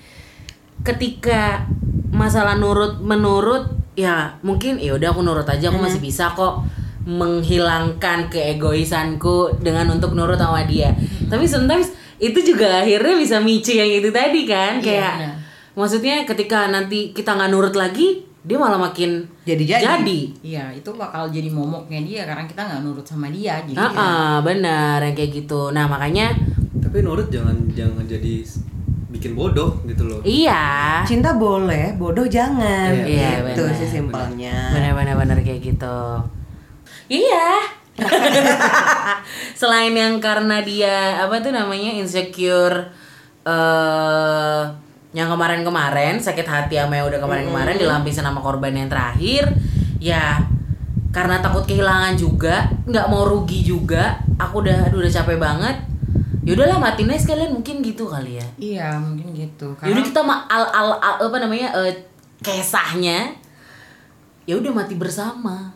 ketika 0.81 1.67
masalah 2.09 2.55
nurut 2.55 3.03
menurut 3.03 3.78
ya 3.99 4.15
mungkin 4.39 4.79
ya 4.79 4.95
udah 4.95 5.11
aku 5.11 5.19
nurut 5.19 5.43
aja 5.43 5.67
aku 5.67 5.77
masih 5.77 5.99
bisa 5.99 6.31
kok 6.31 6.63
menghilangkan 7.03 8.29
keegoisanku 8.29 9.59
dengan 9.59 9.91
untuk 9.91 10.13
nurut 10.13 10.35
sama 10.35 10.63
dia 10.63 10.95
tapi 11.25 11.43
sometimes 11.43 11.91
itu 12.17 12.39
juga 12.45 12.79
akhirnya 12.79 13.15
bisa 13.15 13.37
micu 13.39 13.71
yang 13.71 13.87
itu 13.89 14.07
tadi 14.09 14.43
kan 14.43 14.77
Iya, 14.77 14.83
kayak 14.83 15.13
benar. 15.17 15.35
maksudnya 15.73 16.15
ketika 16.23 16.67
nanti 16.67 17.11
kita 17.11 17.33
nggak 17.33 17.49
nurut 17.49 17.73
lagi 17.73 18.23
dia 18.39 18.55
malah 18.55 18.79
makin 18.79 19.27
Jadi-jadi. 19.43 19.83
jadi 19.83 20.19
Iya, 20.41 20.63
itu 20.73 20.89
bakal 20.93 21.27
jadi 21.27 21.47
momoknya 21.49 21.99
dia 22.01 22.21
karena 22.23 22.43
kita 22.45 22.61
nggak 22.61 22.81
nurut 22.81 23.03
sama 23.03 23.27
dia 23.27 23.59
jadi. 23.61 23.75
Ah, 23.75 23.91
ah, 23.91 24.33
benar 24.39 24.99
yang 25.01 25.11
kayak 25.13 25.43
gitu 25.43 25.69
nah 25.69 25.85
makanya 25.85 26.31
Tapi 26.79 27.03
nurut 27.03 27.27
jangan 27.27 27.55
jangan 27.69 28.03
jadi 28.03 28.39
bikin 29.19 29.35
bodoh 29.35 29.75
gitu 29.83 30.07
loh. 30.07 30.19
iya 30.23 31.03
Cinta 31.03 31.35
boleh, 31.35 31.93
bodoh 31.99 32.23
jangan. 32.23 32.89
Iya, 32.95 33.51
gitu 33.51 33.67
benar. 33.67 33.77
sih 33.77 33.87
simpelnya. 33.87 34.55
benar-benar 34.71 35.15
benar 35.19 35.37
kayak 35.43 35.59
gitu 35.59 35.99
iya 37.09 37.59
selain 39.59 39.91
yang 39.91 40.23
karena 40.23 40.63
dia 40.63 41.19
apa 41.19 41.43
tuh 41.43 41.51
namanya 41.51 41.91
insecure 41.99 42.87
eh 43.43 44.61
yang 45.09 45.25
kemarin-kemarin 45.25 46.21
sakit 46.21 46.45
hati 46.45 46.77
sama 46.77 47.01
yang 47.01 47.09
udah 47.09 47.17
kemarin-kemarin 47.17 47.81
dilampisin 47.81 48.21
sama 48.21 48.45
korban 48.45 48.77
yang 48.77 48.85
terakhir 48.85 49.49
ya 49.97 50.37
karena 51.09 51.41
takut 51.41 51.65
kehilangan 51.65 52.13
juga 52.13 52.69
nggak 52.85 53.09
mau 53.09 53.25
rugi 53.25 53.65
juga 53.65 54.21
aku 54.37 54.61
udah 54.61 54.85
aduh, 54.85 55.01
udah 55.01 55.09
capek 55.11 55.41
banget 55.41 55.75
yaudahlah 56.41 56.77
matiin 56.77 57.09
aja 57.09 57.21
sekalian 57.21 57.51
mungkin 57.51 57.79
gitu 57.79 58.05
kali 58.05 58.39
ya 58.39 58.47
Iya, 58.55 58.87
mungkin 58.95 59.31
gitu. 59.31 59.71
Yaudah 59.73 59.83
Karena 59.83 60.01
kita 60.01 60.21
ma- 60.21 60.45
al, 60.45 60.63
al, 60.65 60.89
al- 60.95 61.21
apa 61.21 61.37
namanya 61.37 61.67
eh, 61.77 61.93
kesahnya 62.39 63.35
ya 64.43 64.55
udah 64.55 64.71
mati 64.73 64.95
bersama. 64.95 65.69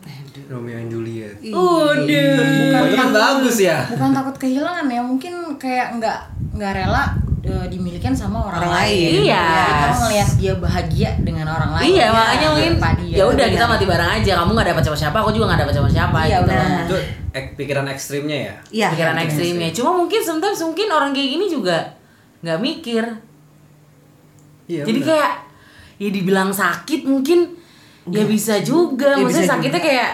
Romeo 0.44 0.74
and 0.74 0.90
Juliet. 0.90 1.38
Udah. 1.38 2.02
Itu 2.82 2.96
kan 2.96 3.10
bagus 3.10 3.56
ya. 3.58 3.86
bukan 3.86 4.10
takut 4.10 4.36
kehilangan 4.36 4.86
ya, 4.86 4.98
mungkin 4.98 5.32
kayak 5.56 5.94
nggak 5.96 6.18
nggak 6.52 6.72
rela 6.74 7.04
eh, 7.44 7.66
dimilikan 7.68 8.10
sama 8.10 8.40
orang, 8.42 8.60
Orang 8.60 8.72
lain. 8.72 9.20
lain. 9.20 9.28
Iya. 9.28 9.44
Jadi 9.44 9.72
Kita 9.74 9.96
ngelihat 10.00 10.30
dia 10.40 10.52
bahagia 10.56 11.10
dengan 11.20 11.46
orang 11.46 11.70
lain. 11.76 11.86
Iya 11.86 12.00
Ya, 12.00 12.08
makanya 12.10 12.48
mungkin 12.50 12.72
ya 13.08 13.24
udah 13.28 13.46
kita 13.46 13.64
mati 13.64 13.84
bareng 13.84 14.10
aja. 14.10 14.32
Kamu 14.40 14.50
nggak 14.52 14.68
dapat 14.72 14.82
sama 14.82 14.96
siapa, 14.96 15.16
aku 15.20 15.30
juga 15.30 15.44
nggak 15.48 15.60
dapat 15.62 15.74
sama 15.74 15.88
siapa. 15.88 16.18
Iya, 16.24 16.38
gitu. 16.40 16.48
benar. 16.48 16.82
Itu 16.84 16.96
ek, 17.30 17.46
pikiran 17.54 17.86
ekstrimnya 17.88 18.38
ya. 18.40 18.54
Iya. 18.70 18.88
Pikiran 18.92 19.16
ekstrimnya. 19.20 19.68
Cuma 19.70 19.90
mungkin 19.94 20.20
sometimes 20.20 20.58
mungkin 20.58 20.86
orang 20.88 21.10
kayak 21.12 21.28
gini 21.30 21.46
juga 21.46 21.76
nggak 22.40 22.58
mikir. 22.58 23.04
Iya. 24.64 24.82
Jadi 24.82 25.00
benar. 25.00 25.08
kayak 25.12 25.32
ya 25.94 26.08
dibilang 26.10 26.50
sakit 26.50 27.00
mungkin 27.04 27.54
ya 28.08 28.24
bisa 28.24 28.60
juga. 28.60 29.12
Ya, 29.12 29.20
Maksudnya 29.20 29.44
bisa 29.44 29.52
sakitnya 29.52 29.78
juga. 29.78 29.86
kayak 29.86 30.10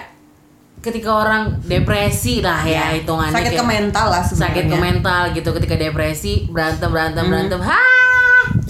ketika 0.81 1.11
orang 1.15 1.43
depresi 1.63 2.41
lah 2.41 2.61
ya 2.63 2.93
hitungannya 2.93 3.33
Sakit 3.35 3.51
ke 3.51 3.55
kayak- 3.55 3.69
mental 3.69 4.07
lah 4.09 4.23
sebenarnya. 4.23 4.45
sakit 4.49 4.65
ke 4.65 4.77
mental 4.79 5.23
gitu 5.31 5.51
ketika 5.55 5.75
depresi 5.77 6.33
berantem 6.47 6.89
berantem 6.89 7.23
Hmm. 7.23 7.31
berantem 7.31 7.61
ha! 7.61 7.83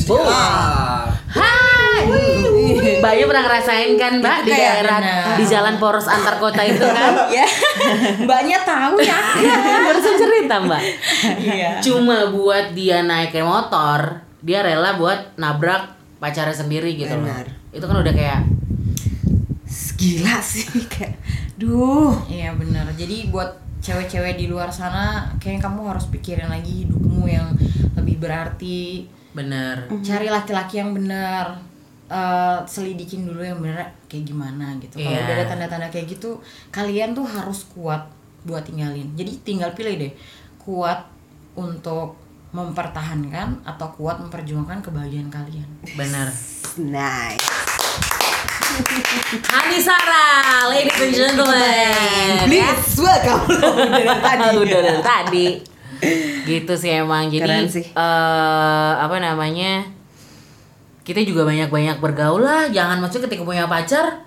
Bu 0.02 0.18
Ah, 0.20 1.06
hai 1.30 2.02
Mbaknya 2.98 3.24
pernah 3.24 3.44
ngerasain 3.44 3.90
kan 3.94 4.12
mbak 4.18 4.38
di 4.42 4.50
daerah 4.50 4.98
benar. 4.98 5.36
di 5.36 5.44
jalan 5.44 5.74
poros 5.76 6.06
antar 6.06 6.36
kota 6.36 6.60
itu 6.62 6.82
kan? 6.82 7.12
Ya. 7.32 7.46
Mbaknya 8.18 8.58
tahu 8.60 8.98
ya. 9.00 9.20
Barusan 9.84 10.14
cerita 10.16 10.54
mbak. 10.58 10.82
Iya. 11.38 11.78
Cuma 11.80 12.26
buat 12.28 12.72
dia 12.72 13.00
naik 13.00 13.30
ke 13.30 13.40
motor 13.40 14.18
dia 14.40 14.60
rela 14.60 14.96
buat 14.96 15.36
nabrak 15.36 15.86
pacarnya 16.18 16.56
sendiri 16.56 16.96
gitu 16.96 17.14
loh. 17.14 17.30
Itu 17.70 17.84
kan 17.84 17.96
udah 17.96 18.10
kayak 18.10 18.40
Gila 19.70 20.42
sih 20.42 20.66
kayak 20.92 21.14
duh. 21.54 22.10
iya 22.26 22.50
benar 22.52 22.88
jadi 22.92 23.28
buat 23.28 23.54
cewek-cewek 23.80 24.36
di 24.36 24.46
luar 24.46 24.68
sana 24.68 25.30
kayaknya 25.40 25.66
kamu 25.66 25.80
harus 25.88 26.10
pikirin 26.10 26.48
lagi 26.48 26.84
hidupmu 26.84 27.24
yang 27.24 27.48
lebih 27.96 28.20
berarti. 28.20 29.08
Bener. 29.30 29.86
Cari 30.02 30.26
laki-laki 30.26 30.78
yang 30.78 30.92
benar 30.92 31.70
Eh, 32.10 32.58
selidikin 32.66 33.22
dulu 33.22 33.38
yang 33.38 33.62
benar 33.62 33.86
kayak 34.10 34.26
gimana 34.26 34.74
gitu. 34.82 34.98
Kalau 34.98 35.14
Iya. 35.14 35.22
udah 35.22 35.34
ada 35.38 35.46
tanda-tanda 35.46 35.86
kayak 35.86 36.10
gitu 36.10 36.42
kalian 36.74 37.14
tuh 37.14 37.22
harus 37.22 37.62
kuat 37.70 38.02
buat 38.42 38.66
tinggalin. 38.66 39.14
Jadi 39.14 39.38
tinggal 39.46 39.70
pilih 39.78 39.94
deh 39.94 40.10
kuat 40.58 41.06
untuk 41.54 42.18
mempertahankan 42.50 43.62
atau 43.62 43.86
kuat 43.94 44.18
memperjuangkan 44.18 44.82
kebahagiaan 44.82 45.30
kalian. 45.30 45.70
Bener. 45.94 46.26
Nice. 46.82 47.69
Hani 48.70 49.78
Sarah 49.78 50.70
ladies 50.70 50.94
and 50.96 51.10
gentlemen. 51.10 52.46
Please 52.46 52.94
welcome 52.96 53.42
dari 53.90 54.06
tadi. 54.06 54.46
udah 54.56 54.80
dari 54.80 55.02
tadi. 55.02 55.46
Gitu 56.46 56.72
sih 56.78 56.90
emang. 56.94 57.26
Jadi 57.26 57.42
Keren 57.42 57.66
sih. 57.66 57.84
eh, 57.84 58.92
apa 58.96 59.18
namanya 59.18 59.90
kita 61.02 61.18
juga 61.22 61.42
banyak-banyak 61.44 61.98
bergaul 61.98 62.40
lah. 62.40 62.70
Jangan 62.70 63.02
maksudnya 63.02 63.26
ketika 63.26 63.42
punya 63.42 63.66
pacar 63.66 64.22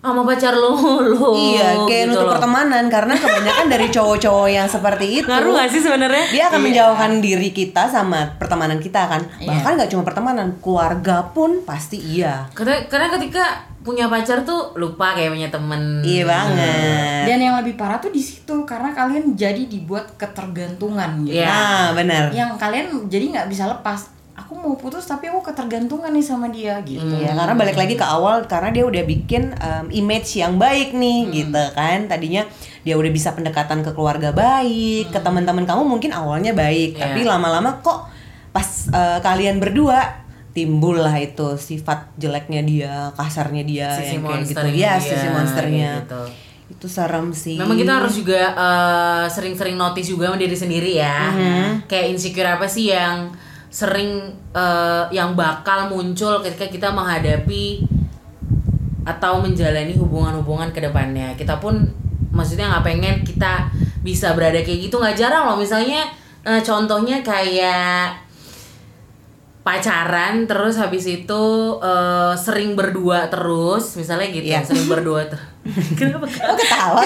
sama 0.00 0.24
pacar 0.24 0.56
lu 0.56 0.72
lu 1.04 1.28
Iya, 1.36 1.84
kayak 1.84 2.08
gitu 2.08 2.16
nutup 2.16 2.32
pertemanan 2.32 2.88
karena 2.88 3.12
kebanyakan 3.12 3.66
dari 3.68 3.92
cowok-cowok 3.92 4.48
yang 4.48 4.64
seperti 4.64 5.20
itu 5.20 5.28
ngaruh 5.28 5.52
gak 5.52 5.68
sih 5.68 5.82
sebenarnya? 5.84 6.24
dia 6.32 6.48
akan 6.48 6.60
menjauhkan 6.64 7.10
diri 7.20 7.52
kita 7.52 7.84
sama 7.84 8.32
pertemanan 8.38 8.80
kita 8.80 9.04
kan. 9.04 9.20
Iya. 9.36 9.52
bahkan 9.52 9.76
nggak 9.76 9.90
cuma 9.92 10.00
pertemanan 10.00 10.56
keluarga 10.56 11.28
pun 11.28 11.60
pasti 11.68 12.00
iya. 12.00 12.48
Karena 12.56 12.80
karena 12.88 13.12
ketika 13.12 13.68
punya 13.80 14.12
pacar 14.12 14.44
tuh 14.44 14.76
lupa 14.76 15.16
kayak 15.16 15.32
punya 15.32 15.48
temen. 15.48 16.04
Iya 16.04 16.28
banget. 16.28 17.22
Dan 17.32 17.38
yang 17.40 17.56
lebih 17.64 17.80
parah 17.80 17.96
tuh 17.96 18.12
di 18.12 18.20
situ 18.20 18.52
karena 18.68 18.92
kalian 18.92 19.32
jadi 19.32 19.64
dibuat 19.64 20.20
ketergantungan 20.20 21.24
gitu. 21.24 21.40
Iya. 21.40 21.48
nah 21.48 21.86
benar 21.96 22.28
yang 22.30 22.60
kalian 22.60 23.08
jadi 23.08 23.24
nggak 23.32 23.48
bisa 23.48 23.64
lepas. 23.66 24.12
Aku 24.36 24.56
mau 24.56 24.72
putus 24.72 25.04
tapi 25.04 25.28
aku 25.28 25.44
ketergantungan 25.44 26.08
nih 26.12 26.24
sama 26.24 26.48
dia 26.48 26.80
gitu. 26.84 27.04
Ya 27.20 27.36
karena 27.36 27.56
balik 27.56 27.76
lagi 27.76 27.96
ke 27.96 28.04
awal 28.04 28.44
karena 28.48 28.72
dia 28.72 28.84
udah 28.88 29.04
bikin 29.04 29.52
um, 29.56 29.86
image 29.92 30.40
yang 30.40 30.56
baik 30.56 30.96
nih 30.96 31.28
gitu 31.28 31.64
kan. 31.76 32.08
Tadinya 32.08 32.44
dia 32.80 32.96
udah 32.96 33.12
bisa 33.12 33.36
pendekatan 33.36 33.84
ke 33.84 33.92
keluarga 33.92 34.32
baik, 34.32 35.12
ke 35.12 35.18
teman-teman 35.20 35.68
kamu 35.68 35.84
mungkin 35.84 36.16
awalnya 36.16 36.56
baik, 36.56 36.96
Iya. 36.96 37.12
tapi 37.12 37.28
lama-lama 37.28 37.84
kok 37.84 38.08
pas 38.50 38.64
uh, 38.90 39.20
kalian 39.20 39.60
berdua 39.60 40.24
timbul 40.60 41.00
lah 41.00 41.16
itu 41.16 41.56
sifat 41.56 42.12
jeleknya 42.20 42.60
dia, 42.60 42.94
kasarnya 43.16 43.64
dia 43.64 43.88
Sisi 43.96 44.20
yang 44.20 44.28
kayak 44.28 44.44
gitu. 44.44 44.66
Ya, 44.76 44.92
sisi 45.00 45.26
monsternya. 45.32 46.04
gitu. 46.04 46.22
Itu 46.76 46.86
serem 46.86 47.32
sih. 47.32 47.56
Memang 47.56 47.80
kita 47.80 48.04
harus 48.04 48.20
juga 48.20 48.52
eh, 48.52 49.24
sering-sering 49.32 49.80
notice 49.80 50.12
juga 50.12 50.28
sama 50.28 50.36
diri 50.36 50.52
sendiri 50.52 51.00
ya. 51.00 51.32
Kayak 51.88 52.06
insecure 52.12 52.50
apa 52.52 52.68
sih 52.68 52.92
yang 52.92 53.32
sering 53.72 54.36
eh, 54.52 55.04
yang 55.16 55.32
bakal 55.32 55.88
muncul 55.88 56.44
ketika 56.44 56.68
kita 56.68 56.88
menghadapi 56.92 57.88
atau 59.08 59.40
menjalani 59.40 59.96
hubungan-hubungan 59.96 60.70
ke 60.76 60.84
depannya. 60.84 61.32
Kita 61.40 61.56
pun 61.56 61.88
maksudnya 62.30 62.70
nggak 62.70 62.84
pengen 62.86 63.16
kita 63.24 63.66
bisa 64.06 64.32
berada 64.38 64.60
kayak 64.62 64.86
gitu 64.86 64.96
nggak 65.02 65.18
jarang 65.18 65.50
loh 65.50 65.58
misalnya 65.58 66.06
eh, 66.46 66.62
contohnya 66.62 67.20
kayak 67.20 68.29
pacaran 69.60 70.44
terus 70.44 70.74
habis 70.74 71.04
itu 71.04 71.42
eh, 71.78 72.32
sering 72.34 72.72
berdua 72.72 73.28
terus 73.28 73.92
misalnya 73.94 74.28
gitu 74.28 74.48
Iya. 74.48 74.64
sering 74.64 74.86
berdua 74.86 75.26
terus 75.26 75.46
kenapa 75.98 76.24
Oh 76.24 76.56
ketawa 76.56 77.04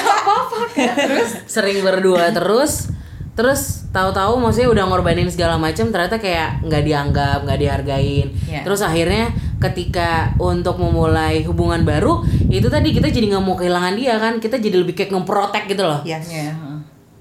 sering 1.44 1.80
berdua 1.80 2.30
terus 2.30 2.94
terus 3.34 3.90
tahu-tahu 3.90 4.38
maksudnya 4.38 4.70
udah 4.70 4.84
ngorbanin 4.86 5.26
segala 5.26 5.58
macam 5.58 5.90
ternyata 5.90 6.16
kayak 6.16 6.62
nggak 6.62 6.82
dianggap 6.82 7.38
nggak 7.42 7.58
dihargain 7.58 8.30
Iya. 8.46 8.62
terus 8.62 8.78
akhirnya 8.80 9.34
ketika 9.58 10.30
untuk 10.38 10.78
memulai 10.78 11.42
hubungan 11.42 11.82
baru 11.82 12.22
itu 12.46 12.68
tadi 12.68 12.94
kita 12.94 13.10
jadi 13.10 13.34
nggak 13.34 13.42
mau 13.42 13.58
kehilangan 13.58 13.94
dia 13.94 14.14
kan 14.16 14.38
kita 14.38 14.56
jadi 14.56 14.78
lebih 14.78 14.94
kayak 14.94 15.10
ngeprotek 15.10 15.66
gitu 15.66 15.82
loh 15.82 16.06
Yes. 16.06 16.30
Iya, 16.30 16.54
heeh. 16.54 16.73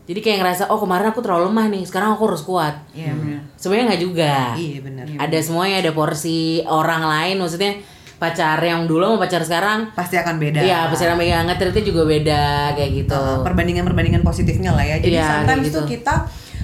Jadi 0.03 0.19
kayak 0.19 0.37
ngerasa 0.41 0.63
oh 0.67 0.77
kemarin 0.77 1.09
aku 1.09 1.23
terlalu 1.23 1.47
lemah 1.47 1.67
nih 1.71 1.83
sekarang 1.83 2.13
aku 2.13 2.27
harus 2.27 2.43
kuat 2.43 2.75
iya 2.91 3.11
benar 3.11 3.41
sebenarnya 3.55 3.85
nggak 3.89 4.01
juga 4.01 4.33
Iya 4.53 4.79
benar. 4.83 5.05
ada 5.07 5.37
semuanya 5.39 5.75
ada 5.79 5.91
porsi 5.91 6.39
orang 6.63 7.03
lain 7.03 7.35
maksudnya 7.39 7.79
pacar 8.13 8.55
yang 8.59 8.87
dulu 8.87 9.03
sama 9.03 9.17
pacar 9.19 9.43
sekarang 9.43 9.79
Pasti 9.91 10.15
akan 10.15 10.39
beda. 10.39 10.63
Iya, 10.63 10.87
pacar 10.87 11.11
yang 11.11 11.19
megang 11.19 11.43
ngetritnya 11.43 11.83
juga 11.83 12.07
beda 12.07 12.43
kayak 12.71 13.03
gitu. 13.03 13.19
Uh, 13.19 13.43
perbandingan-perbandingan 13.43 14.23
positifnya 14.23 14.71
lah 14.71 14.79
ya. 14.79 14.95
Jadi 14.95 15.19
Iya, 15.19 15.27
sometimes 15.43 15.67
gitu. 15.67 15.75
tuh 15.75 15.85
kita 15.91 16.15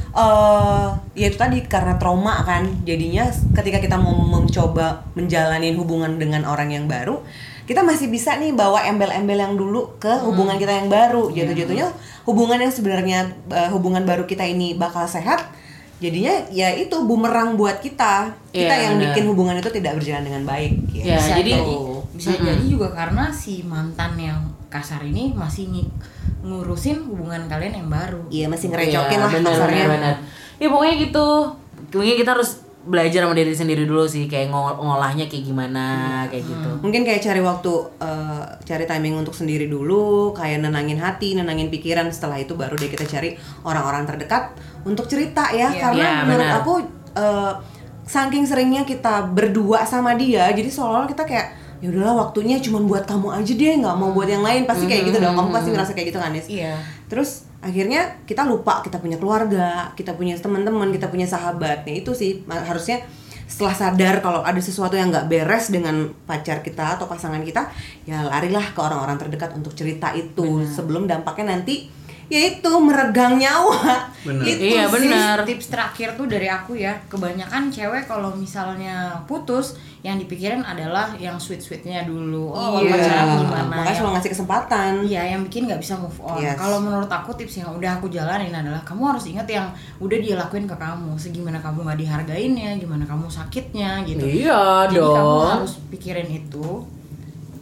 eh 0.10 0.88
ya 1.20 1.26
itu 1.28 1.36
tadi 1.36 1.60
karena 1.68 2.00
trauma 2.00 2.48
kan. 2.48 2.64
Jadinya 2.88 3.28
ketika 3.60 3.84
kita 3.84 4.00
mau 4.00 4.16
mencoba 4.16 5.04
menjalani 5.20 5.76
hubungan 5.76 6.16
dengan 6.16 6.48
orang 6.48 6.72
yang 6.72 6.88
baru, 6.88 7.20
kita 7.70 7.86
masih 7.86 8.10
bisa 8.10 8.34
nih 8.34 8.50
bawa 8.50 8.82
embel-embel 8.84 9.38
yang 9.38 9.54
dulu 9.54 9.94
ke 9.96 10.10
Hmm. 10.10 10.26
hubungan 10.26 10.58
kita 10.58 10.74
yang 10.74 10.90
baru. 10.90 11.30
Iya. 11.30 11.46
Jatuh-jatuhnya 11.46 11.88
hubungan 12.26 12.58
yang 12.58 12.74
sebenarnya 12.74 13.20
eh, 13.48 13.70
hubungan 13.70 14.02
baru 14.02 14.26
kita 14.26 14.42
ini 14.42 14.74
bakal 14.74 15.06
sehat. 15.06 15.54
Jadinya 16.00 16.32
ya 16.50 16.74
itu 16.74 16.96
bumerang 17.04 17.54
buat 17.54 17.78
kita. 17.78 18.34
Kita 18.50 18.66
Iya, 18.72 18.90
yang 18.90 18.94
benar. 18.98 19.06
bikin 19.12 19.24
hubungan 19.28 19.56
itu 19.56 19.70
tidak 19.70 20.00
berjalan 20.00 20.24
dengan 20.24 20.44
baik. 20.44 20.72
Ya, 20.90 21.20
bisa 21.20 21.38
jadi- 21.38 21.60
jadi 21.60 21.76
bisa 22.10 22.30
jadi 22.36 22.64
juga 22.66 22.88
karena 22.90 23.30
si 23.30 23.62
mantan 23.62 24.16
yang 24.16 24.40
kasar 24.68 25.04
ini 25.04 25.32
masih 25.32 25.70
ngurusin 26.40 27.04
hubungan 27.04 27.46
kalian 27.46 27.74
yang 27.76 27.90
baru 27.90 28.24
Iya 28.30 28.48
masih 28.48 28.72
ngerecokin 28.72 29.12
Iya, 29.12 29.20
lah 29.20 29.30
bener, 29.30 29.52
kasarnya. 29.52 29.86
bener, 29.86 29.90
bener. 29.92 30.16
Ya 30.58 30.68
pokoknya 30.68 30.96
gitu. 30.98 31.28
Pokoknya 31.90 32.16
kita 32.16 32.30
harus 32.32 32.50
belajar 32.80 33.22
sama 33.22 33.36
diri 33.36 33.52
sendiri 33.52 33.84
dulu 33.84 34.08
sih 34.08 34.24
kayak 34.26 34.48
ngol- 34.48 34.80
ngolahnya 34.80 35.28
kayak 35.28 35.44
gimana 35.44 35.86
kayak 36.26 36.48
gitu. 36.48 36.70
mungkin 36.80 37.04
kayak 37.04 37.20
cari 37.20 37.44
waktu 37.44 37.72
eh, 38.00 38.44
cari 38.64 38.86
timing 38.86 39.20
untuk 39.20 39.36
sendiri 39.36 39.68
dulu 39.68 40.32
kayak 40.32 40.64
nenangin 40.64 40.96
hati 40.96 41.36
nenangin 41.36 41.68
pikiran. 41.68 42.08
Setelah 42.08 42.40
itu 42.40 42.56
baru 42.56 42.74
deh 42.74 42.88
kita 42.88 43.04
cari 43.04 43.36
orang-orang 43.62 44.08
terdekat 44.08 44.56
untuk 44.84 45.06
cerita 45.06 45.52
ya. 45.52 45.68
Iya. 45.68 45.82
karena 45.82 46.00
Iya, 46.00 46.12
menurut 46.24 46.46
benar. 46.46 46.60
aku 46.62 46.74
eh, 47.16 47.54
saking 48.06 48.44
seringnya 48.44 48.82
kita 48.84 49.28
berdua 49.28 49.84
sama 49.84 50.16
dia 50.16 50.48
jadi 50.50 50.66
seolah-olah 50.66 51.06
kita 51.06 51.24
kayak 51.24 51.48
ya 51.80 51.88
udahlah 51.88 52.28
waktunya 52.28 52.60
cuma 52.60 52.80
buat 52.82 53.04
kamu 53.04 53.28
aja 53.34 53.54
deh 53.54 53.74
nggak 53.78 53.96
mau 53.96 54.12
buat 54.12 54.28
yang 54.28 54.42
lain. 54.42 54.64
Pasti 54.64 54.88
kayak 54.88 55.04
gitu 55.06 55.20
dong. 55.20 55.36
Kamu 55.36 55.52
pasti 55.52 55.70
ngerasa 55.70 55.92
kayak 55.92 56.08
gitu 56.10 56.18
kan 56.18 56.32
Nis 56.32 56.48
iya. 56.48 56.80
Terus 57.08 57.49
akhirnya 57.60 58.24
kita 58.24 58.48
lupa 58.48 58.80
kita 58.80 59.04
punya 59.04 59.20
keluarga 59.20 59.92
kita 60.00 60.16
punya 60.16 60.40
teman-teman 60.40 60.90
kita 60.96 61.12
punya 61.12 61.28
sahabat. 61.28 61.84
Nah 61.84 61.96
itu 61.96 62.16
sih 62.16 62.44
harusnya 62.48 63.04
setelah 63.50 63.74
sadar 63.74 64.22
kalau 64.22 64.46
ada 64.46 64.62
sesuatu 64.62 64.94
yang 64.94 65.10
nggak 65.10 65.26
beres 65.26 65.74
dengan 65.74 66.14
pacar 66.30 66.62
kita 66.62 67.02
atau 67.02 67.10
pasangan 67.10 67.42
kita 67.42 67.66
ya 68.06 68.22
larilah 68.22 68.62
ke 68.72 68.80
orang-orang 68.80 69.18
terdekat 69.18 69.58
untuk 69.58 69.74
cerita 69.74 70.14
itu. 70.14 70.64
Sebelum 70.70 71.10
dampaknya 71.10 71.58
nanti 71.58 71.90
yaitu 72.30 72.70
meregang 72.78 73.36
nyawa 73.36 74.06
Benar. 74.20 74.44
itu 74.44 74.64
Iya, 74.70 74.86
sih. 74.86 74.94
benar. 75.02 75.38
tips 75.44 75.68
terakhir 75.68 76.14
tuh 76.14 76.26
dari 76.26 76.46
aku 76.46 76.74
ya 76.74 76.94
kebanyakan 77.06 77.68
cewek 77.68 78.06
kalau 78.06 78.30
misalnya 78.32 78.96
putus 79.26 79.74
yang 80.00 80.16
dipikirin 80.16 80.62
adalah 80.62 81.12
yang 81.16 81.36
sweet 81.36 81.60
sweetnya 81.60 82.04
dulu 82.04 82.50
oh 82.50 82.80
iya 82.80 82.94
pacaran 82.94 83.28
gimana 83.36 83.64
makanya 83.66 83.84
yang- 83.84 83.98
selalu 83.98 84.12
ngasih 84.14 84.32
kesempatan 84.32 84.92
Iya, 85.02 85.22
yang 85.28 85.42
bikin 85.44 85.62
nggak 85.66 85.80
bisa 85.80 85.94
move 85.96 86.20
on. 86.20 86.38
Yes. 86.38 86.56
Kalau 86.56 86.78
menurut 86.78 87.10
aku 87.10 87.34
tips 87.34 87.56
yang 87.58 87.70
udah 87.72 87.92
aku 87.94 88.08
jalanin 88.08 88.54
adalah 88.54 88.80
kamu 88.82 89.02
harus 89.08 89.26
ingat 89.26 89.44
yang 89.46 89.68
udah 89.98 90.18
dia 90.18 90.36
lakuin 90.36 90.64
ke 90.64 90.76
kamu. 90.76 91.12
Segimana 91.16 91.58
kamu 91.58 91.82
nggak 91.82 92.00
dihargainnya, 92.00 92.70
gimana 92.76 93.04
kamu 93.04 93.26
sakitnya 93.28 94.06
gitu. 94.06 94.22
Iya 94.22 94.86
Jadi 94.86 94.96
kamu 94.96 95.18
dong. 95.26 95.50
harus 95.58 95.74
pikirin 95.90 96.30
itu 96.30 96.68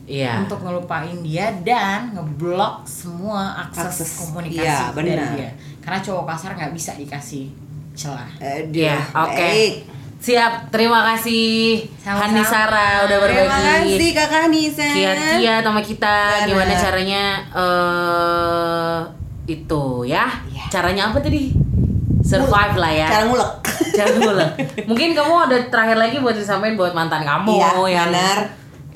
Iya. 0.07 0.39
untuk 0.39 0.63
ngelupain 0.63 1.19
dia 1.19 1.51
dan 1.61 2.15
ngeblok 2.15 2.81
semua 2.83 3.59
akses, 3.61 3.91
Akses. 3.91 4.11
komunikasi 4.17 4.63
Iya, 4.63 4.95
dari 4.95 5.11
benar. 5.13 5.35
dia. 5.35 5.49
Karena 5.77 5.99
cowok 5.99 6.23
kasar 6.25 6.55
nggak 6.55 6.71
bisa 6.71 6.95
dikasih 6.95 7.51
celah. 7.91 8.23
Aduh, 8.39 8.71
Iya, 8.73 8.97
oke. 9.13 9.35
baik. 9.35 9.73
Siap, 10.17 10.71
terima 10.71 11.05
kasih 11.05 11.77
Sama-sama. 11.99 12.23
Hani 12.25 12.41
Sara 12.41 12.89
udah 13.03 13.17
berbagi. 13.19 13.37
terima 13.37 13.59
kasih 13.61 14.09
kakak 14.15 14.45
Nisa 14.47 14.87
kiat-kiat 14.89 15.61
sama 15.61 15.81
kita 15.83 16.15
gimana 16.43 16.73
caranya 16.73 17.23
eh 17.53 18.97
itu 19.45 19.83
ya 20.03 20.25
Iya. 20.47 20.63
caranya 20.67 21.03
apa 21.07 21.19
tadi 21.19 21.53
survive 22.19 22.75
lah 22.75 22.91
ya 22.91 23.07
cara 23.07 23.23
ngulek 23.25 23.51
cara 23.93 24.09
ngulek 24.11 24.51
mungkin 24.83 25.09
kamu 25.13 25.33
ada 25.45 25.57
terakhir 25.69 25.97
lagi 25.97 26.17
buat 26.17 26.33
disampaikan 26.33 26.75
buat 26.75 26.91
mantan 26.91 27.21
kamu 27.21 27.53
iya 27.53 27.69
yang 27.87 28.09
benar 28.09 28.37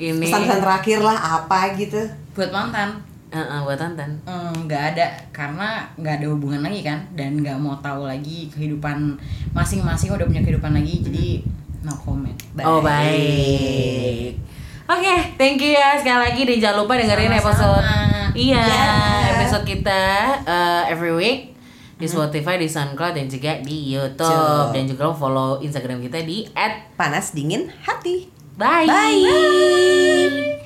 ini 0.01 0.25
pesan-pesan 0.25 0.59
terakhir 0.59 0.99
lah 0.99 1.17
apa 1.37 1.77
gitu? 1.77 2.01
Buat 2.33 2.49
mantan. 2.49 2.89
Eh, 3.29 3.37
eh, 3.37 3.59
buat 3.61 3.77
mantan. 3.77 4.11
Hmm, 4.23 4.65
nggak 4.65 4.83
ada 4.91 5.05
karena 5.29 5.85
nggak 5.95 6.19
ada 6.19 6.27
hubungan 6.27 6.59
lagi 6.59 6.81
kan 6.81 6.99
dan 7.13 7.37
nggak 7.37 7.55
mau 7.55 7.77
tahu 7.77 8.03
lagi 8.03 8.49
kehidupan 8.49 9.15
masing-masing 9.51 10.11
udah 10.11 10.25
punya 10.25 10.41
kehidupan 10.41 10.73
lagi 10.73 10.99
jadi 10.99 11.27
no 11.81 11.93
comment. 11.95 12.35
Oh 12.59 12.81
baik. 12.81 14.35
Oke, 14.85 15.15
thank 15.37 15.55
you 15.57 15.71
ya 15.71 15.95
sekali 15.95 16.19
lagi 16.19 16.41
dan 16.43 16.57
jangan 16.59 16.77
lupa 16.83 16.99
dengerin 16.99 17.31
Sama-sama. 17.31 17.39
episode 17.39 17.85
iya 18.33 18.59
Ya. 18.59 18.91
episode 19.37 19.63
kita 19.63 20.01
eh, 20.43 20.91
every 20.91 21.15
week 21.15 21.39
di 21.95 22.09
Spotify, 22.09 22.57
di 22.57 22.65
SoundCloud 22.65 23.13
dan 23.13 23.29
juga 23.29 23.61
di 23.61 23.93
YouTube. 23.93 24.25
Betul. 24.27 24.73
dan 24.73 24.83
juga 24.89 25.03
follow 25.13 25.61
Instagram 25.61 26.01
kita 26.01 26.25
di 26.25 26.49
panas 26.97 27.31
hati 28.61 28.87
@bye. 28.87 30.31
Bye. 30.47 30.61